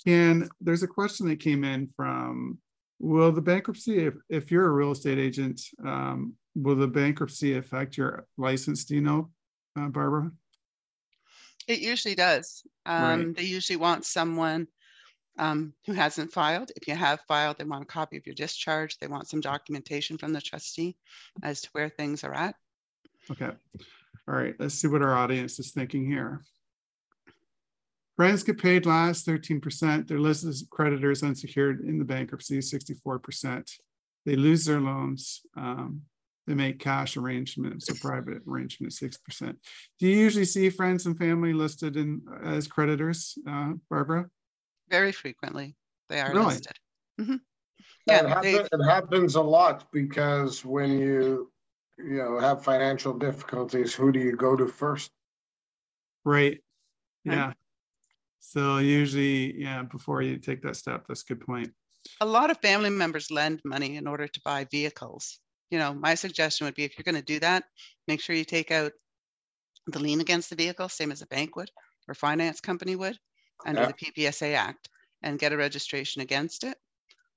Can 0.07 0.49
there's 0.61 0.83
a 0.83 0.89
question 0.89 1.29
that 1.29 1.41
came 1.41 1.65
in 1.65 1.89
from 1.97 2.59
will 3.01 3.33
the 3.33 3.43
bankruptcy 3.43 4.07
if, 4.07 4.15
if 4.29 4.51
you're 4.51 4.67
a 4.67 4.73
real 4.73 4.93
estate 4.93 5.19
agent 5.19 5.61
um, 5.85 6.35
will 6.55 6.77
the 6.77 6.87
bankruptcy 6.87 7.57
affect 7.57 7.97
your 7.97 8.27
license 8.37 8.85
do 8.85 8.97
you 8.97 9.01
know 9.01 9.31
uh, 9.79 9.89
barbara 9.89 10.31
it 11.69 11.81
usually 11.81 12.15
does 12.15 12.65
um, 12.87 13.27
right. 13.27 13.37
they 13.37 13.43
usually 13.43 13.77
want 13.77 14.05
someone 14.05 14.67
um, 15.39 15.73
who 15.87 15.93
hasn't 15.93 16.33
filed. 16.33 16.73
If 16.77 16.89
you 16.89 16.95
have 16.95 17.21
filed, 17.29 17.59
they 17.59 17.65
want 17.65 17.85
a 17.85 17.87
copy 17.87 18.17
of 18.17 18.27
your 18.27 18.35
discharge. 18.35 18.99
They 18.99 19.07
want 19.07 19.29
some 19.29 19.41
documentation 19.41 20.19
from 20.19 20.33
the 20.33 20.41
trustee 20.41 20.97
as 21.43 21.61
to 21.63 21.69
where 21.73 21.89
things 21.89 22.25
are 22.25 22.35
at. 22.35 22.55
Okay. 23.31 23.51
All 24.29 24.35
right. 24.35 24.55
Let's 24.59 24.75
see 24.75 24.89
what 24.89 25.03
our 25.03 25.15
audience 25.15 25.59
is 25.59 25.73
thinking 25.73 26.07
here. 26.07 26.43
Friends 28.17 28.43
get 28.43 28.61
paid 28.61 28.85
last 28.85 29.27
13%. 29.27 30.09
They're 30.09 30.19
listed 30.19 30.51
as 30.51 30.67
creditors 30.71 31.23
unsecured 31.23 31.81
in 31.81 31.99
the 31.99 32.05
bankruptcy, 32.05 32.59
64%. 32.59 33.71
They 34.27 34.35
lose 34.35 34.65
their 34.65 34.81
loans. 34.81 35.43
Um, 35.57 36.03
they 36.47 36.55
make 36.55 36.81
cash 36.81 37.17
arrangements 37.17 37.89
or 37.91 37.95
private 37.95 38.43
arrangements, 38.49 39.01
6%. 39.01 39.55
Do 40.01 40.07
you 40.09 40.17
usually 40.17 40.47
see 40.47 40.71
friends 40.71 41.07
and 41.07 41.17
family 41.17 41.53
listed 41.53 41.97
in 41.97 42.23
as 42.43 42.67
creditors, 42.67 43.39
uh, 43.49 43.75
Barbara? 43.89 44.29
very 44.91 45.13
frequently. 45.13 45.77
They 46.09 46.21
are 46.21 46.33
really? 46.33 46.47
listed. 46.47 46.77
Mm-hmm. 47.21 47.37
Yeah, 48.07 48.25
it, 48.25 48.29
happen, 48.29 48.69
it 48.73 48.85
happens 48.85 49.35
a 49.35 49.43
lot 49.43 49.87
because 49.93 50.65
when 50.65 50.99
you 50.99 51.51
you 51.99 52.19
know 52.19 52.39
have 52.39 52.65
financial 52.65 53.13
difficulties, 53.13 53.95
who 53.95 54.13
do 54.13 54.21
you 54.21 54.37
go 54.37 54.57
to 54.57 54.67
first? 54.67 55.11
Right. 56.25 56.61
Yeah. 57.25 57.53
So 58.41 58.79
usually, 58.79 59.61
yeah, 59.61 59.83
before 59.83 60.23
you 60.23 60.39
take 60.39 60.63
that 60.63 60.77
step, 60.77 61.05
that's 61.07 61.23
a 61.23 61.27
good 61.27 61.41
point. 61.45 61.71
A 62.21 62.27
lot 62.27 62.51
of 62.51 62.59
family 62.61 62.91
members 62.91 63.31
lend 63.31 63.61
money 63.65 63.97
in 63.97 64.07
order 64.07 64.27
to 64.27 64.41
buy 64.45 64.67
vehicles. 64.71 65.41
You 65.71 65.79
know, 65.79 65.93
my 65.93 66.15
suggestion 66.15 66.65
would 66.65 66.75
be 66.75 66.85
if 66.85 66.97
you're 66.97 67.05
going 67.05 67.23
to 67.23 67.33
do 67.33 67.41
that, 67.41 67.65
make 68.07 68.21
sure 68.21 68.35
you 68.35 68.45
take 68.45 68.71
out 68.71 68.93
the 69.87 69.99
lien 69.99 70.21
against 70.21 70.51
the 70.51 70.57
vehicle, 70.57 70.89
same 70.89 71.13
as 71.13 71.23
a 71.23 71.27
bank 71.27 71.57
would 71.57 71.71
or 72.09 72.15
finance 72.15 72.61
company 72.61 72.97
would 72.97 73.19
under 73.67 73.83
yeah. 73.83 73.89
the 73.89 73.93
PPSA 73.93 74.55
Act 74.55 74.89
and 75.23 75.39
get 75.39 75.53
a 75.53 75.57
registration 75.57 76.23
against 76.23 76.65
it. 76.65 76.77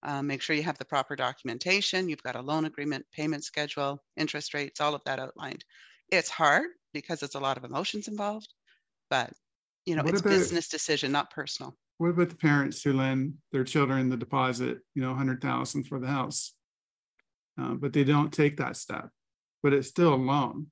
Uh, 0.03 0.21
make 0.23 0.41
sure 0.41 0.55
you 0.55 0.63
have 0.63 0.77
the 0.77 0.85
proper 0.85 1.15
documentation. 1.15 2.09
You've 2.09 2.23
got 2.23 2.35
a 2.35 2.41
loan 2.41 2.65
agreement, 2.65 3.05
payment 3.13 3.43
schedule, 3.43 4.03
interest 4.17 4.53
rates, 4.53 4.81
all 4.81 4.95
of 4.95 5.01
that 5.05 5.19
outlined. 5.19 5.63
It's 6.09 6.29
hard 6.29 6.67
because 6.93 7.21
it's 7.23 7.35
a 7.35 7.39
lot 7.39 7.57
of 7.57 7.63
emotions 7.63 8.07
involved, 8.07 8.47
but 9.09 9.31
you 9.85 9.95
know, 9.95 10.03
what 10.03 10.11
it's 10.13 10.21
about, 10.21 10.31
business 10.31 10.67
decision, 10.69 11.11
not 11.11 11.31
personal. 11.31 11.75
what 11.97 12.09
about 12.09 12.29
the 12.29 12.35
parents 12.35 12.81
who 12.83 12.93
lend 12.93 13.35
their 13.51 13.63
children 13.63 14.09
the 14.09 14.17
deposit, 14.17 14.79
you 14.95 15.01
know, 15.01 15.13
hundred 15.13 15.41
thousand 15.41 15.83
for 15.85 15.99
the 15.99 16.07
house? 16.07 16.53
Uh, 17.59 17.73
but 17.75 17.93
they 17.93 18.03
don't 18.03 18.31
take 18.33 18.57
that 18.57 18.75
step, 18.77 19.09
but 19.61 19.73
it's 19.73 19.87
still 19.87 20.13
a 20.13 20.15
loan. 20.15 20.67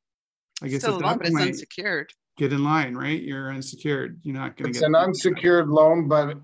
I 0.61 0.67
guess 0.67 0.82
Still 0.82 0.95
at 0.95 1.01
a 1.01 1.03
loan, 1.05 1.11
that 1.13 1.17
but 1.19 1.27
it's 1.27 1.39
unsecured. 1.41 2.11
get 2.38 2.51
in 2.51 2.63
line, 2.63 2.95
right? 2.95 3.21
You're 3.21 3.51
unsecured. 3.51 4.19
You're 4.23 4.36
not 4.36 4.57
gonna 4.57 4.71
get. 4.71 4.77
It's 4.80 4.88
an 4.88 4.95
unsecured 4.95 5.67
loan, 5.69 6.07
but 6.07 6.38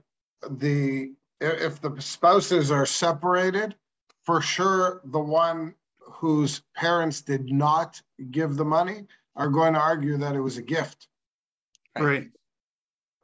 the, 0.52 1.10
i- 1.10 1.14
if 1.42 1.82
the 1.82 2.00
spouses 2.00 2.72
are 2.72 2.86
separated, 2.86 3.76
for 4.24 4.42
sure, 4.42 5.02
the 5.06 5.20
one 5.20 5.76
whose 6.00 6.62
parents 6.76 7.22
did 7.22 7.52
not 7.52 8.02
give 8.32 8.56
the 8.56 8.66
money 8.66 9.06
are 9.36 9.50
going 9.50 9.74
to 9.74 9.80
argue 9.80 10.18
that 10.18 10.36
it 10.36 10.40
was 10.40 10.58
a 10.58 10.62
gift. 10.62 11.08
Right, 11.98 12.06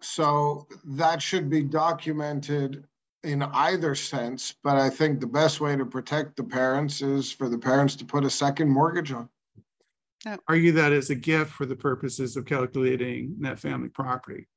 So 0.02 0.68
that 0.86 1.22
should 1.22 1.50
be 1.50 1.62
documented 1.62 2.86
in 3.24 3.44
either 3.44 3.96
sense, 3.96 4.56
but 4.64 4.78
I 4.78 4.90
think 4.90 5.20
the 5.20 5.28
best 5.28 5.62
way 5.62 5.76
to 5.76 5.86
protect 5.86 6.38
the 6.38 6.44
parents 6.44 7.02
is 7.02 7.32
for 7.32 7.50
the 7.50 7.58
parents 7.58 7.96
to 7.98 8.06
put 8.06 8.26
a 8.26 8.30
second 8.30 8.70
mortgage 8.70 9.12
on. 9.12 9.30
argue 10.48 10.72
that 10.74 10.92
as 10.92 11.10
a 11.10 11.16
gift 11.16 11.52
for 11.52 11.66
the 11.66 11.76
purposes 11.76 12.38
of 12.38 12.46
calculating 12.46 13.36
net 13.38 13.60
family 13.60 13.90
property. 13.90 14.48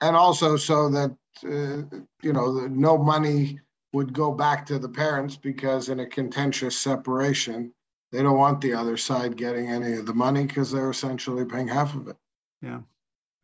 And 0.00 0.16
also 0.16 0.56
so 0.56 0.88
that, 0.90 1.16
uh, 1.44 1.98
you 2.22 2.32
know, 2.32 2.66
no 2.66 2.96
money 2.96 3.60
would 3.92 4.12
go 4.12 4.32
back 4.32 4.64
to 4.66 4.78
the 4.78 4.88
parents 4.88 5.36
because 5.36 5.88
in 5.88 6.00
a 6.00 6.06
contentious 6.06 6.78
separation, 6.78 7.72
they 8.12 8.22
don't 8.22 8.38
want 8.38 8.60
the 8.60 8.72
other 8.72 8.96
side 8.96 9.36
getting 9.36 9.68
any 9.68 9.94
of 9.94 10.06
the 10.06 10.14
money 10.14 10.46
because 10.46 10.70
they're 10.70 10.90
essentially 10.90 11.44
paying 11.44 11.68
half 11.68 11.94
of 11.94 12.08
it. 12.08 12.16
Yeah. 12.62 12.80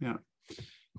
Yeah. 0.00 0.16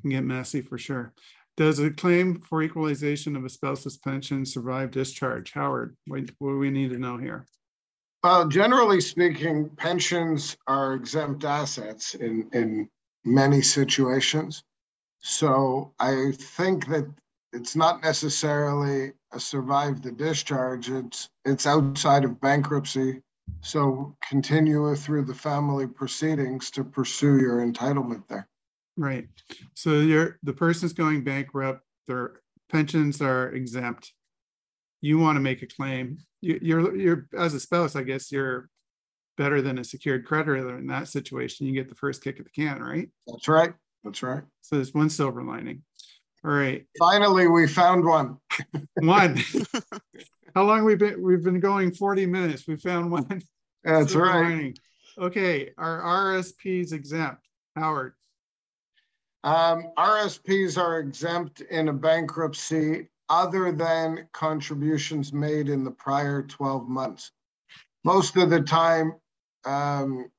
Can 0.02 0.10
get 0.12 0.24
messy 0.24 0.62
for 0.62 0.78
sure. 0.78 1.14
Does 1.56 1.80
a 1.80 1.90
claim 1.90 2.40
for 2.42 2.62
equalization 2.62 3.36
of 3.36 3.44
a 3.44 3.50
spouse's 3.50 3.98
pension 3.98 4.46
survive 4.46 4.92
discharge? 4.92 5.54
Howard, 5.54 5.98
what, 6.06 6.22
what 6.38 6.52
do 6.52 6.60
we 6.60 6.70
need 6.70 6.92
to 6.92 7.00
know 7.00 7.18
here? 7.18 7.48
Well, 8.24 8.48
generally 8.48 9.02
speaking, 9.02 9.70
pensions 9.78 10.56
are 10.68 10.94
exempt 10.94 11.46
assets 11.46 12.14
in, 12.16 12.50
in 12.54 12.90
many 13.26 13.62
situations. 13.62 14.64
So 15.20 15.94
I 16.00 16.32
think 16.38 16.88
that 16.88 17.06
it's 17.54 17.76
not 17.76 18.04
necessarily 18.04 19.14
a 19.32 19.40
survive 19.40 20.02
the 20.02 20.12
discharge, 20.12 20.90
it's, 20.90 21.30
it's 21.46 21.66
outside 21.66 22.24
of 22.24 22.40
bankruptcy. 22.40 23.22
So 23.62 24.16
continue 24.28 24.94
through 24.96 25.26
the 25.26 25.34
family 25.34 25.88
proceedings 25.88 26.70
to 26.72 26.84
pursue 26.84 27.40
your 27.40 27.66
entitlement 27.66 28.28
there. 28.28 28.48
Right. 28.98 29.28
So 29.74 30.00
you're, 30.02 30.38
the 30.44 30.54
person's 30.54 30.94
going 30.94 31.24
bankrupt, 31.24 31.82
their 32.08 32.42
pensions 32.70 33.22
are 33.22 33.50
exempt. 33.50 34.14
You 35.02 35.20
want 35.20 35.36
to 35.36 35.42
make 35.42 35.62
a 35.62 35.68
claim. 35.68 36.18
You, 36.42 36.60
you're, 36.62 36.96
you're, 36.96 37.28
as 37.38 37.54
a 37.54 37.60
spouse, 37.60 37.96
I 37.96 38.04
guess 38.04 38.32
you're 38.32 38.70
better 39.38 39.62
than 39.62 39.78
a 39.78 39.84
secured 39.84 40.26
creditor 40.26 40.78
in 40.78 40.88
that 40.88 41.08
situation. 41.08 41.68
You 41.68 41.74
get 41.74 41.90
the 41.90 41.96
first 41.96 42.24
kick 42.24 42.40
of 42.40 42.46
the 42.46 42.52
can, 42.52 42.82
right? 42.82 43.10
That's 43.28 43.48
right, 43.48 43.74
that's 44.04 44.24
right. 44.24 44.44
So 44.62 44.76
there's 44.78 44.94
one 44.94 45.10
silver 45.10 45.44
lining. 45.44 45.84
All 46.46 46.52
right, 46.52 46.86
Finally, 47.00 47.48
we 47.48 47.68
found 47.68 48.06
one. 48.06 48.38
one. 48.96 49.38
How 50.56 50.64
long 50.64 50.86
we've 50.86 51.00
been, 51.00 51.22
we've 51.22 51.44
been 51.44 51.60
going 51.60 51.94
40 51.94 52.26
minutes. 52.26 52.68
We 52.68 52.78
found 52.78 53.12
one. 53.12 53.42
That's 53.84 54.12
silver 54.12 54.28
right. 54.28 54.42
lining. 54.44 54.76
Okay, 55.18 55.72
our 55.78 56.02
RSPs 56.36 56.94
exempt. 56.94 57.42
Howard, 57.76 58.14
Um, 59.44 59.92
RSPs 59.98 60.78
are 60.78 61.00
exempt 61.00 61.62
in 61.62 61.90
a 61.90 61.94
bankruptcy 61.94 63.08
other 63.30 63.72
than 63.72 64.28
contributions 64.32 65.34
made 65.34 65.70
in 65.70 65.84
the 65.84 65.92
prior 65.92 66.44
twelve 66.44 66.88
months. 66.88 67.32
Most 68.04 68.38
of 68.38 68.50
the 68.50 68.62
time, 68.62 69.14
um, 69.66 70.30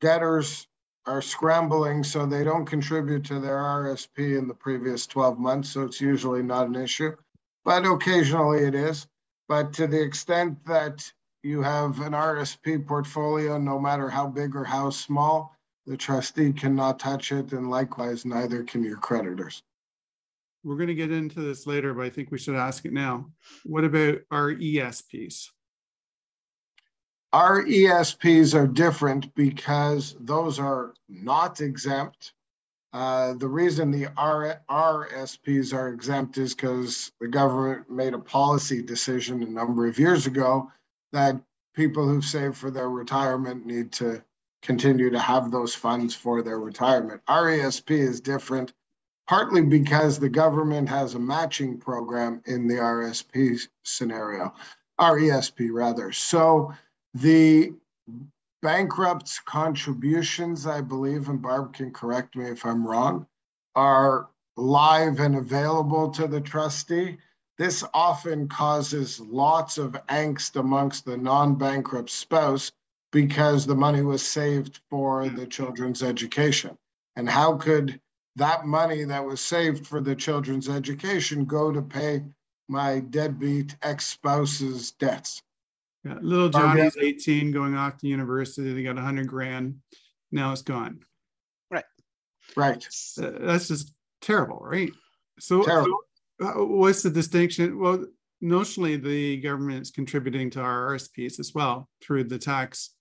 debtors 0.00 0.66
are 1.08 1.22
scrambling, 1.22 2.04
so 2.04 2.26
they 2.26 2.44
don't 2.44 2.66
contribute 2.66 3.24
to 3.24 3.40
their 3.40 3.56
RSP 3.56 4.38
in 4.38 4.46
the 4.46 4.54
previous 4.54 5.06
twelve 5.06 5.38
months, 5.38 5.70
so 5.70 5.82
it's 5.82 6.00
usually 6.00 6.42
not 6.42 6.66
an 6.66 6.76
issue. 6.76 7.16
But 7.64 7.86
occasionally 7.86 8.64
it 8.64 8.74
is. 8.74 9.06
But 9.48 9.72
to 9.74 9.86
the 9.86 10.00
extent 10.00 10.58
that 10.66 11.10
you 11.42 11.62
have 11.62 12.00
an 12.00 12.12
RSP 12.12 12.86
portfolio, 12.86 13.56
no 13.58 13.78
matter 13.78 14.10
how 14.10 14.26
big 14.26 14.54
or 14.54 14.64
how 14.64 14.90
small, 14.90 15.56
the 15.86 15.96
trustee 15.96 16.52
cannot 16.52 16.98
touch 16.98 17.32
it, 17.32 17.52
and 17.52 17.70
likewise, 17.70 18.26
neither 18.26 18.62
can 18.62 18.84
your 18.84 18.98
creditors. 18.98 19.62
we're 20.62 20.76
going 20.76 20.88
to 20.88 20.94
get 20.94 21.10
into 21.10 21.40
this 21.40 21.66
later, 21.66 21.94
but 21.94 22.04
I 22.04 22.10
think 22.10 22.30
we 22.30 22.38
should 22.38 22.56
ask 22.56 22.84
it 22.84 22.92
now. 22.92 23.30
What 23.64 23.84
about 23.84 24.18
our 24.30 24.52
ESPs? 24.52 25.48
RESPs 27.34 28.54
are 28.54 28.66
different 28.66 29.34
because 29.34 30.16
those 30.20 30.58
are 30.58 30.94
not 31.08 31.60
exempt. 31.60 32.32
Uh, 32.92 33.34
the 33.34 33.48
reason 33.48 33.90
the 33.90 34.08
R- 34.16 34.62
RSPs 34.70 35.74
are 35.74 35.88
exempt 35.88 36.38
is 36.38 36.54
because 36.54 37.12
the 37.20 37.28
government 37.28 37.90
made 37.90 38.14
a 38.14 38.18
policy 38.18 38.82
decision 38.82 39.42
a 39.42 39.46
number 39.46 39.86
of 39.86 39.98
years 39.98 40.26
ago 40.26 40.70
that 41.12 41.38
people 41.74 42.08
who've 42.08 42.24
saved 42.24 42.56
for 42.56 42.70
their 42.70 42.88
retirement 42.88 43.66
need 43.66 43.92
to 43.92 44.22
continue 44.62 45.10
to 45.10 45.18
have 45.18 45.50
those 45.50 45.74
funds 45.74 46.14
for 46.14 46.42
their 46.42 46.58
retirement. 46.58 47.20
RESP 47.28 47.90
is 47.90 48.20
different, 48.22 48.72
partly 49.28 49.62
because 49.62 50.18
the 50.18 50.28
government 50.30 50.88
has 50.88 51.14
a 51.14 51.18
matching 51.18 51.78
program 51.78 52.40
in 52.46 52.66
the 52.66 52.74
RSP 52.74 53.60
scenario, 53.84 54.52
RESP 54.98 55.68
rather. 55.70 56.10
So 56.10 56.72
the 57.14 57.72
bankrupt's 58.62 59.38
contributions, 59.40 60.66
I 60.66 60.80
believe, 60.80 61.28
and 61.28 61.40
Barb 61.40 61.74
can 61.74 61.92
correct 61.92 62.36
me 62.36 62.46
if 62.46 62.64
I'm 62.64 62.86
wrong, 62.86 63.26
are 63.74 64.28
live 64.56 65.20
and 65.20 65.36
available 65.36 66.10
to 66.10 66.26
the 66.26 66.40
trustee. 66.40 67.18
This 67.56 67.84
often 67.94 68.48
causes 68.48 69.20
lots 69.20 69.78
of 69.78 69.92
angst 70.08 70.56
amongst 70.56 71.04
the 71.04 71.16
non-bankrupt 71.16 72.10
spouse 72.10 72.72
because 73.10 73.66
the 73.66 73.74
money 73.74 74.02
was 74.02 74.26
saved 74.26 74.80
for 74.90 75.24
hmm. 75.24 75.36
the 75.36 75.46
children's 75.46 76.02
education. 76.02 76.76
And 77.16 77.28
how 77.28 77.56
could 77.56 78.00
that 78.36 78.66
money 78.66 79.04
that 79.04 79.24
was 79.24 79.40
saved 79.40 79.86
for 79.86 80.00
the 80.00 80.14
children's 80.14 80.68
education 80.68 81.44
go 81.44 81.72
to 81.72 81.82
pay 81.82 82.24
my 82.68 83.00
deadbeat 83.00 83.76
ex-spouse's 83.82 84.92
debts? 84.92 85.42
Yeah, 86.04 86.18
little 86.20 86.48
Barb, 86.48 86.78
yeah. 86.78 86.88
Johnny's 86.90 86.96
18 87.26 87.50
going 87.52 87.74
off 87.74 87.98
to 87.98 88.06
university. 88.06 88.72
They 88.72 88.82
got 88.82 88.94
100 88.96 89.26
grand. 89.26 89.76
Now 90.30 90.52
it's 90.52 90.62
gone. 90.62 91.00
Right. 92.56 92.84
Uh, 93.20 93.30
That's 93.40 93.68
just 93.68 93.92
terrible, 94.22 94.58
right? 94.62 94.90
So, 95.38 95.62
Terrible. 95.62 95.98
so, 96.40 96.46
uh, 96.48 96.64
what's 96.64 97.02
the 97.02 97.10
distinction? 97.10 97.78
Well, 97.78 98.06
notionally, 98.42 99.00
the 99.02 99.36
government's 99.38 99.90
contributing 99.90 100.50
to 100.50 100.60
our 100.60 100.94
RSPs 100.94 101.38
as 101.38 101.52
well 101.54 101.88
through 102.02 102.24
the 102.24 102.38
tax 102.38 102.94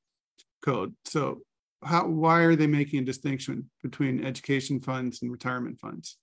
code. 0.61 0.93
So, 1.05 1.39
how 1.83 2.07
why 2.07 2.41
are 2.41 2.55
they 2.55 2.67
making 2.67 2.99
a 2.99 3.05
distinction 3.05 3.69
between 3.83 4.23
education 4.25 4.79
funds 4.81 5.21
and 5.21 5.31
retirement 5.31 5.79
funds? 5.79 6.17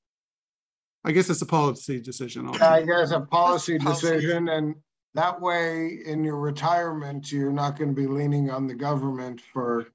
I 1.05 1.13
guess 1.13 1.31
it's 1.31 1.43
a 1.43 1.47
policy 1.47 2.01
decision. 2.01 2.47
I 2.47 2.49
ultimately. 2.51 2.87
guess 2.87 3.11
a 3.11 3.21
policy 3.21 3.79
Policy. 3.79 4.07
decision, 4.09 4.49
and 4.49 4.75
that 5.15 5.41
way, 5.41 6.01
in 6.05 6.25
your 6.25 6.39
retirement, 6.39 7.31
you're 7.31 7.53
not 7.53 7.79
going 7.79 7.95
to 7.95 8.01
be 8.01 8.07
leaning 8.07 8.51
on 8.51 8.67
the 8.67 8.75
government 8.75 9.41
for 9.41 9.87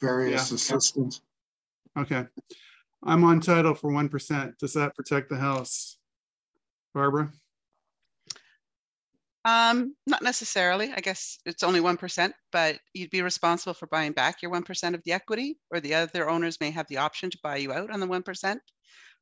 various 0.00 0.50
Yeah. 0.50 0.56
assistance. 0.56 1.22
Okay. 1.96 2.26
I'm 3.04 3.22
on 3.24 3.40
title 3.40 3.74
for 3.74 3.90
1%. 3.90 4.58
Does 4.58 4.72
that 4.74 4.96
protect 4.96 5.28
the 5.28 5.36
house? 5.36 5.98
Barbara? 6.92 7.32
Um, 9.44 9.94
not 10.06 10.22
necessarily. 10.22 10.90
I 10.96 11.00
guess 11.00 11.38
it's 11.44 11.62
only 11.62 11.80
one 11.80 11.98
percent, 11.98 12.34
but 12.50 12.78
you'd 12.94 13.10
be 13.10 13.20
responsible 13.20 13.74
for 13.74 13.86
buying 13.88 14.12
back 14.12 14.40
your 14.40 14.50
one 14.50 14.62
percent 14.62 14.94
of 14.94 15.02
the 15.04 15.12
equity, 15.12 15.58
or 15.70 15.80
the 15.80 15.92
other 15.94 16.30
owners 16.30 16.60
may 16.60 16.70
have 16.70 16.88
the 16.88 16.96
option 16.96 17.28
to 17.28 17.38
buy 17.42 17.56
you 17.56 17.70
out 17.70 17.90
on 17.90 18.00
the 18.00 18.06
one 18.06 18.22
percent. 18.22 18.62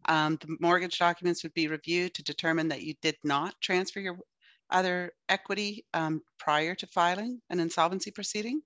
Um, 0.04 0.38
the 0.40 0.56
mortgage 0.60 0.98
documents 0.98 1.42
would 1.42 1.54
be 1.54 1.66
reviewed 1.66 2.14
to 2.14 2.22
determine 2.22 2.68
that 2.68 2.82
you 2.82 2.94
did 3.02 3.16
not 3.24 3.54
transfer 3.60 3.98
your 3.98 4.16
other 4.72 5.12
equity 5.28 5.84
um, 5.94 6.22
prior 6.38 6.74
to 6.74 6.86
filing 6.86 7.40
an 7.50 7.60
insolvency 7.60 8.10
proceeding, 8.10 8.60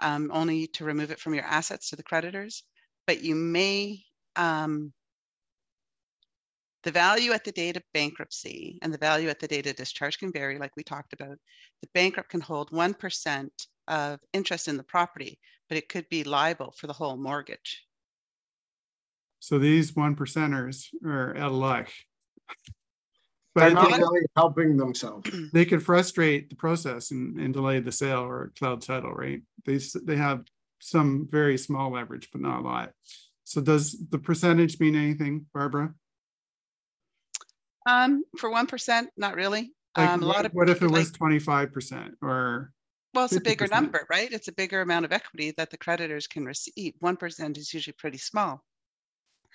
um, 0.00 0.30
only 0.32 0.66
to 0.68 0.84
remove 0.84 1.10
it 1.10 1.20
from 1.20 1.34
your 1.34 1.44
assets 1.44 1.90
to 1.90 1.96
the 1.96 2.02
creditors. 2.02 2.64
But 3.06 3.22
you 3.22 3.34
may 3.34 4.02
um, 4.36 4.92
the 6.84 6.90
value 6.90 7.32
at 7.32 7.44
the 7.44 7.52
date 7.52 7.78
of 7.78 7.82
bankruptcy 7.94 8.78
and 8.82 8.92
the 8.92 8.98
value 8.98 9.30
at 9.30 9.40
the 9.40 9.48
date 9.48 9.66
of 9.66 9.74
discharge 9.74 10.18
can 10.18 10.30
vary, 10.30 10.58
like 10.58 10.76
we 10.76 10.82
talked 10.82 11.14
about. 11.14 11.38
The 11.80 11.88
bankrupt 11.94 12.28
can 12.28 12.42
hold 12.42 12.70
1% 12.70 13.48
of 13.88 14.20
interest 14.34 14.68
in 14.68 14.76
the 14.76 14.82
property, 14.84 15.38
but 15.68 15.78
it 15.78 15.88
could 15.88 16.06
be 16.10 16.24
liable 16.24 16.74
for 16.76 16.86
the 16.86 16.92
whole 16.92 17.16
mortgage. 17.16 17.86
So 19.40 19.58
these 19.58 19.96
one 19.96 20.14
percenters 20.14 20.88
are 21.04 21.36
out 21.36 21.52
of 21.52 21.56
luck. 21.56 21.88
They're 23.54 23.70
But 23.72 23.74
not 23.90 23.98
really 23.98 24.26
helping 24.36 24.76
themselves. 24.76 25.30
they 25.52 25.64
could 25.64 25.82
frustrate 25.82 26.50
the 26.50 26.56
process 26.56 27.10
and, 27.12 27.38
and 27.38 27.54
delay 27.54 27.78
the 27.80 27.92
sale 27.92 28.20
or 28.24 28.52
cloud 28.58 28.82
title, 28.82 29.12
right? 29.12 29.42
They, 29.64 29.78
they 30.02 30.16
have 30.16 30.44
some 30.80 31.28
very 31.30 31.56
small 31.56 31.92
leverage, 31.92 32.28
but 32.32 32.40
not 32.40 32.60
a 32.60 32.62
lot. 32.62 32.92
So 33.44 33.60
does 33.60 33.96
the 34.10 34.18
percentage 34.18 34.80
mean 34.80 34.96
anything, 34.96 35.46
Barbara? 35.54 35.94
Um, 37.86 38.24
for 38.38 38.50
one 38.50 38.66
percent, 38.66 39.10
not 39.16 39.34
really. 39.36 39.72
Like, 39.96 40.08
Um, 40.08 40.22
a 40.22 40.26
lot 40.26 40.36
what- 40.36 40.46
of 40.46 40.52
What 40.52 40.70
if 40.70 40.76
it 40.78 40.80
people 40.80 40.94
was 40.94 41.12
twenty-five 41.12 41.72
percent 41.72 42.14
or, 42.22 42.72
Well, 43.12 43.26
it's 43.26 43.36
a 43.36 43.40
bigger 43.40 43.66
number, 43.68 44.06
right? 44.10 44.32
It's 44.32 44.48
a 44.48 44.52
bigger 44.52 44.80
amount 44.80 45.04
of 45.04 45.12
equity 45.12 45.52
that 45.58 45.70
the 45.70 45.76
creditors 45.76 46.26
can 46.26 46.44
receive. 46.46 46.94
One 47.00 47.16
percent 47.16 47.58
is 47.58 47.72
usually 47.74 47.94
pretty 47.98 48.18
small. 48.18 48.64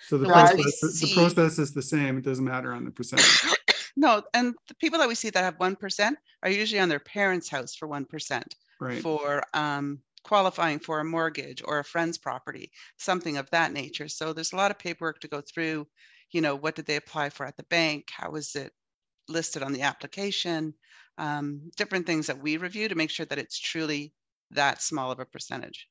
so 0.08 0.16
the 0.16 0.26
The 0.26 0.32
ones 0.32 0.50
we 0.54 0.62
process, 0.62 1.00
the 1.00 1.14
process 1.14 1.58
is 1.58 1.72
the 1.74 1.82
same, 1.82 2.16
it 2.18 2.24
doesn't 2.24 2.44
matter 2.44 2.72
on 2.72 2.84
the 2.84 2.90
percentage. 2.92 3.26
No, 4.00 4.22
and 4.32 4.54
the 4.66 4.74
people 4.76 4.98
that 4.98 5.08
we 5.08 5.14
see 5.14 5.28
that 5.28 5.44
have 5.44 5.60
one 5.60 5.76
percent 5.76 6.18
are 6.42 6.48
usually 6.48 6.80
on 6.80 6.88
their 6.88 7.00
parents' 7.00 7.50
house 7.50 7.74
for 7.74 7.86
one 7.86 8.06
percent, 8.06 8.54
Right, 8.80 9.02
for 9.02 9.42
um, 9.52 10.00
qualifying 10.24 10.78
for 10.78 11.00
a 11.00 11.04
mortgage 11.04 11.60
or 11.66 11.80
a 11.80 11.84
friend's 11.84 12.16
property, 12.16 12.72
something 12.98 13.36
of 13.36 13.50
that 13.50 13.74
nature. 13.74 14.08
So 14.08 14.32
there's 14.32 14.54
a 14.54 14.56
lot 14.56 14.70
of 14.70 14.78
paperwork 14.78 15.20
to 15.20 15.28
go 15.28 15.42
through. 15.42 15.86
You 16.32 16.40
know, 16.40 16.56
what 16.56 16.76
did 16.76 16.86
they 16.86 16.96
apply 16.96 17.28
for 17.28 17.44
at 17.44 17.58
the 17.58 17.64
bank? 17.64 18.08
How 18.10 18.30
was 18.30 18.54
it 18.54 18.72
listed 19.28 19.62
on 19.62 19.74
the 19.74 19.82
application? 19.82 20.72
Um, 21.18 21.70
different 21.76 22.06
things 22.06 22.26
that 22.28 22.40
we 22.40 22.56
review 22.56 22.88
to 22.88 22.94
make 22.94 23.10
sure 23.10 23.26
that 23.26 23.38
it's 23.38 23.58
truly 23.58 24.14
that 24.52 24.80
small 24.80 25.10
of 25.10 25.20
a 25.20 25.26
percentage. 25.26 25.86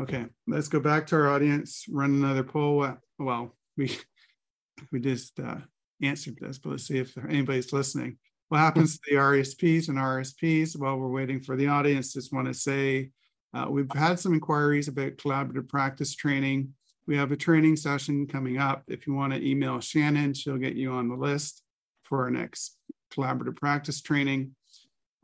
okay, 0.00 0.24
let's 0.46 0.68
go 0.68 0.80
back 0.80 1.06
to 1.08 1.16
our 1.16 1.28
audience, 1.28 1.84
run 1.90 2.14
another 2.14 2.44
poll. 2.44 2.96
Well, 3.18 3.54
we, 3.76 3.94
we 4.90 5.00
just 5.00 5.38
uh, 5.38 5.58
answered 6.02 6.36
this, 6.40 6.58
but 6.58 6.70
let's 6.70 6.86
see 6.86 6.98
if 6.98 7.16
anybody's 7.28 7.72
listening. 7.72 8.18
What 8.48 8.58
happens 8.58 8.94
to 8.94 9.00
the 9.08 9.16
RSPs 9.16 9.88
and 9.88 9.98
RSPs? 9.98 10.78
While 10.78 10.98
we're 10.98 11.08
waiting 11.08 11.40
for 11.40 11.56
the 11.56 11.66
audience, 11.66 12.12
just 12.12 12.32
want 12.32 12.46
to 12.46 12.54
say, 12.54 13.10
uh, 13.54 13.66
we've 13.68 13.90
had 13.92 14.20
some 14.20 14.34
inquiries 14.34 14.88
about 14.88 15.16
collaborative 15.16 15.68
practice 15.68 16.14
training. 16.14 16.74
We 17.06 17.16
have 17.16 17.32
a 17.32 17.36
training 17.36 17.76
session 17.76 18.26
coming 18.26 18.58
up. 18.58 18.82
If 18.88 19.06
you 19.06 19.14
want 19.14 19.32
to 19.32 19.44
email 19.44 19.80
Shannon, 19.80 20.34
she'll 20.34 20.58
get 20.58 20.74
you 20.74 20.92
on 20.92 21.08
the 21.08 21.16
list 21.16 21.62
for 22.02 22.22
our 22.22 22.30
next 22.30 22.76
collaborative 23.12 23.56
practice 23.56 24.00
training. 24.00 24.52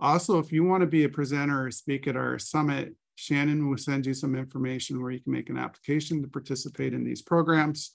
Also, 0.01 0.39
if 0.39 0.51
you 0.51 0.65
want 0.65 0.81
to 0.81 0.87
be 0.87 1.05
a 1.05 1.09
presenter 1.09 1.67
or 1.67 1.71
speak 1.71 2.09
at 2.09 2.17
our 2.17 2.39
summit, 2.39 2.95
Shannon 3.15 3.69
will 3.69 3.79
send 3.79 4.07
you 4.07 4.15
some 4.15 4.35
information 4.35 5.01
where 5.01 5.13
you 5.13 5.21
can 5.21 5.33
make 5.33 5.49
an 5.49 5.59
application 5.59 6.23
to 6.23 6.29
participate 6.29 6.93
in 6.93 7.05
these 7.05 7.23
programs. 7.23 7.95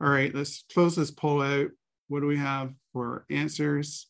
All 0.00 0.10
right, 0.10 0.32
let's 0.34 0.64
close 0.72 0.94
this 0.94 1.10
poll 1.10 1.42
out. 1.42 1.70
What 2.12 2.20
do 2.20 2.26
we 2.26 2.36
have 2.36 2.74
for 2.92 3.24
answers? 3.30 4.06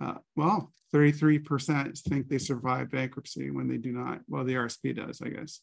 Uh, 0.00 0.14
well, 0.34 0.72
thirty-three 0.90 1.38
percent 1.38 1.96
think 1.96 2.28
they 2.28 2.38
survive 2.38 2.90
bankruptcy 2.90 3.52
when 3.52 3.68
they 3.68 3.76
do 3.76 3.92
not. 3.92 4.22
Well, 4.26 4.42
the 4.42 4.54
RSP 4.54 4.96
does, 4.96 5.22
I 5.22 5.28
guess. 5.28 5.60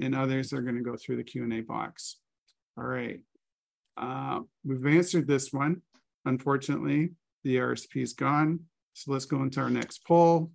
And 0.00 0.14
others 0.14 0.52
are 0.52 0.62
going 0.62 0.76
to 0.76 0.88
go 0.88 0.94
through 0.96 1.16
the 1.16 1.24
Q 1.24 1.42
and 1.42 1.52
A 1.52 1.62
box. 1.62 2.20
All 2.76 2.84
right. 2.84 3.18
Uh, 3.96 4.42
we've 4.64 4.86
answered 4.86 5.26
this 5.26 5.52
one. 5.52 5.82
Unfortunately, 6.24 7.10
the 7.42 7.56
RSP 7.56 8.00
is 8.00 8.12
gone. 8.12 8.60
So 8.92 9.10
let's 9.10 9.24
go 9.24 9.42
into 9.42 9.58
our 9.58 9.70
next 9.70 10.06
poll. 10.06 10.52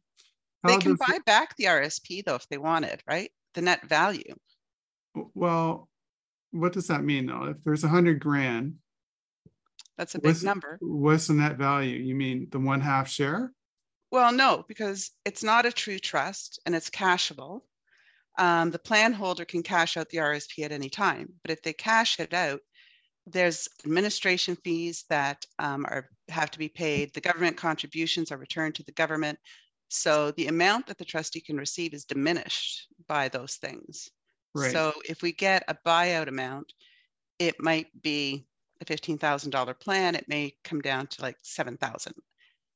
They 0.63 0.77
can 0.77 0.95
buy 0.95 1.19
back 1.25 1.53
the 1.57 1.65
RSP 1.65 2.23
though 2.23 2.35
if 2.35 2.47
they 2.47 2.57
wanted, 2.57 3.03
right? 3.05 3.29
The 3.55 3.61
net 3.61 3.89
value. 3.89 4.35
Well, 5.33 5.89
what 6.51 6.71
does 6.71 6.87
that 6.87 7.03
mean 7.03 7.25
though? 7.25 7.43
If 7.43 7.57
there's 7.65 7.83
a 7.83 7.89
hundred 7.89 8.21
grand, 8.21 8.75
That's 9.97 10.15
a 10.15 10.19
big 10.19 10.29
What's- 10.29 10.43
number. 10.43 10.77
what's 10.81 11.27
the 11.27 11.33
net 11.33 11.57
value? 11.57 11.97
You 11.99 12.15
mean 12.15 12.47
the 12.51 12.59
one 12.59 12.81
half 12.81 13.09
share? 13.09 13.51
Well, 14.11 14.31
no, 14.31 14.63
because 14.67 15.11
it's 15.25 15.43
not 15.43 15.65
a 15.65 15.71
true 15.71 15.99
trust 15.99 16.59
and 16.65 16.75
it's 16.75 16.89
cashable. 16.89 17.61
Um, 18.37 18.71
the 18.71 18.79
plan 18.79 19.13
holder 19.13 19.45
can 19.45 19.61
cash 19.63 19.97
out 19.97 20.09
the 20.09 20.17
RSP 20.17 20.63
at 20.63 20.71
any 20.71 20.89
time, 20.89 21.33
but 21.43 21.51
if 21.51 21.61
they 21.61 21.73
cash 21.73 22.19
it 22.19 22.33
out, 22.33 22.59
there's 23.27 23.69
administration 23.85 24.55
fees 24.63 25.05
that 25.09 25.45
um, 25.59 25.85
are 25.85 26.09
have 26.29 26.51
to 26.51 26.59
be 26.59 26.69
paid. 26.69 27.13
The 27.13 27.21
government 27.21 27.57
contributions 27.57 28.31
are 28.31 28.37
returned 28.37 28.75
to 28.75 28.83
the 28.83 28.91
government. 28.91 29.37
So 29.89 30.31
the 30.31 30.47
amount 30.47 30.87
that 30.87 30.97
the 30.97 31.05
trustee 31.05 31.41
can 31.41 31.57
receive 31.57 31.93
is 31.93 32.05
diminished 32.05 32.87
by 33.07 33.29
those 33.29 33.55
things. 33.57 34.09
Right. 34.55 34.71
So 34.71 34.93
if 35.07 35.21
we 35.21 35.31
get 35.31 35.63
a 35.67 35.77
buyout 35.85 36.27
amount, 36.27 36.73
it 37.39 37.55
might 37.59 37.87
be 38.01 38.45
thousand 38.83 39.51
dollar 39.51 39.73
plan. 39.73 40.15
It 40.15 40.27
may 40.27 40.53
come 40.63 40.81
down 40.81 41.07
to 41.07 41.21
like 41.21 41.37
seven 41.41 41.77
thousand. 41.77 42.13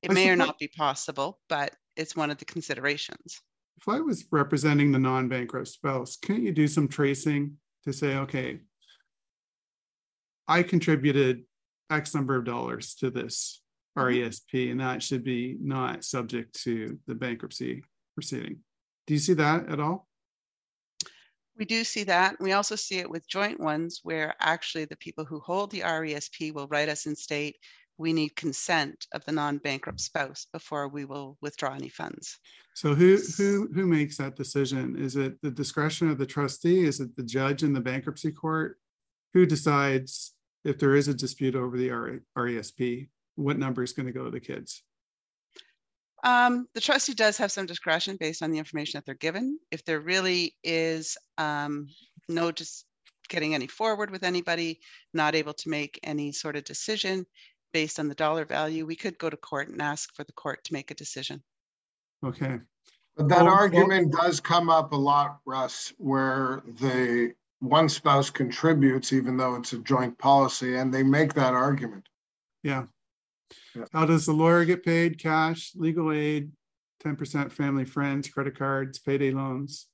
It 0.02 0.12
I 0.12 0.14
may 0.14 0.30
or 0.30 0.36
not 0.36 0.60
be 0.60 0.68
possible, 0.68 1.40
but 1.50 1.76
it's 1.96 2.16
one 2.16 2.30
of 2.30 2.38
the 2.38 2.46
considerations. 2.46 3.42
If 3.78 3.88
I 3.88 4.00
was 4.00 4.26
representing 4.32 4.92
the 4.92 5.00
non-bankrupt 5.00 5.68
spouse, 5.68 6.18
can't 6.18 6.44
you 6.44 6.52
do 6.52 6.68
some 6.68 6.88
tracing 6.88 7.58
to 7.86 7.94
say, 7.94 8.16
okay, 8.18 8.60
I 10.48 10.64
contributed 10.64 11.44
X 11.90 12.16
number 12.16 12.36
of 12.36 12.46
dollars 12.46 12.96
to 12.96 13.10
this 13.10 13.62
mm-hmm. 13.98 14.08
RESP, 14.08 14.72
and 14.72 14.80
that 14.80 15.04
should 15.04 15.24
be 15.24 15.58
not 15.60 16.04
subject 16.04 16.62
to 16.64 17.00
the 17.08 17.16
bankruptcy 17.16 17.84
proceeding. 18.14 18.60
Do 19.06 19.14
you 19.14 19.20
see 19.20 19.34
that 19.34 19.70
at 19.70 19.80
all? 19.80 20.07
We 21.58 21.66
do 21.66 21.84
see 21.84 22.04
that. 22.04 22.36
We 22.40 22.52
also 22.54 22.76
see 22.76 23.00
it 23.00 23.10
with 23.10 23.28
joint 23.28 23.60
ones 23.60 24.02
where 24.04 24.36
actually 24.40 24.86
the 24.86 24.98
people 24.98 25.26
who 25.26 25.40
hold 25.40 25.72
the 25.72 25.82
RESP 25.82 26.54
will 26.54 26.68
write 26.68 26.90
us 26.90 27.08
and 27.08 27.18
state, 27.18 27.56
we 27.98 28.14
need 28.14 28.36
consent 28.36 29.08
of 29.14 29.26
the 29.26 29.32
non-bankrupt 29.32 30.00
spouse 30.00 30.46
before 30.54 30.88
we 30.88 31.06
will 31.06 31.38
withdraw 31.42 31.74
any 31.74 31.90
funds. 31.90 32.38
So 32.76 32.94
who, 32.94 33.18
who, 33.38 33.70
who 33.74 33.88
makes 33.88 34.18
that 34.18 34.36
decision? 34.36 34.96
Is 34.98 35.16
it 35.16 35.42
the 35.42 35.50
discretion 35.50 36.10
of 36.12 36.20
the 36.20 36.28
trustee? 36.28 36.84
Is 36.84 37.00
it 37.00 37.16
the 37.16 37.24
judge 37.24 37.64
in 37.64 37.74
the 37.74 37.82
bankruptcy 37.82 38.32
court? 38.32 38.78
Who 39.34 39.48
decides 39.48 40.34
if 40.64 40.78
there 40.78 40.96
is 40.96 41.08
a 41.08 41.14
dispute 41.14 41.56
over 41.56 41.76
the 41.76 42.20
RESP, 42.38 43.10
what 43.36 43.58
number 43.58 43.82
is 43.82 43.94
going 43.94 44.06
to 44.06 44.12
go 44.12 44.26
to 44.26 44.32
the 44.32 44.40
kids? 44.40 44.84
Um, 46.24 46.68
the 46.74 46.82
trustee 46.82 47.14
does 47.14 47.38
have 47.38 47.52
some 47.52 47.66
discretion 47.66 48.18
based 48.20 48.42
on 48.42 48.52
the 48.52 48.58
information 48.58 48.98
that 48.98 49.06
they're 49.06 49.16
given. 49.16 49.60
If 49.72 49.86
there 49.86 50.00
really 50.00 50.56
is 50.64 51.18
um, 51.38 51.88
no 52.28 52.52
just 52.52 52.86
getting 53.30 53.54
any 53.54 53.68
forward 53.68 54.10
with 54.10 54.24
anybody, 54.24 54.80
not 55.14 55.36
able 55.36 55.54
to 55.54 55.70
make 55.70 56.00
any 56.04 56.32
sort 56.32 56.56
of 56.56 56.64
decision 56.64 57.26
based 57.74 58.00
on 58.00 58.08
the 58.08 58.16
dollar 58.16 58.46
value, 58.46 58.86
we 58.86 58.96
could 58.96 59.18
go 59.20 59.30
to 59.30 59.38
court 59.38 59.70
and 59.70 59.82
ask 59.82 60.14
for 60.16 60.24
the 60.24 60.32
court 60.34 60.64
to 60.64 60.74
make 60.74 60.90
a 60.92 60.96
decision. 60.96 61.44
Okay, 62.26 62.60
But 63.16 63.28
that 63.30 63.38
Well, 63.38 63.46
well- 63.48 63.54
argument 63.56 64.12
does 64.14 64.40
come 64.40 64.70
up 64.70 64.92
a 64.94 64.96
lot, 64.96 65.40
Russ, 65.46 65.94
where 65.98 66.64
the 66.66 67.34
one 67.60 67.90
spouse 67.90 68.30
contributes 68.30 69.12
even 69.14 69.38
though 69.38 69.56
it's 69.56 69.74
a 69.74 69.80
joint 69.80 70.18
policy 70.18 70.76
and 70.76 70.94
they 70.94 71.04
make 71.04 71.34
that 71.34 71.54
argument. 71.54 72.08
yeah. 72.64 72.86
Yeah. 73.76 73.86
How 73.94 74.06
does 74.06 74.26
the 74.26 74.34
lawyer 74.34 74.66
get 74.66 74.84
paid? 74.84 75.20
Cash, 75.20 75.72
legal 75.76 76.12
aid, 76.12 76.52
ten 77.00 77.16
percent 77.16 77.52
family 77.52 77.86
friends, 77.86 78.28
credit 78.30 78.58
cards, 78.58 79.00
payday 79.00 79.32
loans, 79.32 79.88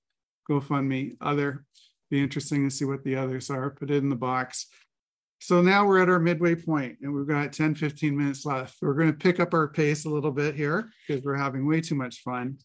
GoFundMe, 0.49 1.15
other. 1.21 1.65
Be 2.09 2.21
interesting 2.21 2.67
to 2.69 2.75
see 2.75 2.85
what 2.85 3.03
the 3.03 3.15
others 3.15 3.49
are. 3.49 3.71
Put 3.71 3.89
it 3.89 3.97
in 3.97 4.09
the 4.09 4.15
box. 4.15 4.67
So 5.39 5.61
now 5.61 5.85
we're 5.85 6.01
at 6.01 6.09
our 6.09 6.19
midway 6.19 6.55
point 6.55 6.97
and 7.01 7.13
we've 7.13 7.27
got 7.27 7.51
10, 7.51 7.75
15 7.75 8.15
minutes 8.15 8.45
left. 8.45 8.77
We're 8.81 8.93
going 8.93 9.11
to 9.11 9.17
pick 9.17 9.39
up 9.41 9.53
our 9.53 9.67
pace 9.67 10.05
a 10.05 10.09
little 10.09 10.31
bit 10.31 10.55
here 10.55 10.89
because 11.07 11.23
we're 11.23 11.35
having 11.35 11.67
way 11.67 11.81
too 11.81 11.95
much 11.95 12.21
fun. 12.21 12.59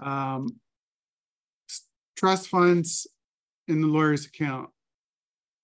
Um, 0.00 0.48
trust 2.16 2.48
funds 2.48 3.06
in 3.68 3.80
the 3.80 3.86
lawyer's 3.86 4.26
account. 4.26 4.68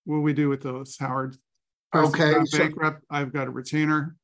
What 0.04 0.16
do 0.16 0.22
we 0.22 0.32
do 0.32 0.48
with 0.48 0.62
those, 0.62 0.96
Howard? 0.98 1.36
Person's 1.92 2.14
Okay, 2.14 2.44
so- 2.46 2.58
Bankrupt, 2.58 3.04
I've 3.10 3.32
got 3.32 3.48
a 3.48 3.50
retainer. 3.50 4.16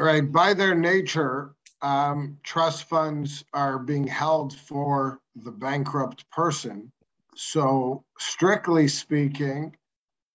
Right, 0.00 0.30
by 0.30 0.54
their 0.54 0.76
nature, 0.76 1.54
um, 1.82 2.38
trust 2.44 2.84
funds 2.84 3.44
are 3.52 3.78
being 3.78 4.06
held 4.06 4.56
for 4.56 5.20
the 5.34 5.50
bankrupt 5.50 6.28
person. 6.30 6.92
So 7.34 8.04
strictly 8.18 8.86
speaking, 8.88 9.76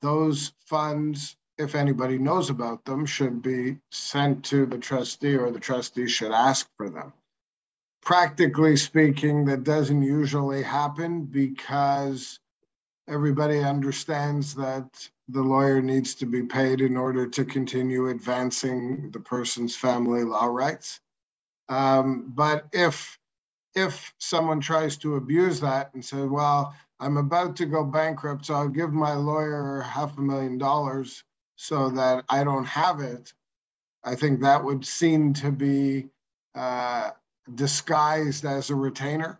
those 0.02 0.54
funds, 0.66 1.38
if 1.58 1.76
anybody 1.76 2.18
knows 2.18 2.50
about 2.50 2.84
them, 2.84 3.06
should 3.06 3.42
be 3.42 3.78
sent 3.92 4.44
to 4.46 4.66
the 4.66 4.78
trustee 4.78 5.36
or 5.36 5.50
the 5.50 5.60
trustee 5.60 6.08
should 6.08 6.32
ask 6.32 6.68
for 6.76 6.90
them. 6.90 7.14
Practically 8.02 8.76
speaking, 8.76 9.46
that 9.46 9.64
doesn't 9.64 10.02
usually 10.02 10.62
happen 10.62 11.24
because 11.24 12.40
everybody 13.08 13.60
understands 13.60 14.56
that 14.56 15.10
the 15.30 15.42
lawyer 15.42 15.82
needs 15.82 16.16
to 16.16 16.26
be 16.26 16.44
paid 16.44 16.82
in 16.82 16.98
order 16.98 17.28
to 17.28 17.46
continue 17.46 18.10
advancing 18.10 19.12
the 19.12 19.20
person's 19.20 19.76
family 19.76 20.24
law 20.24 20.46
rights. 20.46 21.00
Um, 21.70 22.32
but 22.36 22.66
if, 22.72 23.18
if 23.76 24.14
someone 24.20 24.60
tries 24.60 24.98
to 24.98 25.16
abuse 25.16 25.60
that 25.62 25.94
and 25.94 26.04
say, 26.04 26.24
well, 26.24 26.76
I'm 27.00 27.18
about 27.18 27.56
to 27.58 27.66
go 27.66 27.84
bankrupt, 27.84 28.46
so 28.46 28.54
I'll 28.54 28.70
give 28.70 28.94
my 28.94 29.14
lawyer 29.14 29.82
half 29.82 30.18
a 30.18 30.22
million 30.22 30.58
dollars 30.58 31.24
so 31.56 31.90
that 31.92 32.26
I 32.30 32.44
don't 32.44 32.66
have 32.66 33.00
it, 33.00 33.34
I 34.04 34.16
think 34.16 34.42
that 34.42 34.64
would 34.64 34.86
seem 34.86 35.34
to 35.36 35.52
be 35.52 36.08
uh, 36.56 37.12
disguised 37.56 38.46
as 38.46 38.70
a 38.70 38.76
retainer. 38.76 39.40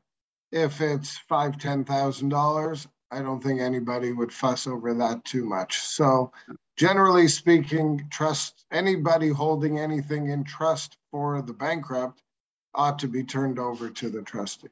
If 0.52 0.82
it's 0.82 1.18
five, 1.18 1.58
ten 1.58 1.84
thousand 1.84 2.30
dollars, 2.30 2.88
I 3.14 3.22
don't 3.22 3.42
think 3.44 3.62
anybody 3.62 4.12
would 4.12 4.34
fuss 4.34 4.66
over 4.66 4.94
that 4.96 5.24
too 5.24 5.46
much. 5.46 5.80
So 5.80 6.32
generally 6.78 7.28
speaking, 7.28 8.08
trust 8.10 8.66
anybody 8.72 9.30
holding 9.30 9.80
anything 9.80 10.30
in 10.30 10.44
trust 10.44 10.98
for 11.12 11.42
the 11.42 11.54
bankrupt 11.54 12.24
ought 12.74 12.98
to 13.00 13.08
be 13.08 13.24
turned 13.24 13.60
over 13.60 13.90
to 13.90 14.10
the 14.10 14.24
trustee. 14.24 14.70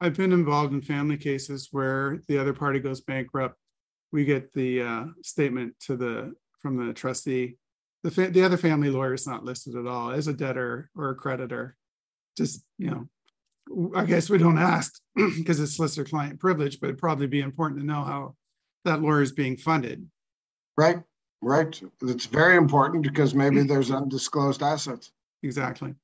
I've 0.00 0.16
been 0.16 0.32
involved 0.32 0.72
in 0.74 0.82
family 0.82 1.16
cases 1.16 1.68
where 1.70 2.20
the 2.26 2.38
other 2.38 2.52
party 2.52 2.80
goes 2.80 3.00
bankrupt. 3.00 3.56
We 4.10 4.24
get 4.24 4.52
the 4.52 4.82
uh, 4.82 5.04
statement 5.22 5.74
to 5.86 5.96
the 5.96 6.34
from 6.60 6.84
the 6.84 6.92
trustee. 6.92 7.56
The 8.02 8.10
fa- 8.10 8.30
the 8.30 8.42
other 8.42 8.56
family 8.56 8.90
lawyer 8.90 9.14
is 9.14 9.26
not 9.26 9.44
listed 9.44 9.76
at 9.76 9.86
all 9.86 10.10
as 10.10 10.26
a 10.26 10.32
debtor 10.32 10.90
or 10.96 11.10
a 11.10 11.14
creditor. 11.14 11.76
Just 12.36 12.64
you 12.78 12.90
know, 12.90 13.08
I 13.96 14.04
guess 14.04 14.28
we 14.28 14.38
don't 14.38 14.58
ask 14.58 15.00
because 15.16 15.60
it's 15.60 15.76
solicitor 15.76 16.04
client 16.04 16.38
privilege, 16.38 16.80
but 16.80 16.88
it'd 16.88 16.98
probably 16.98 17.26
be 17.26 17.40
important 17.40 17.80
to 17.80 17.86
know 17.86 18.04
how 18.04 18.34
that 18.84 19.00
lawyer 19.00 19.22
is 19.22 19.32
being 19.32 19.56
funded. 19.56 20.06
Right, 20.76 20.98
right. 21.40 21.80
It's 22.02 22.26
very 22.26 22.56
important 22.56 23.02
because 23.02 23.34
maybe 23.34 23.62
there's 23.62 23.90
undisclosed 23.90 24.62
assets. 24.62 25.10
Exactly. 25.42 25.94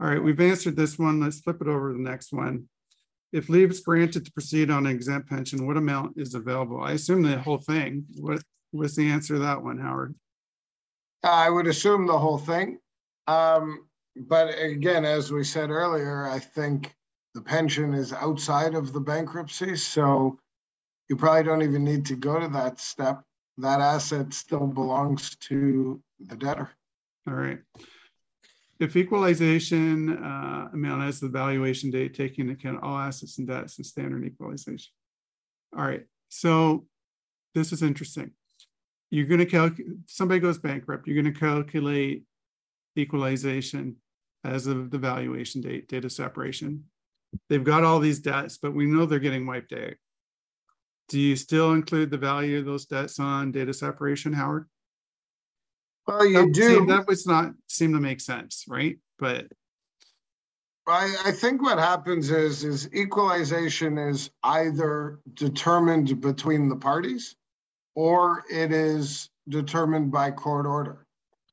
All 0.00 0.08
right, 0.08 0.22
we've 0.22 0.40
answered 0.40 0.76
this 0.76 0.98
one. 0.98 1.20
Let's 1.20 1.40
flip 1.40 1.60
it 1.60 1.68
over 1.68 1.90
to 1.90 1.96
the 1.96 2.02
next 2.02 2.32
one. 2.32 2.68
If 3.32 3.48
leave 3.48 3.70
is 3.70 3.80
granted 3.80 4.24
to 4.24 4.32
proceed 4.32 4.70
on 4.70 4.86
an 4.86 4.92
exempt 4.92 5.28
pension, 5.28 5.66
what 5.66 5.76
amount 5.76 6.14
is 6.16 6.34
available? 6.34 6.82
I 6.82 6.92
assume 6.92 7.22
the 7.22 7.38
whole 7.38 7.58
thing. 7.58 8.04
What 8.16 8.42
was 8.72 8.96
the 8.96 9.10
answer 9.10 9.34
to 9.34 9.40
that 9.40 9.62
one, 9.62 9.78
Howard? 9.78 10.14
I 11.22 11.50
would 11.50 11.66
assume 11.66 12.06
the 12.06 12.18
whole 12.18 12.38
thing. 12.38 12.78
Um, 13.26 13.86
but 14.16 14.58
again, 14.58 15.04
as 15.04 15.30
we 15.30 15.44
said 15.44 15.70
earlier, 15.70 16.26
I 16.26 16.38
think 16.38 16.94
the 17.34 17.40
pension 17.40 17.94
is 17.94 18.12
outside 18.12 18.74
of 18.74 18.92
the 18.92 19.00
bankruptcy. 19.00 19.76
So 19.76 20.38
you 21.08 21.16
probably 21.16 21.44
don't 21.44 21.62
even 21.62 21.84
need 21.84 22.06
to 22.06 22.16
go 22.16 22.38
to 22.40 22.48
that 22.48 22.80
step. 22.80 23.22
That 23.58 23.80
asset 23.80 24.32
still 24.32 24.66
belongs 24.66 25.36
to 25.48 26.00
the 26.18 26.36
debtor. 26.36 26.70
All 27.28 27.34
right. 27.34 27.58
If 28.78 28.96
equalization 28.96 30.16
uh, 30.24 30.68
amount 30.72 31.02
as 31.02 31.20
the 31.20 31.28
valuation 31.28 31.90
date, 31.90 32.14
taking 32.14 32.48
into 32.48 32.54
account 32.54 32.82
all 32.82 32.96
assets 32.96 33.38
and 33.38 33.46
debts 33.46 33.76
and 33.76 33.84
standard 33.86 34.24
equalization. 34.24 34.90
All 35.76 35.84
right. 35.84 36.04
So 36.30 36.86
this 37.54 37.72
is 37.72 37.82
interesting. 37.82 38.30
You're 39.10 39.26
going 39.26 39.40
to 39.40 39.46
calculate, 39.46 39.96
somebody 40.06 40.40
goes 40.40 40.58
bankrupt, 40.58 41.06
you're 41.06 41.20
going 41.20 41.32
to 41.32 41.38
calculate 41.38 42.24
equalization 42.96 43.96
as 44.44 44.66
of 44.66 44.90
the 44.90 44.98
valuation 44.98 45.60
date, 45.60 45.88
date 45.88 46.04
of 46.04 46.12
separation. 46.12 46.84
They've 47.48 47.64
got 47.64 47.84
all 47.84 47.98
these 47.98 48.20
debts, 48.20 48.58
but 48.58 48.74
we 48.74 48.86
know 48.86 49.06
they're 49.06 49.18
getting 49.18 49.46
wiped 49.46 49.72
out. 49.72 49.94
Do 51.08 51.18
you 51.18 51.36
still 51.36 51.72
include 51.72 52.10
the 52.10 52.18
value 52.18 52.58
of 52.58 52.64
those 52.64 52.86
debts 52.86 53.18
on 53.18 53.50
data 53.50 53.74
separation, 53.74 54.32
Howard? 54.32 54.68
Well, 56.06 56.24
you 56.24 56.52
do. 56.52 56.80
See, 56.80 56.86
that 56.86 57.06
would 57.06 57.18
not 57.26 57.52
seem 57.68 57.92
to 57.92 58.00
make 58.00 58.20
sense, 58.20 58.64
right? 58.68 58.98
But 59.18 59.46
I, 60.86 61.14
I 61.26 61.32
think 61.32 61.62
what 61.62 61.78
happens 61.78 62.30
is 62.30 62.64
is 62.64 62.88
equalization 62.94 63.98
is 63.98 64.30
either 64.42 65.20
determined 65.34 66.20
between 66.20 66.68
the 66.68 66.76
parties 66.76 67.36
or 67.94 68.44
it 68.50 68.72
is 68.72 69.30
determined 69.48 70.10
by 70.10 70.30
court 70.30 70.66
order. 70.66 71.06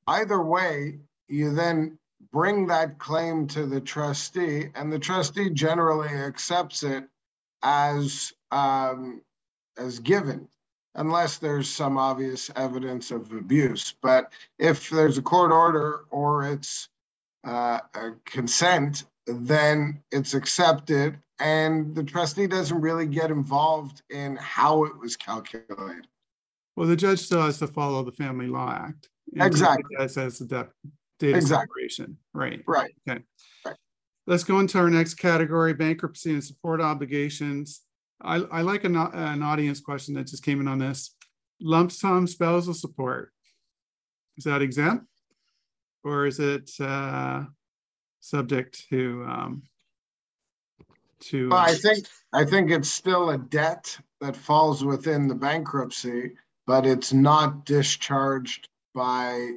Either 0.07 0.41
way, 0.41 0.99
you 1.28 1.53
then 1.53 1.97
bring 2.32 2.67
that 2.67 2.99
claim 2.99 3.47
to 3.47 3.65
the 3.65 3.82
trustee, 3.82 4.69
and 4.75 4.91
the 4.91 4.99
trustee 4.99 5.49
generally 5.49 6.09
accepts 6.09 6.84
it 6.84 7.05
as 7.63 8.34
um, 8.51 9.21
as 9.78 9.99
given, 9.99 10.47
unless 10.95 11.38
there's 11.38 11.69
some 11.69 11.97
obvious 11.97 12.49
evidence 12.55 13.11
of 13.11 13.32
abuse. 13.32 13.93
But 14.01 14.32
if 14.59 14.89
there's 14.89 15.17
a 15.17 15.21
court 15.21 15.51
order 15.51 16.05
or 16.09 16.45
it's 16.45 16.89
uh, 17.45 17.80
a 17.93 18.11
consent, 18.25 19.05
then 19.25 20.01
it's 20.11 20.34
accepted, 20.34 21.19
and 21.39 21.93
the 21.93 22.03
trustee 22.03 22.47
doesn't 22.47 22.82
really 22.82 23.07
get 23.07 23.32
involved 23.32 24.01
in 24.09 24.38
how 24.38 24.86
it 24.86 24.97
was 24.97 25.15
calculated. 25.15 26.07
Well, 26.75 26.88
the 26.88 26.95
judge 26.95 27.19
still 27.19 27.41
has 27.41 27.59
to 27.59 27.67
follow 27.67 28.03
the 28.03 28.11
Family 28.11 28.47
Law 28.47 28.71
Act. 28.71 29.09
Exactly. 29.36 29.97
As 29.99 30.13
says 30.13 30.39
the 30.39 30.45
de- 30.45 30.69
data 31.20 31.38
Exactly. 31.38 31.65
separation, 31.65 32.18
right? 32.34 32.61
Right. 32.68 32.93
Okay. 33.07 33.22
Right. 33.65 33.76
Let's 34.26 34.43
go 34.43 34.59
into 34.59 34.78
our 34.78 34.89
next 34.89 35.15
category, 35.15 35.74
bankruptcy 35.74 36.34
and 36.34 36.43
support 36.43 36.82
obligations. 36.82 37.82
I, 38.22 38.36
I 38.38 38.61
like 38.61 38.84
an, 38.84 38.95
an 38.95 39.41
audience 39.43 39.80
question 39.80 40.15
that 40.15 40.28
just 40.28 40.43
came 40.43 40.59
in 40.59 40.68
on 40.68 40.80
this. 40.80 41.15
Lump 41.61 41.91
sum 41.91 42.28
spousal 42.28 42.74
support. 42.74 43.32
Is 44.38 44.43
that 44.43 44.61
exempt? 44.61 45.05
Or 46.03 46.26
is 46.26 46.39
it 46.39 46.72
uh, 46.80 47.45
subject 48.20 48.88
to 48.89 49.26
um, 49.28 49.63
to 51.20 51.49
Well, 51.49 51.59
I 51.59 51.74
think, 51.74 52.05
I 52.34 52.45
think 52.45 52.72
it's 52.72 52.89
still 52.89 53.32
a 53.32 53.38
debt 53.38 53.97
that 54.22 54.36
falls 54.36 54.84
within 54.84 55.28
the 55.28 55.36
bankruptcy, 55.36 56.32
but 56.65 56.86
it's 56.86 57.13
not 57.13 57.65
discharged 57.65 58.70
by 58.93 59.51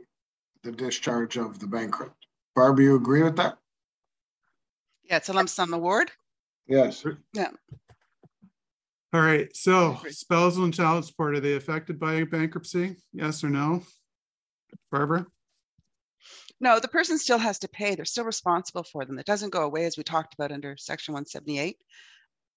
the 0.63 0.73
discharge 0.73 1.37
of 1.37 1.59
the 1.59 1.67
bankrupt. 1.67 2.27
Barbie, 2.55 2.85
you 2.85 2.97
agree 2.97 3.23
with 3.23 3.37
that? 3.37 3.59
Yeah, 5.05 5.17
it's 5.17 5.29
a 5.29 5.33
lump 5.33 5.49
sum 5.49 5.73
award. 5.73 6.11
Yes. 6.67 7.05
Yeah. 7.33 7.51
All 9.13 9.21
right, 9.21 9.49
so 9.57 9.97
agree. 9.97 10.13
spousal 10.13 10.65
and 10.65 10.75
child 10.75 11.05
support, 11.05 11.35
are 11.35 11.41
they 11.41 11.55
affected 11.55 11.99
by 11.99 12.23
bankruptcy? 12.25 12.97
Yes 13.13 13.43
or 13.43 13.49
no? 13.49 13.83
Barbara? 14.93 15.27
No, 16.61 16.79
the 16.79 16.89
person 16.89 17.19
still 17.19 17.39
has 17.39 17.59
to 17.61 17.69
pay. 17.69 17.95
They're 17.95 18.05
still 18.05 18.25
responsible 18.25 18.85
for 18.85 19.05
them. 19.05 19.19
It 19.19 19.27
doesn't 19.27 19.51
go 19.51 19.63
away 19.63 19.87
as 19.87 19.97
we 19.97 20.05
talked 20.05 20.35
about 20.35 20.53
under 20.53 20.77
section 20.77 21.15
178. 21.15 21.77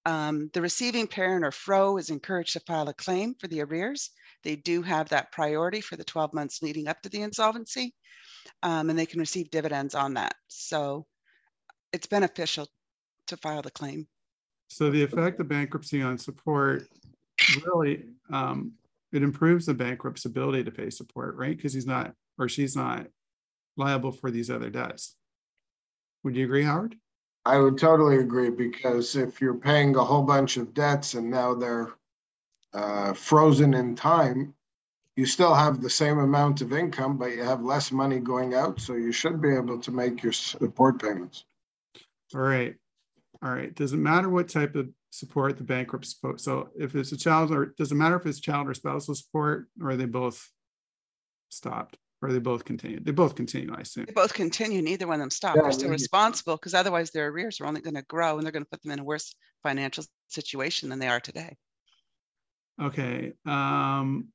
Um, 0.06 0.50
the 0.52 0.60
receiving 0.60 1.08
parent 1.08 1.44
or 1.44 1.50
FRO 1.50 1.96
is 1.96 2.10
encouraged 2.10 2.52
to 2.52 2.60
file 2.60 2.88
a 2.88 2.94
claim 2.94 3.34
for 3.34 3.48
the 3.48 3.62
arrears. 3.62 4.10
They 4.44 4.56
do 4.56 4.82
have 4.82 5.08
that 5.08 5.32
priority 5.32 5.80
for 5.80 5.96
the 5.96 6.04
12 6.04 6.34
months 6.34 6.62
leading 6.62 6.86
up 6.86 7.00
to 7.02 7.08
the 7.08 7.22
insolvency, 7.22 7.94
um, 8.62 8.90
and 8.90 8.98
they 8.98 9.06
can 9.06 9.20
receive 9.20 9.50
dividends 9.50 9.94
on 9.94 10.14
that. 10.14 10.34
So 10.48 11.06
it's 11.92 12.06
beneficial 12.06 12.68
to 13.28 13.36
file 13.38 13.62
the 13.62 13.70
claim. 13.70 14.06
So 14.68 14.90
the 14.90 15.02
effect 15.02 15.40
of 15.40 15.48
bankruptcy 15.48 16.02
on 16.02 16.18
support 16.18 16.88
really, 17.64 18.04
um, 18.30 18.72
it 19.12 19.22
improves 19.22 19.66
the 19.66 19.74
bankrupt's 19.74 20.24
ability 20.24 20.64
to 20.64 20.70
pay 20.70 20.90
support, 20.90 21.36
right? 21.36 21.56
Because 21.56 21.72
he's 21.72 21.86
not, 21.86 22.12
or 22.38 22.48
she's 22.48 22.76
not 22.76 23.06
liable 23.76 24.12
for 24.12 24.30
these 24.30 24.50
other 24.50 24.70
debts. 24.70 25.16
Would 26.22 26.36
you 26.36 26.44
agree, 26.44 26.64
Howard? 26.64 26.96
I 27.46 27.58
would 27.58 27.78
totally 27.78 28.18
agree 28.18 28.50
because 28.50 29.16
if 29.16 29.40
you're 29.40 29.54
paying 29.54 29.94
a 29.96 30.04
whole 30.04 30.22
bunch 30.22 30.56
of 30.56 30.72
debts 30.72 31.14
and 31.14 31.30
now 31.30 31.54
they're 31.54 31.92
uh, 32.74 33.12
frozen 33.14 33.74
in 33.74 33.94
time, 33.94 34.54
you 35.16 35.26
still 35.26 35.54
have 35.54 35.80
the 35.80 35.90
same 35.90 36.18
amount 36.18 36.60
of 36.60 36.72
income, 36.72 37.16
but 37.16 37.30
you 37.32 37.42
have 37.44 37.62
less 37.62 37.92
money 37.92 38.18
going 38.18 38.54
out. 38.54 38.80
So 38.80 38.94
you 38.94 39.12
should 39.12 39.40
be 39.40 39.54
able 39.54 39.78
to 39.78 39.90
make 39.92 40.22
your 40.22 40.32
support 40.32 41.00
payments. 41.00 41.44
All 42.34 42.40
right. 42.40 42.74
All 43.42 43.52
right. 43.52 43.72
Does 43.74 43.92
it 43.92 43.98
matter 43.98 44.28
what 44.28 44.48
type 44.48 44.74
of 44.74 44.88
support 45.10 45.56
the 45.56 45.62
bankrupt 45.62 46.06
support? 46.06 46.40
So 46.40 46.70
if 46.76 46.96
it's 46.96 47.12
a 47.12 47.16
child 47.16 47.52
or 47.52 47.66
does 47.78 47.92
it 47.92 47.94
matter 47.94 48.16
if 48.16 48.26
it's 48.26 48.40
child 48.40 48.68
or 48.68 48.74
spousal 48.74 49.14
support 49.14 49.68
or 49.80 49.90
are 49.90 49.96
they 49.96 50.06
both 50.06 50.50
stopped 51.50 51.96
or 52.20 52.30
are 52.30 52.32
they 52.32 52.40
both 52.40 52.64
continue? 52.64 52.98
They 52.98 53.12
both 53.12 53.36
continue, 53.36 53.72
I 53.72 53.82
assume. 53.82 54.06
They 54.06 54.12
both 54.12 54.34
continue, 54.34 54.82
neither 54.82 55.06
one 55.06 55.14
of 55.16 55.20
them 55.20 55.30
stop. 55.30 55.54
Yeah, 55.54 55.62
They're 55.62 55.72
still 55.72 55.88
they- 55.90 55.92
responsible 55.92 56.56
because 56.56 56.74
otherwise 56.74 57.12
their 57.12 57.28
arrears 57.28 57.60
are 57.60 57.66
only 57.66 57.82
going 57.82 57.94
to 57.94 58.02
grow 58.02 58.36
and 58.36 58.44
they're 58.44 58.52
going 58.52 58.64
to 58.64 58.70
put 58.70 58.82
them 58.82 58.90
in 58.90 58.98
a 58.98 59.04
worse 59.04 59.32
financial 59.62 60.04
situation 60.26 60.88
than 60.88 60.98
they 60.98 61.08
are 61.08 61.20
today. 61.20 61.56
Okay. 62.82 63.32
Um, 63.46 64.28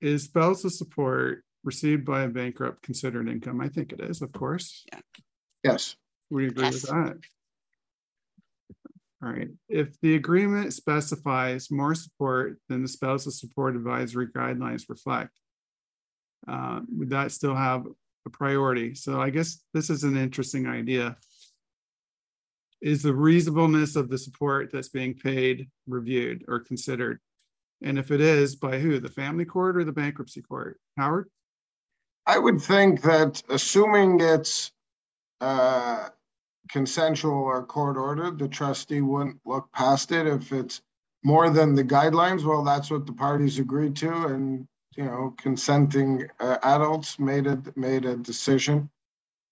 is 0.00 0.24
spousal 0.24 0.70
support 0.70 1.44
received 1.64 2.04
by 2.04 2.22
a 2.22 2.28
bankrupt 2.28 2.82
considered 2.82 3.28
income? 3.28 3.60
I 3.60 3.68
think 3.68 3.92
it 3.92 4.00
is, 4.00 4.22
of 4.22 4.32
course. 4.32 4.84
Yes. 5.62 5.96
We 6.30 6.44
you 6.44 6.50
agree 6.50 6.68
with 6.68 6.82
that? 6.82 7.18
All 9.22 9.30
right. 9.30 9.48
If 9.68 10.00
the 10.00 10.14
agreement 10.14 10.72
specifies 10.72 11.70
more 11.70 11.94
support 11.94 12.58
than 12.68 12.82
the 12.82 12.88
spousal 12.88 13.32
support 13.32 13.76
advisory 13.76 14.28
guidelines 14.28 14.88
reflect, 14.88 15.32
uh, 16.48 16.80
would 16.96 17.10
that 17.10 17.32
still 17.32 17.54
have 17.54 17.84
a 18.26 18.30
priority? 18.30 18.94
So 18.94 19.20
I 19.20 19.28
guess 19.28 19.62
this 19.74 19.90
is 19.90 20.04
an 20.04 20.16
interesting 20.16 20.66
idea. 20.66 21.16
Is 22.80 23.02
the 23.02 23.14
reasonableness 23.14 23.94
of 23.96 24.08
the 24.08 24.18
support 24.18 24.70
that's 24.72 24.88
being 24.88 25.14
paid 25.14 25.68
reviewed 25.86 26.44
or 26.48 26.60
considered? 26.60 27.20
And 27.82 27.98
if 27.98 28.10
it 28.10 28.20
is, 28.20 28.56
by 28.56 28.78
who? 28.78 28.98
The 29.00 29.08
family 29.08 29.44
court 29.44 29.76
or 29.76 29.84
the 29.84 29.92
bankruptcy 29.92 30.42
court? 30.42 30.78
Howard? 30.96 31.28
I 32.26 32.38
would 32.38 32.60
think 32.60 33.02
that 33.02 33.42
assuming 33.48 34.20
it's 34.20 34.72
uh, 35.40 36.08
consensual 36.70 37.34
or 37.34 37.64
court 37.64 37.96
ordered, 37.96 38.38
the 38.38 38.48
trustee 38.48 39.00
wouldn't 39.00 39.40
look 39.44 39.70
past 39.72 40.12
it. 40.12 40.26
If 40.26 40.52
it's 40.52 40.82
more 41.24 41.50
than 41.50 41.74
the 41.74 41.84
guidelines, 41.84 42.44
well, 42.44 42.62
that's 42.62 42.90
what 42.90 43.06
the 43.06 43.12
parties 43.12 43.58
agreed 43.58 43.96
to, 43.96 44.12
and 44.26 44.66
you 44.96 45.04
know, 45.04 45.34
consenting 45.38 46.28
uh, 46.40 46.58
adults 46.62 47.18
made 47.18 47.46
a 47.46 47.62
made 47.76 48.04
a 48.04 48.16
decision. 48.16 48.90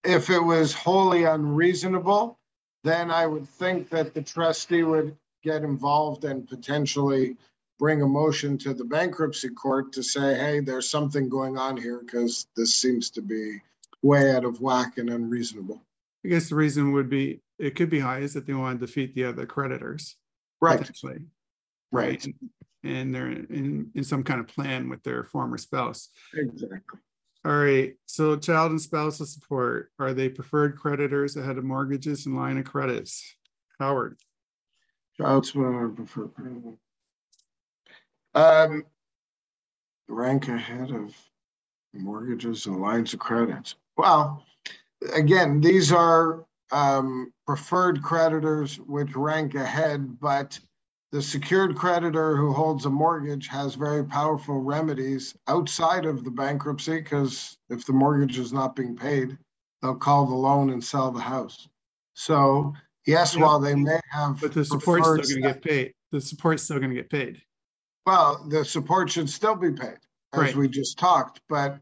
If 0.04 0.30
it 0.30 0.40
was 0.40 0.72
wholly 0.72 1.24
unreasonable, 1.24 2.37
then 2.84 3.10
I 3.10 3.26
would 3.26 3.48
think 3.48 3.90
that 3.90 4.14
the 4.14 4.22
trustee 4.22 4.82
would 4.82 5.16
get 5.42 5.62
involved 5.62 6.24
and 6.24 6.48
potentially 6.48 7.36
bring 7.78 8.02
a 8.02 8.06
motion 8.06 8.58
to 8.58 8.74
the 8.74 8.84
bankruptcy 8.84 9.50
court 9.50 9.92
to 9.92 10.02
say, 10.02 10.34
hey, 10.36 10.60
there's 10.60 10.88
something 10.88 11.28
going 11.28 11.56
on 11.56 11.76
here 11.76 12.00
because 12.04 12.46
this 12.56 12.74
seems 12.74 13.10
to 13.10 13.22
be 13.22 13.60
way 14.02 14.32
out 14.32 14.44
of 14.44 14.60
whack 14.60 14.98
and 14.98 15.10
unreasonable. 15.10 15.80
I 16.24 16.28
guess 16.28 16.48
the 16.48 16.56
reason 16.56 16.92
would 16.92 17.08
be 17.08 17.40
it 17.58 17.74
could 17.74 17.90
be 17.90 18.00
high 18.00 18.18
is 18.18 18.34
that 18.34 18.46
they 18.46 18.54
want 18.54 18.80
to 18.80 18.86
defeat 18.86 19.14
the 19.14 19.24
other 19.24 19.46
creditors. 19.46 20.16
Right. 20.60 20.78
Potentially. 20.78 21.20
Right. 21.92 22.24
And, 22.24 22.34
and 22.84 23.14
they're 23.14 23.30
in, 23.30 23.90
in 23.94 24.04
some 24.04 24.22
kind 24.22 24.40
of 24.40 24.48
plan 24.48 24.88
with 24.88 25.02
their 25.02 25.24
former 25.24 25.58
spouse. 25.58 26.08
Exactly. 26.34 27.00
All 27.44 27.56
right. 27.56 27.94
So 28.06 28.36
child 28.36 28.72
and 28.72 28.80
spousal 28.80 29.26
support, 29.26 29.90
are 29.98 30.12
they 30.12 30.28
preferred 30.28 30.76
creditors 30.76 31.36
ahead 31.36 31.58
of 31.58 31.64
mortgages 31.64 32.26
and 32.26 32.36
line 32.36 32.58
of 32.58 32.64
credits? 32.64 33.36
Howard. 33.78 34.18
Child 35.16 35.46
support 35.46 35.96
preferred. 35.96 36.76
Um, 38.34 38.84
rank 40.08 40.48
ahead 40.48 40.90
of 40.90 41.14
mortgages 41.92 42.66
and 42.66 42.80
lines 42.80 43.14
of 43.14 43.20
credit. 43.20 43.74
Well, 43.96 44.44
again, 45.14 45.60
these 45.60 45.92
are 45.92 46.44
um, 46.70 47.32
preferred 47.46 48.02
creditors 48.02 48.78
which 48.80 49.14
rank 49.14 49.54
ahead, 49.54 50.20
but 50.20 50.58
the 51.10 51.22
secured 51.22 51.74
creditor 51.74 52.36
who 52.36 52.52
holds 52.52 52.84
a 52.84 52.90
mortgage 52.90 53.48
has 53.48 53.74
very 53.74 54.04
powerful 54.04 54.60
remedies 54.60 55.34
outside 55.46 56.04
of 56.04 56.22
the 56.24 56.30
bankruptcy 56.30 57.00
because 57.00 57.56
if 57.70 57.86
the 57.86 57.92
mortgage 57.92 58.38
is 58.38 58.52
not 58.52 58.76
being 58.76 58.94
paid, 58.94 59.38
they'll 59.80 59.94
call 59.94 60.26
the 60.26 60.34
loan 60.34 60.70
and 60.70 60.84
sell 60.84 61.10
the 61.10 61.20
house. 61.20 61.68
So, 62.14 62.74
yes, 63.06 63.34
yep. 63.34 63.42
while 63.42 63.58
they 63.58 63.74
may 63.74 64.00
have. 64.10 64.40
But 64.40 64.52
the 64.52 64.64
support's 64.64 65.06
still 65.06 65.16
going 65.16 65.42
to 65.42 65.60
get 65.60 65.62
paid. 65.62 65.94
The 66.12 66.20
support's 66.20 66.62
still 66.64 66.78
going 66.78 66.90
to 66.90 66.96
get 66.96 67.10
paid. 67.10 67.40
Well, 68.06 68.44
the 68.48 68.64
support 68.64 69.10
should 69.10 69.30
still 69.30 69.54
be 69.54 69.70
paid, 69.70 69.98
as 70.32 70.40
right. 70.40 70.56
we 70.56 70.68
just 70.68 70.98
talked. 70.98 71.40
But 71.48 71.78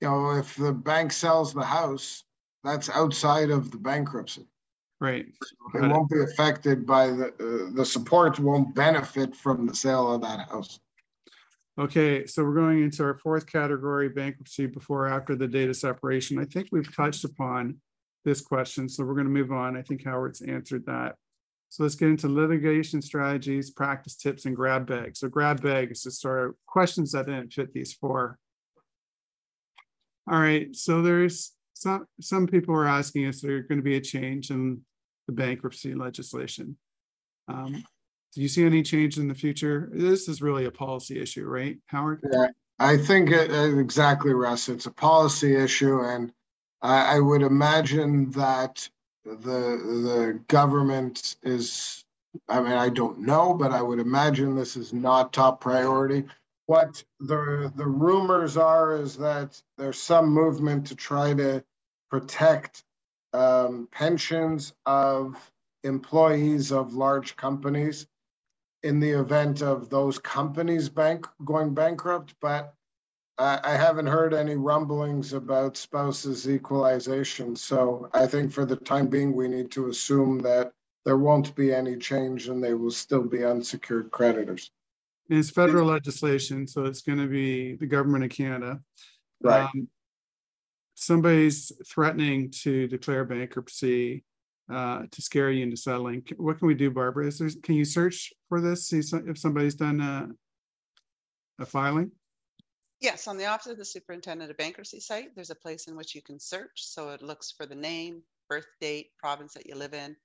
you 0.00 0.08
know, 0.08 0.32
if 0.32 0.54
the 0.56 0.72
bank 0.72 1.12
sells 1.12 1.52
the 1.52 1.64
house, 1.64 2.24
that's 2.64 2.90
outside 2.90 3.50
of 3.50 3.70
the 3.70 3.78
bankruptcy. 3.78 4.46
Right. 5.00 5.26
It 5.74 5.80
won't 5.80 6.10
be 6.10 6.22
affected 6.22 6.84
by 6.84 7.08
the 7.08 7.26
uh, 7.28 7.76
the 7.76 7.84
support 7.84 8.40
won't 8.40 8.74
benefit 8.74 9.36
from 9.36 9.66
the 9.66 9.74
sale 9.74 10.12
of 10.12 10.22
that 10.22 10.48
house. 10.48 10.80
Okay, 11.78 12.26
so 12.26 12.42
we're 12.42 12.54
going 12.54 12.82
into 12.82 13.04
our 13.04 13.14
fourth 13.14 13.46
category, 13.46 14.08
bankruptcy 14.08 14.66
before 14.66 15.06
after 15.06 15.36
the 15.36 15.46
date 15.46 15.68
of 15.68 15.76
separation. 15.76 16.40
I 16.40 16.44
think 16.44 16.68
we've 16.72 16.94
touched 16.96 17.22
upon 17.22 17.76
this 18.24 18.40
question, 18.40 18.88
so 18.88 19.04
we're 19.04 19.14
going 19.14 19.26
to 19.26 19.32
move 19.32 19.52
on. 19.52 19.76
I 19.76 19.82
think 19.82 20.04
Howard's 20.04 20.42
answered 20.42 20.84
that. 20.86 21.14
So 21.68 21.84
let's 21.84 21.94
get 21.94 22.08
into 22.08 22.28
litigation 22.28 23.00
strategies, 23.00 23.70
practice 23.70 24.16
tips, 24.16 24.46
and 24.46 24.56
grab 24.56 24.88
bags. 24.88 25.20
So 25.20 25.28
grab 25.28 25.62
bags 25.62 26.04
is 26.06 26.18
sort 26.18 26.48
of 26.48 26.54
questions 26.66 27.12
that 27.12 27.26
didn't 27.26 27.52
fit 27.52 27.72
these 27.72 27.92
four. 27.92 28.38
All 30.28 30.40
right, 30.40 30.74
so 30.74 31.00
there's 31.02 31.52
some 31.74 32.06
some 32.20 32.48
people 32.48 32.74
are 32.74 32.88
asking 32.88 33.26
us 33.26 33.40
there 33.40 33.62
going 33.62 33.78
to 33.78 33.84
be 33.84 33.96
a 33.96 34.00
change 34.00 34.50
in 34.50 34.80
the 35.28 35.32
bankruptcy 35.32 35.94
legislation. 35.94 36.76
Um, 37.46 37.84
do 38.34 38.42
you 38.42 38.48
see 38.48 38.64
any 38.64 38.82
change 38.82 39.18
in 39.18 39.28
the 39.28 39.34
future? 39.34 39.88
This 39.92 40.26
is 40.26 40.42
really 40.42 40.64
a 40.64 40.70
policy 40.70 41.20
issue, 41.20 41.46
right, 41.46 41.78
Howard? 41.86 42.20
Yeah, 42.32 42.48
I 42.78 42.96
think 42.96 43.30
it, 43.30 43.50
exactly, 43.78 44.32
Russ. 44.32 44.68
It's 44.68 44.86
a 44.86 44.90
policy 44.90 45.54
issue, 45.54 46.00
and 46.00 46.32
I, 46.82 47.16
I 47.16 47.20
would 47.20 47.42
imagine 47.42 48.30
that 48.32 48.88
the 49.24 49.34
the 49.36 50.40
government 50.48 51.36
is 51.42 52.04
I 52.48 52.60
mean 52.60 52.72
I 52.72 52.88
don't 52.88 53.20
know, 53.20 53.52
but 53.52 53.72
I 53.72 53.82
would 53.82 53.98
imagine 53.98 54.56
this 54.56 54.76
is 54.76 54.92
not 54.92 55.32
top 55.32 55.60
priority. 55.60 56.24
What 56.66 57.02
the 57.20 57.72
the 57.76 57.86
rumors 57.86 58.56
are 58.56 58.96
is 58.96 59.16
that 59.18 59.60
there's 59.76 60.00
some 60.00 60.28
movement 60.28 60.86
to 60.86 60.94
try 60.94 61.34
to 61.34 61.62
protect 62.10 62.84
um, 63.32 63.88
pensions 63.92 64.72
of 64.86 65.36
employees 65.84 66.72
of 66.72 66.94
large 66.94 67.36
companies 67.36 68.06
in 68.82 69.00
the 69.00 69.10
event 69.10 69.62
of 69.62 69.90
those 69.90 70.18
companies 70.18 70.88
bank 70.88 71.26
going 71.44 71.74
bankrupt, 71.74 72.34
but 72.40 72.74
I 73.40 73.76
haven't 73.76 74.08
heard 74.08 74.34
any 74.34 74.56
rumblings 74.56 75.32
about 75.32 75.76
spouses 75.76 76.48
equalization. 76.48 77.54
So 77.54 78.10
I 78.12 78.26
think 78.26 78.50
for 78.50 78.64
the 78.64 78.74
time 78.74 79.06
being, 79.06 79.32
we 79.32 79.46
need 79.46 79.70
to 79.72 79.90
assume 79.90 80.40
that 80.40 80.72
there 81.04 81.18
won't 81.18 81.54
be 81.54 81.72
any 81.72 81.96
change 81.96 82.48
and 82.48 82.62
they 82.62 82.74
will 82.74 82.90
still 82.90 83.22
be 83.22 83.44
unsecured 83.44 84.10
creditors. 84.10 84.72
And 85.30 85.38
it's 85.38 85.50
federal 85.50 85.86
legislation, 85.86 86.66
so 86.66 86.84
it's 86.84 87.02
going 87.02 87.18
to 87.18 87.28
be 87.28 87.76
the 87.76 87.86
government 87.86 88.24
of 88.24 88.30
Canada. 88.30 88.80
Right. 89.40 89.70
Um, 89.72 89.88
somebody's 90.98 91.70
threatening 91.86 92.50
to 92.50 92.88
declare 92.88 93.24
bankruptcy 93.24 94.24
uh, 94.72 95.02
to 95.10 95.22
scare 95.22 95.50
you 95.50 95.62
into 95.62 95.76
settling. 95.76 96.24
What 96.36 96.58
can 96.58 96.66
we 96.66 96.74
do, 96.74 96.90
Barbara? 96.90 97.26
Is 97.28 97.38
there, 97.38 97.48
can 97.62 97.76
you 97.76 97.84
search 97.84 98.32
for 98.48 98.60
this? 98.60 98.88
See 98.88 98.98
if 98.98 99.38
somebody's 99.38 99.76
done 99.76 100.00
a, 100.00 100.28
a 101.62 101.66
filing? 101.66 102.10
Yes, 103.00 103.28
on 103.28 103.38
the 103.38 103.46
Office 103.46 103.68
of 103.68 103.78
the 103.78 103.84
Superintendent 103.84 104.50
of 104.50 104.56
Bankruptcy 104.56 104.98
site, 104.98 105.34
there's 105.36 105.50
a 105.50 105.54
place 105.54 105.86
in 105.86 105.96
which 105.96 106.16
you 106.16 106.22
can 106.22 106.40
search. 106.40 106.72
So 106.74 107.10
it 107.10 107.22
looks 107.22 107.52
for 107.52 107.64
the 107.64 107.76
name, 107.76 108.22
birth 108.48 108.66
date, 108.80 109.10
province 109.18 109.54
that 109.54 109.66
you 109.66 109.76
live 109.76 109.94
in. 109.94 110.16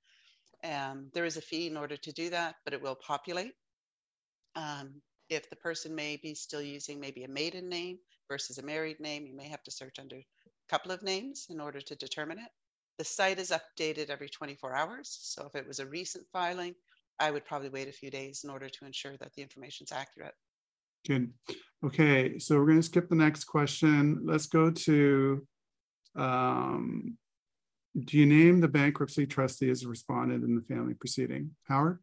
Um, 0.64 1.10
there 1.14 1.26
is 1.26 1.38
a 1.38 1.42
fee 1.42 1.68
in 1.68 1.78
order 1.78 1.98
to 1.98 2.12
do 2.12 2.32
that, 2.32 2.56
but 2.66 2.74
it 2.74 2.82
will 2.82 2.96
populate. 2.96 3.54
Um, 4.56 5.02
if 5.30 5.50
the 5.50 5.56
person 5.56 5.94
may 5.94 6.18
be 6.18 6.34
still 6.34 6.62
using 6.62 7.00
maybe 7.00 7.24
a 7.26 7.30
maiden 7.30 7.70
name 7.70 8.00
versus 8.28 8.58
a 8.58 8.64
married 8.64 9.00
name, 9.00 9.28
you 9.28 9.36
may 9.36 9.48
have 9.48 9.64
to 9.64 9.72
search 9.72 10.00
under 10.00 10.18
couple 10.74 10.92
of 10.92 11.04
names 11.04 11.46
in 11.52 11.60
order 11.60 11.80
to 11.80 11.96
determine 11.96 12.40
it. 12.40 12.50
The 12.98 13.06
site 13.06 13.38
is 13.38 13.52
updated 13.52 14.10
every 14.10 14.28
24 14.28 14.76
hours. 14.76 15.20
So 15.22 15.46
if 15.46 15.54
it 15.54 15.68
was 15.68 15.78
a 15.78 15.86
recent 15.86 16.26
filing, 16.34 16.74
I 17.20 17.30
would 17.30 17.46
probably 17.46 17.70
wait 17.70 17.88
a 17.88 17.92
few 17.92 18.10
days 18.10 18.44
in 18.44 18.50
order 18.50 18.68
to 18.68 18.86
ensure 18.86 19.16
that 19.18 19.32
the 19.36 19.44
information 19.44 19.84
is 19.84 19.92
accurate. 19.92 20.34
Good. 21.08 21.32
Okay, 21.86 22.40
so 22.40 22.58
we're 22.58 22.66
going 22.66 22.80
to 22.80 22.84
skip 22.84 23.08
the 23.08 23.16
next 23.16 23.44
question. 23.44 24.22
Let's 24.26 24.48
go 24.48 24.72
to 24.72 25.46
um, 26.16 27.18
do 28.06 28.18
you 28.18 28.26
name 28.26 28.60
the 28.60 28.68
bankruptcy 28.68 29.28
trustee 29.28 29.70
as 29.70 29.84
a 29.84 29.88
respondent 29.88 30.44
in 30.44 30.56
the 30.56 30.62
family 30.64 30.96
proceeding? 30.96 31.52
Howard? 31.68 32.00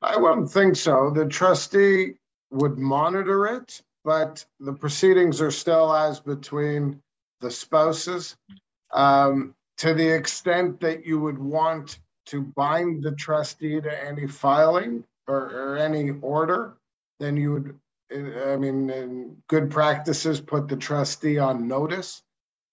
I 0.00 0.16
wouldn't 0.16 0.50
think 0.50 0.76
so. 0.76 1.10
The 1.14 1.26
trustee 1.26 2.14
would 2.50 2.78
monitor 2.78 3.46
it, 3.46 3.82
but 4.06 4.42
the 4.58 4.72
proceedings 4.72 5.42
are 5.42 5.50
still 5.50 5.94
as 5.94 6.18
between 6.20 7.02
the 7.40 7.50
spouses. 7.50 8.36
Um, 8.92 9.54
to 9.78 9.94
the 9.94 10.08
extent 10.08 10.80
that 10.80 11.06
you 11.06 11.20
would 11.20 11.38
want 11.38 11.98
to 12.26 12.42
bind 12.42 13.02
the 13.02 13.12
trustee 13.12 13.80
to 13.80 14.04
any 14.04 14.26
filing 14.26 15.04
or, 15.26 15.50
or 15.50 15.76
any 15.76 16.10
order, 16.20 16.74
then 17.20 17.36
you 17.36 17.52
would 17.52 17.78
I 18.10 18.56
mean, 18.56 19.36
good 19.48 19.70
practices 19.70 20.40
put 20.40 20.66
the 20.66 20.76
trustee 20.76 21.38
on 21.38 21.68
notice 21.68 22.22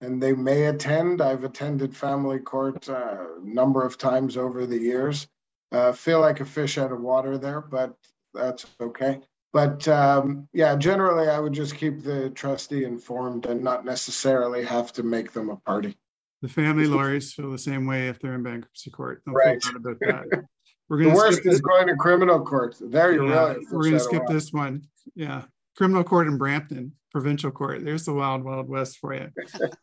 and 0.00 0.22
they 0.22 0.32
may 0.32 0.66
attend. 0.66 1.20
I've 1.20 1.44
attended 1.44 1.94
family 1.94 2.38
court 2.38 2.88
a 2.88 3.28
number 3.42 3.84
of 3.84 3.98
times 3.98 4.36
over 4.36 4.66
the 4.66 4.78
years. 4.78 5.26
Uh, 5.72 5.92
feel 5.92 6.20
like 6.20 6.40
a 6.40 6.44
fish 6.44 6.78
out 6.78 6.92
of 6.92 7.00
water 7.00 7.36
there, 7.38 7.60
but 7.60 7.94
that's 8.32 8.66
okay. 8.80 9.20
But 9.56 9.88
um, 9.88 10.50
yeah, 10.52 10.76
generally, 10.76 11.30
I 11.30 11.38
would 11.38 11.54
just 11.54 11.76
keep 11.76 12.02
the 12.02 12.28
trustee 12.28 12.84
informed 12.84 13.46
and 13.46 13.64
not 13.64 13.86
necessarily 13.86 14.62
have 14.66 14.92
to 14.92 15.02
make 15.02 15.32
them 15.32 15.48
a 15.48 15.56
party. 15.56 15.96
The 16.42 16.48
family 16.50 16.86
lawyers 16.86 17.32
feel 17.32 17.50
the 17.50 17.56
same 17.56 17.86
way 17.86 18.08
if 18.08 18.20
they're 18.20 18.34
in 18.34 18.42
bankruptcy 18.42 18.90
court. 18.90 19.22
Don't 19.24 19.34
right. 19.34 19.56
about 19.74 19.98
that. 20.00 20.44
We're 20.90 20.98
gonna 20.98 21.08
the 21.08 21.16
worst 21.16 21.46
is 21.46 21.62
going 21.62 21.86
to 21.86 21.96
criminal 21.96 22.44
court. 22.44 22.76
There 22.78 23.14
you 23.14 23.30
yeah, 23.30 23.54
really. 23.54 23.66
We're 23.72 23.82
going 23.84 23.94
to 23.94 24.00
skip 24.00 24.26
this 24.26 24.52
one. 24.52 24.82
Yeah, 25.14 25.44
criminal 25.74 26.04
court 26.04 26.26
in 26.26 26.36
Brampton, 26.36 26.92
provincial 27.10 27.50
court. 27.50 27.82
There's 27.82 28.04
the 28.04 28.12
wild, 28.12 28.44
wild 28.44 28.68
west 28.68 28.98
for 28.98 29.14
you. 29.14 29.30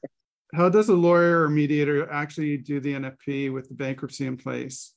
How 0.54 0.70
does 0.70 0.90
a 0.90 0.94
lawyer 0.94 1.42
or 1.42 1.50
mediator 1.50 2.08
actually 2.12 2.58
do 2.58 2.80
the 2.80 2.94
NFP 2.94 3.52
with 3.52 3.70
the 3.70 3.74
bankruptcy 3.74 4.28
in 4.28 4.38
place? 4.38 4.94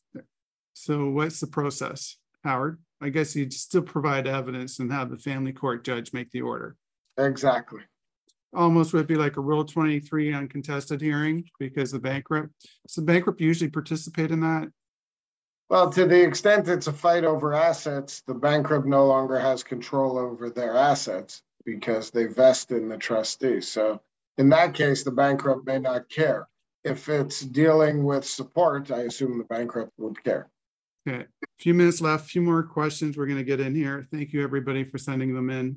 So, 0.75 1.09
what's 1.09 1.41
the 1.41 1.47
process, 1.47 2.19
Howard? 2.45 2.79
I 3.01 3.11
guess 3.11 3.37
you'd 3.37 3.53
still 3.53 3.83
provide 3.83 4.27
evidence 4.27 4.79
and 4.79 4.91
have 4.93 5.11
the 5.11 5.19
family 5.19 5.53
court 5.53 5.85
judge 5.85 6.13
make 6.13 6.31
the 6.31 6.41
order. 6.41 6.77
Exactly. 7.19 7.81
almost 8.55 8.93
would 8.95 9.07
be 9.07 9.17
like 9.17 9.37
a 9.37 9.41
Rule 9.41 9.65
23 9.65 10.33
uncontested 10.33 11.01
hearing 11.01 11.45
because 11.59 11.93
the 11.93 11.99
bankrupt, 11.99 12.51
so 12.87 13.01
the 13.01 13.07
bankrupt 13.07 13.41
usually 13.41 13.71
participate 13.71 14.31
in 14.31 14.41
that. 14.41 14.69
Well, 15.69 15.91
to 15.91 16.07
the 16.07 16.23
extent 16.23 16.69
it's 16.69 16.87
a 16.87 16.93
fight 16.93 17.25
over 17.25 17.53
assets, 17.53 18.23
the 18.27 18.35
bankrupt 18.35 18.87
no 18.87 19.07
longer 19.07 19.39
has 19.39 19.63
control 19.65 20.17
over 20.17 20.49
their 20.49 20.77
assets 20.77 21.43
because 21.65 22.11
they 22.11 22.27
vest 22.27 22.71
in 22.71 22.89
the 22.89 22.97
trustee. 22.97 23.61
So 23.61 24.01
in 24.39 24.49
that 24.51 24.75
case, 24.75 25.03
the 25.03 25.11
bankrupt 25.11 25.67
may 25.67 25.79
not 25.79 26.09
care. 26.09 26.49
If 26.85 27.09
it's 27.09 27.41
dealing 27.41 28.05
with 28.05 28.25
support, 28.25 28.93
I 28.93 29.01
assume 29.03 29.39
the 29.39 29.45
bankrupt 29.45 29.91
would 29.99 30.23
care. 30.23 30.49
Okay, 31.07 31.23
a 31.23 31.47
few 31.59 31.73
minutes 31.73 32.01
left, 32.01 32.25
a 32.25 32.29
few 32.29 32.41
more 32.43 32.65
questions 32.65 33.17
we're 33.17 33.27
going 33.27 33.39
to 33.39 33.45
get 33.45 33.61
in 33.61 33.75
here. 33.75 34.09
Thank 34.11 34.33
you, 34.33 34.43
everybody, 34.43 34.83
for 34.83 34.99
sending 34.99 35.35
them 35.35 35.51
in. 35.51 35.77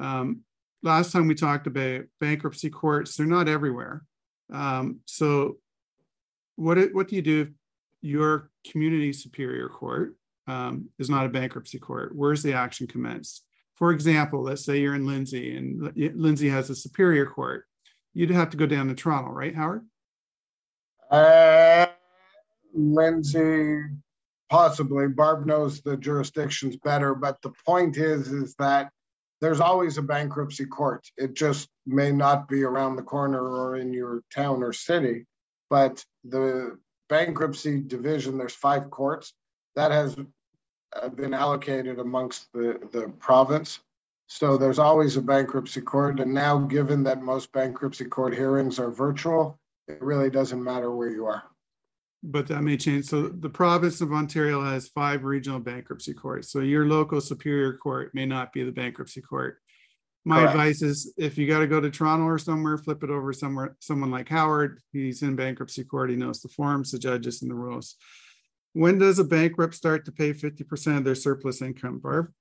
Um, 0.00 0.42
last 0.82 1.12
time 1.12 1.26
we 1.26 1.34
talked 1.34 1.66
about 1.66 2.02
bankruptcy 2.20 2.70
courts, 2.70 3.16
they're 3.16 3.26
not 3.26 3.48
everywhere. 3.48 4.04
Um, 4.52 5.00
so 5.06 5.56
what, 6.54 6.78
what 6.92 7.08
do 7.08 7.16
you 7.16 7.22
do 7.22 7.40
if 7.42 7.48
your 8.00 8.50
community 8.70 9.12
superior 9.12 9.68
court 9.68 10.14
um, 10.46 10.88
is 11.00 11.10
not 11.10 11.26
a 11.26 11.30
bankruptcy 11.30 11.80
court? 11.80 12.14
Where's 12.14 12.42
the 12.42 12.52
action 12.52 12.86
commenced? 12.86 13.44
For 13.74 13.90
example, 13.90 14.42
let's 14.42 14.64
say 14.64 14.78
you're 14.78 14.94
in 14.94 15.06
Lindsay 15.06 15.56
and 15.56 15.92
Lindsay 15.96 16.48
has 16.48 16.70
a 16.70 16.76
superior 16.76 17.26
court. 17.26 17.64
You'd 18.14 18.30
have 18.30 18.50
to 18.50 18.56
go 18.56 18.66
down 18.66 18.88
to 18.88 18.94
Toronto, 18.94 19.30
right, 19.30 19.54
Howard? 19.54 19.84
Uh, 21.10 21.86
Lindsay, 22.74 23.80
possibly. 24.50 25.08
Barb 25.08 25.46
knows 25.46 25.80
the 25.80 25.96
jurisdictions 25.96 26.76
better, 26.76 27.14
but 27.14 27.40
the 27.42 27.52
point 27.64 27.96
is, 27.96 28.28
is 28.28 28.54
that 28.56 28.90
there's 29.40 29.60
always 29.60 29.96
a 29.96 30.02
bankruptcy 30.02 30.66
court. 30.66 31.06
It 31.16 31.34
just 31.34 31.68
may 31.86 32.12
not 32.12 32.48
be 32.48 32.62
around 32.62 32.96
the 32.96 33.02
corner 33.02 33.40
or 33.42 33.76
in 33.76 33.92
your 33.92 34.22
town 34.34 34.62
or 34.62 34.72
city, 34.72 35.24
but 35.70 36.04
the 36.24 36.78
bankruptcy 37.08 37.80
division, 37.80 38.36
there's 38.36 38.54
five 38.54 38.90
courts 38.90 39.32
that 39.76 39.92
has 39.92 40.16
uh, 41.00 41.08
been 41.08 41.32
allocated 41.32 41.98
amongst 41.98 42.52
the, 42.52 42.78
the 42.92 43.08
province. 43.18 43.80
So 44.26 44.56
there's 44.56 44.78
always 44.78 45.16
a 45.16 45.22
bankruptcy 45.22 45.80
court. 45.80 46.20
And 46.20 46.34
now, 46.34 46.58
given 46.58 47.02
that 47.04 47.22
most 47.22 47.50
bankruptcy 47.52 48.04
court 48.04 48.34
hearings 48.34 48.78
are 48.78 48.90
virtual, 48.90 49.58
it 49.88 50.02
really 50.02 50.30
doesn't 50.30 50.62
matter 50.62 50.90
where 50.94 51.08
you 51.08 51.26
are. 51.26 51.44
But 52.22 52.46
that 52.48 52.62
may 52.62 52.76
change. 52.76 53.06
So 53.06 53.28
the 53.28 53.48
province 53.48 54.00
of 54.00 54.12
Ontario 54.12 54.62
has 54.62 54.88
five 54.88 55.24
regional 55.24 55.58
bankruptcy 55.58 56.12
courts. 56.12 56.52
So 56.52 56.60
your 56.60 56.86
local 56.86 57.20
superior 57.20 57.78
court 57.78 58.14
may 58.14 58.26
not 58.26 58.52
be 58.52 58.62
the 58.62 58.72
bankruptcy 58.72 59.22
court. 59.22 59.58
My 60.24 60.40
Correct. 60.40 60.50
advice 60.50 60.82
is 60.82 61.14
if 61.16 61.38
you 61.38 61.46
got 61.46 61.60
to 61.60 61.66
go 61.66 61.80
to 61.80 61.90
Toronto 61.90 62.26
or 62.26 62.38
somewhere, 62.38 62.76
flip 62.76 63.02
it 63.02 63.08
over 63.08 63.32
somewhere, 63.32 63.76
someone 63.80 64.10
like 64.10 64.28
Howard. 64.28 64.80
He's 64.92 65.22
in 65.22 65.34
bankruptcy 65.34 65.82
court. 65.82 66.10
He 66.10 66.16
knows 66.16 66.42
the 66.42 66.48
forms, 66.48 66.90
the 66.90 66.98
judges, 66.98 67.40
and 67.40 67.50
the 67.50 67.54
rules. 67.54 67.96
When 68.74 68.98
does 68.98 69.18
a 69.18 69.24
bankrupt 69.24 69.74
start 69.74 70.04
to 70.04 70.12
pay 70.12 70.32
50% 70.32 70.98
of 70.98 71.04
their 71.04 71.14
surplus 71.14 71.62
income, 71.62 71.98
Barb? 71.98 72.32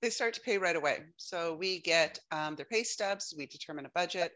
They 0.00 0.10
start 0.10 0.34
to 0.34 0.40
pay 0.40 0.58
right 0.58 0.76
away. 0.76 1.00
So 1.16 1.56
we 1.56 1.80
get 1.80 2.20
um, 2.30 2.54
their 2.54 2.66
pay 2.66 2.84
stubs, 2.84 3.34
we 3.36 3.46
determine 3.46 3.86
a 3.86 3.90
budget, 3.90 4.32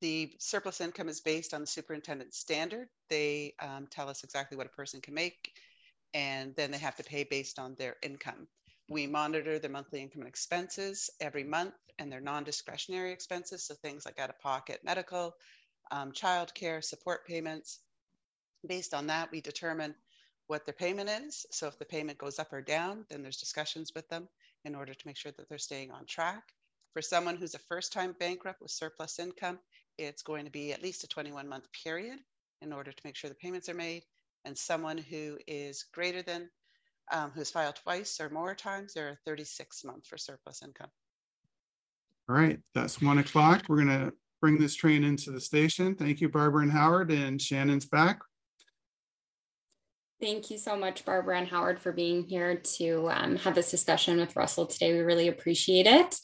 the 0.00 0.32
surplus 0.38 0.80
income 0.80 1.08
is 1.08 1.20
based 1.20 1.52
on 1.54 1.60
the 1.60 1.66
superintendent's 1.66 2.38
standard. 2.38 2.88
They 3.08 3.54
um, 3.60 3.86
tell 3.90 4.08
us 4.08 4.24
exactly 4.24 4.56
what 4.56 4.66
a 4.66 4.70
person 4.70 5.00
can 5.00 5.14
make, 5.14 5.52
and 6.14 6.54
then 6.56 6.70
they 6.70 6.78
have 6.78 6.96
to 6.96 7.04
pay 7.04 7.24
based 7.24 7.58
on 7.58 7.74
their 7.74 7.96
income. 8.02 8.48
We 8.88 9.06
monitor 9.06 9.58
their 9.58 9.70
monthly 9.70 10.00
income 10.00 10.22
and 10.22 10.28
expenses 10.28 11.10
every 11.20 11.44
month 11.44 11.74
and 11.98 12.10
their 12.10 12.20
non-discretionary 12.20 13.12
expenses, 13.12 13.64
so 13.64 13.74
things 13.74 14.04
like 14.04 14.18
out-of-pocket 14.18 14.80
medical, 14.84 15.34
um, 15.90 16.12
childcare, 16.12 16.82
support 16.82 17.26
payments. 17.26 17.80
Based 18.66 18.94
on 18.94 19.06
that, 19.06 19.30
we 19.30 19.40
determine 19.40 19.94
what 20.46 20.66
their 20.66 20.74
payment 20.74 21.08
is. 21.08 21.46
So 21.50 21.68
if 21.68 21.78
the 21.78 21.84
payment 21.84 22.18
goes 22.18 22.38
up 22.38 22.52
or 22.52 22.60
down, 22.60 23.04
then 23.08 23.22
there's 23.22 23.36
discussions 23.36 23.92
with 23.94 24.08
them 24.08 24.28
in 24.64 24.74
order 24.74 24.92
to 24.92 25.06
make 25.06 25.16
sure 25.16 25.32
that 25.36 25.48
they're 25.48 25.58
staying 25.58 25.90
on 25.92 26.06
track. 26.06 26.42
For 26.92 27.02
someone 27.02 27.36
who's 27.36 27.54
a 27.54 27.60
first-time 27.60 28.16
bankrupt 28.18 28.60
with 28.60 28.72
surplus 28.72 29.20
income, 29.20 29.60
it's 30.00 30.22
going 30.22 30.44
to 30.44 30.50
be 30.50 30.72
at 30.72 30.82
least 30.82 31.04
a 31.04 31.08
21 31.08 31.48
month 31.48 31.66
period 31.72 32.18
in 32.62 32.72
order 32.72 32.90
to 32.90 33.02
make 33.04 33.16
sure 33.16 33.28
the 33.28 33.36
payments 33.36 33.68
are 33.68 33.74
made. 33.74 34.02
And 34.44 34.56
someone 34.56 34.96
who 34.96 35.38
is 35.46 35.84
greater 35.92 36.22
than, 36.22 36.48
um, 37.12 37.30
who's 37.34 37.50
filed 37.50 37.76
twice 37.76 38.18
or 38.20 38.30
more 38.30 38.54
times, 38.54 38.94
they're 38.94 39.18
36 39.26 39.84
month 39.84 40.06
for 40.06 40.16
surplus 40.16 40.62
income. 40.62 40.90
All 42.28 42.36
right, 42.36 42.58
that's 42.74 43.02
one 43.02 43.18
o'clock. 43.18 43.64
We're 43.68 43.84
going 43.84 43.88
to 43.88 44.12
bring 44.40 44.58
this 44.58 44.74
train 44.74 45.04
into 45.04 45.30
the 45.30 45.40
station. 45.40 45.94
Thank 45.94 46.20
you, 46.20 46.28
Barbara 46.28 46.62
and 46.62 46.72
Howard, 46.72 47.10
and 47.10 47.40
Shannon's 47.40 47.86
back. 47.86 48.20
Thank 50.20 50.50
you 50.50 50.58
so 50.58 50.76
much, 50.76 51.06
Barbara 51.06 51.38
and 51.38 51.48
Howard, 51.48 51.80
for 51.80 51.92
being 51.92 52.24
here 52.24 52.56
to 52.56 53.08
um, 53.10 53.36
have 53.36 53.54
this 53.54 53.70
discussion 53.70 54.18
with 54.18 54.36
Russell 54.36 54.66
today. 54.66 54.92
We 54.92 54.98
really 54.98 55.28
appreciate 55.28 55.86
it. 55.86 56.14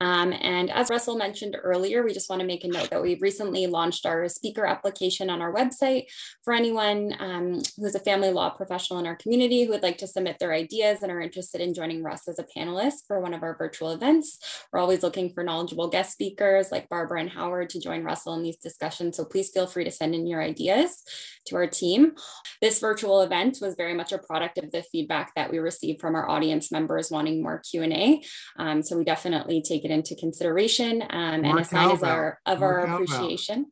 Um, 0.00 0.32
and 0.32 0.72
as 0.72 0.90
Russell 0.90 1.16
mentioned 1.16 1.56
earlier, 1.62 2.02
we 2.02 2.12
just 2.12 2.28
want 2.28 2.40
to 2.40 2.46
make 2.48 2.64
a 2.64 2.68
note 2.68 2.90
that 2.90 3.00
we 3.00 3.14
recently 3.20 3.68
launched 3.68 4.06
our 4.06 4.28
speaker 4.28 4.66
application 4.66 5.30
on 5.30 5.40
our 5.40 5.54
website 5.54 6.06
for 6.42 6.52
anyone 6.52 7.14
um, 7.20 7.62
who's 7.76 7.94
a 7.94 8.00
family 8.00 8.32
law 8.32 8.50
professional 8.50 8.98
in 8.98 9.06
our 9.06 9.14
community 9.14 9.62
who 9.62 9.70
would 9.70 9.84
like 9.84 9.98
to 9.98 10.08
submit 10.08 10.40
their 10.40 10.52
ideas 10.52 11.04
and 11.04 11.12
are 11.12 11.20
interested 11.20 11.60
in 11.60 11.74
joining 11.74 12.02
Russ 12.02 12.26
as 12.26 12.40
a 12.40 12.58
panelist 12.58 13.06
for 13.06 13.20
one 13.20 13.34
of 13.34 13.44
our 13.44 13.56
virtual 13.56 13.92
events. 13.92 14.36
We're 14.72 14.80
always 14.80 15.04
looking 15.04 15.32
for 15.32 15.44
knowledgeable 15.44 15.86
guest 15.86 16.10
speakers 16.10 16.72
like 16.72 16.88
Barbara 16.88 17.20
and 17.20 17.30
Howard 17.30 17.70
to 17.70 17.80
join 17.80 18.02
Russell 18.02 18.34
in 18.34 18.42
these 18.42 18.56
discussions. 18.56 19.16
So 19.16 19.24
please 19.24 19.50
feel 19.50 19.68
free 19.68 19.84
to 19.84 19.92
send 19.92 20.12
in 20.16 20.26
your 20.26 20.42
ideas 20.42 21.04
to 21.46 21.54
our 21.54 21.68
team. 21.68 22.14
This 22.60 22.80
virtual 22.80 23.20
event 23.20 23.43
event 23.44 23.58
was 23.60 23.74
very 23.74 23.94
much 23.94 24.12
a 24.12 24.18
product 24.18 24.58
of 24.58 24.70
the 24.70 24.82
feedback 24.82 25.34
that 25.34 25.50
we 25.50 25.58
received 25.58 26.00
from 26.00 26.14
our 26.14 26.28
audience 26.28 26.72
members 26.72 27.10
wanting 27.10 27.42
more 27.42 27.60
Q&A. 27.70 28.22
Um, 28.58 28.82
so 28.82 28.96
we 28.96 29.04
definitely 29.04 29.62
take 29.62 29.84
it 29.84 29.90
into 29.90 30.14
consideration 30.16 31.02
um, 31.02 31.44
and 31.44 31.58
a 31.58 31.64
sign 31.64 31.90
as 31.90 32.02
our, 32.02 32.38
of 32.46 32.60
more 32.60 32.80
our 32.80 32.86
cowbell. 32.86 33.02
appreciation. 33.02 33.66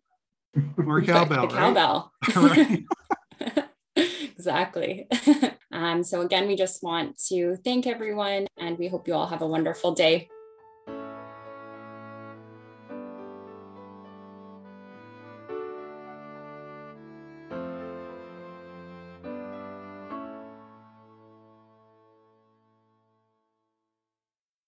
More 0.77 1.03
cowbell, 1.03 1.49
the, 1.49 1.55
the 1.55 1.57
cowbell. 1.57 2.13
exactly. 3.97 5.09
um, 5.73 6.03
so 6.05 6.21
again, 6.21 6.47
we 6.47 6.57
just 6.57 6.83
want 6.83 7.19
to 7.29 7.57
thank 7.65 7.87
everyone 7.87 8.47
and 8.59 8.79
we 8.79 8.89
hope 8.89 9.09
you 9.09 9.15
all 9.15 9.27
have 9.27 9.43
a 9.43 9.47
wonderful 9.47 9.95
day. 9.95 10.29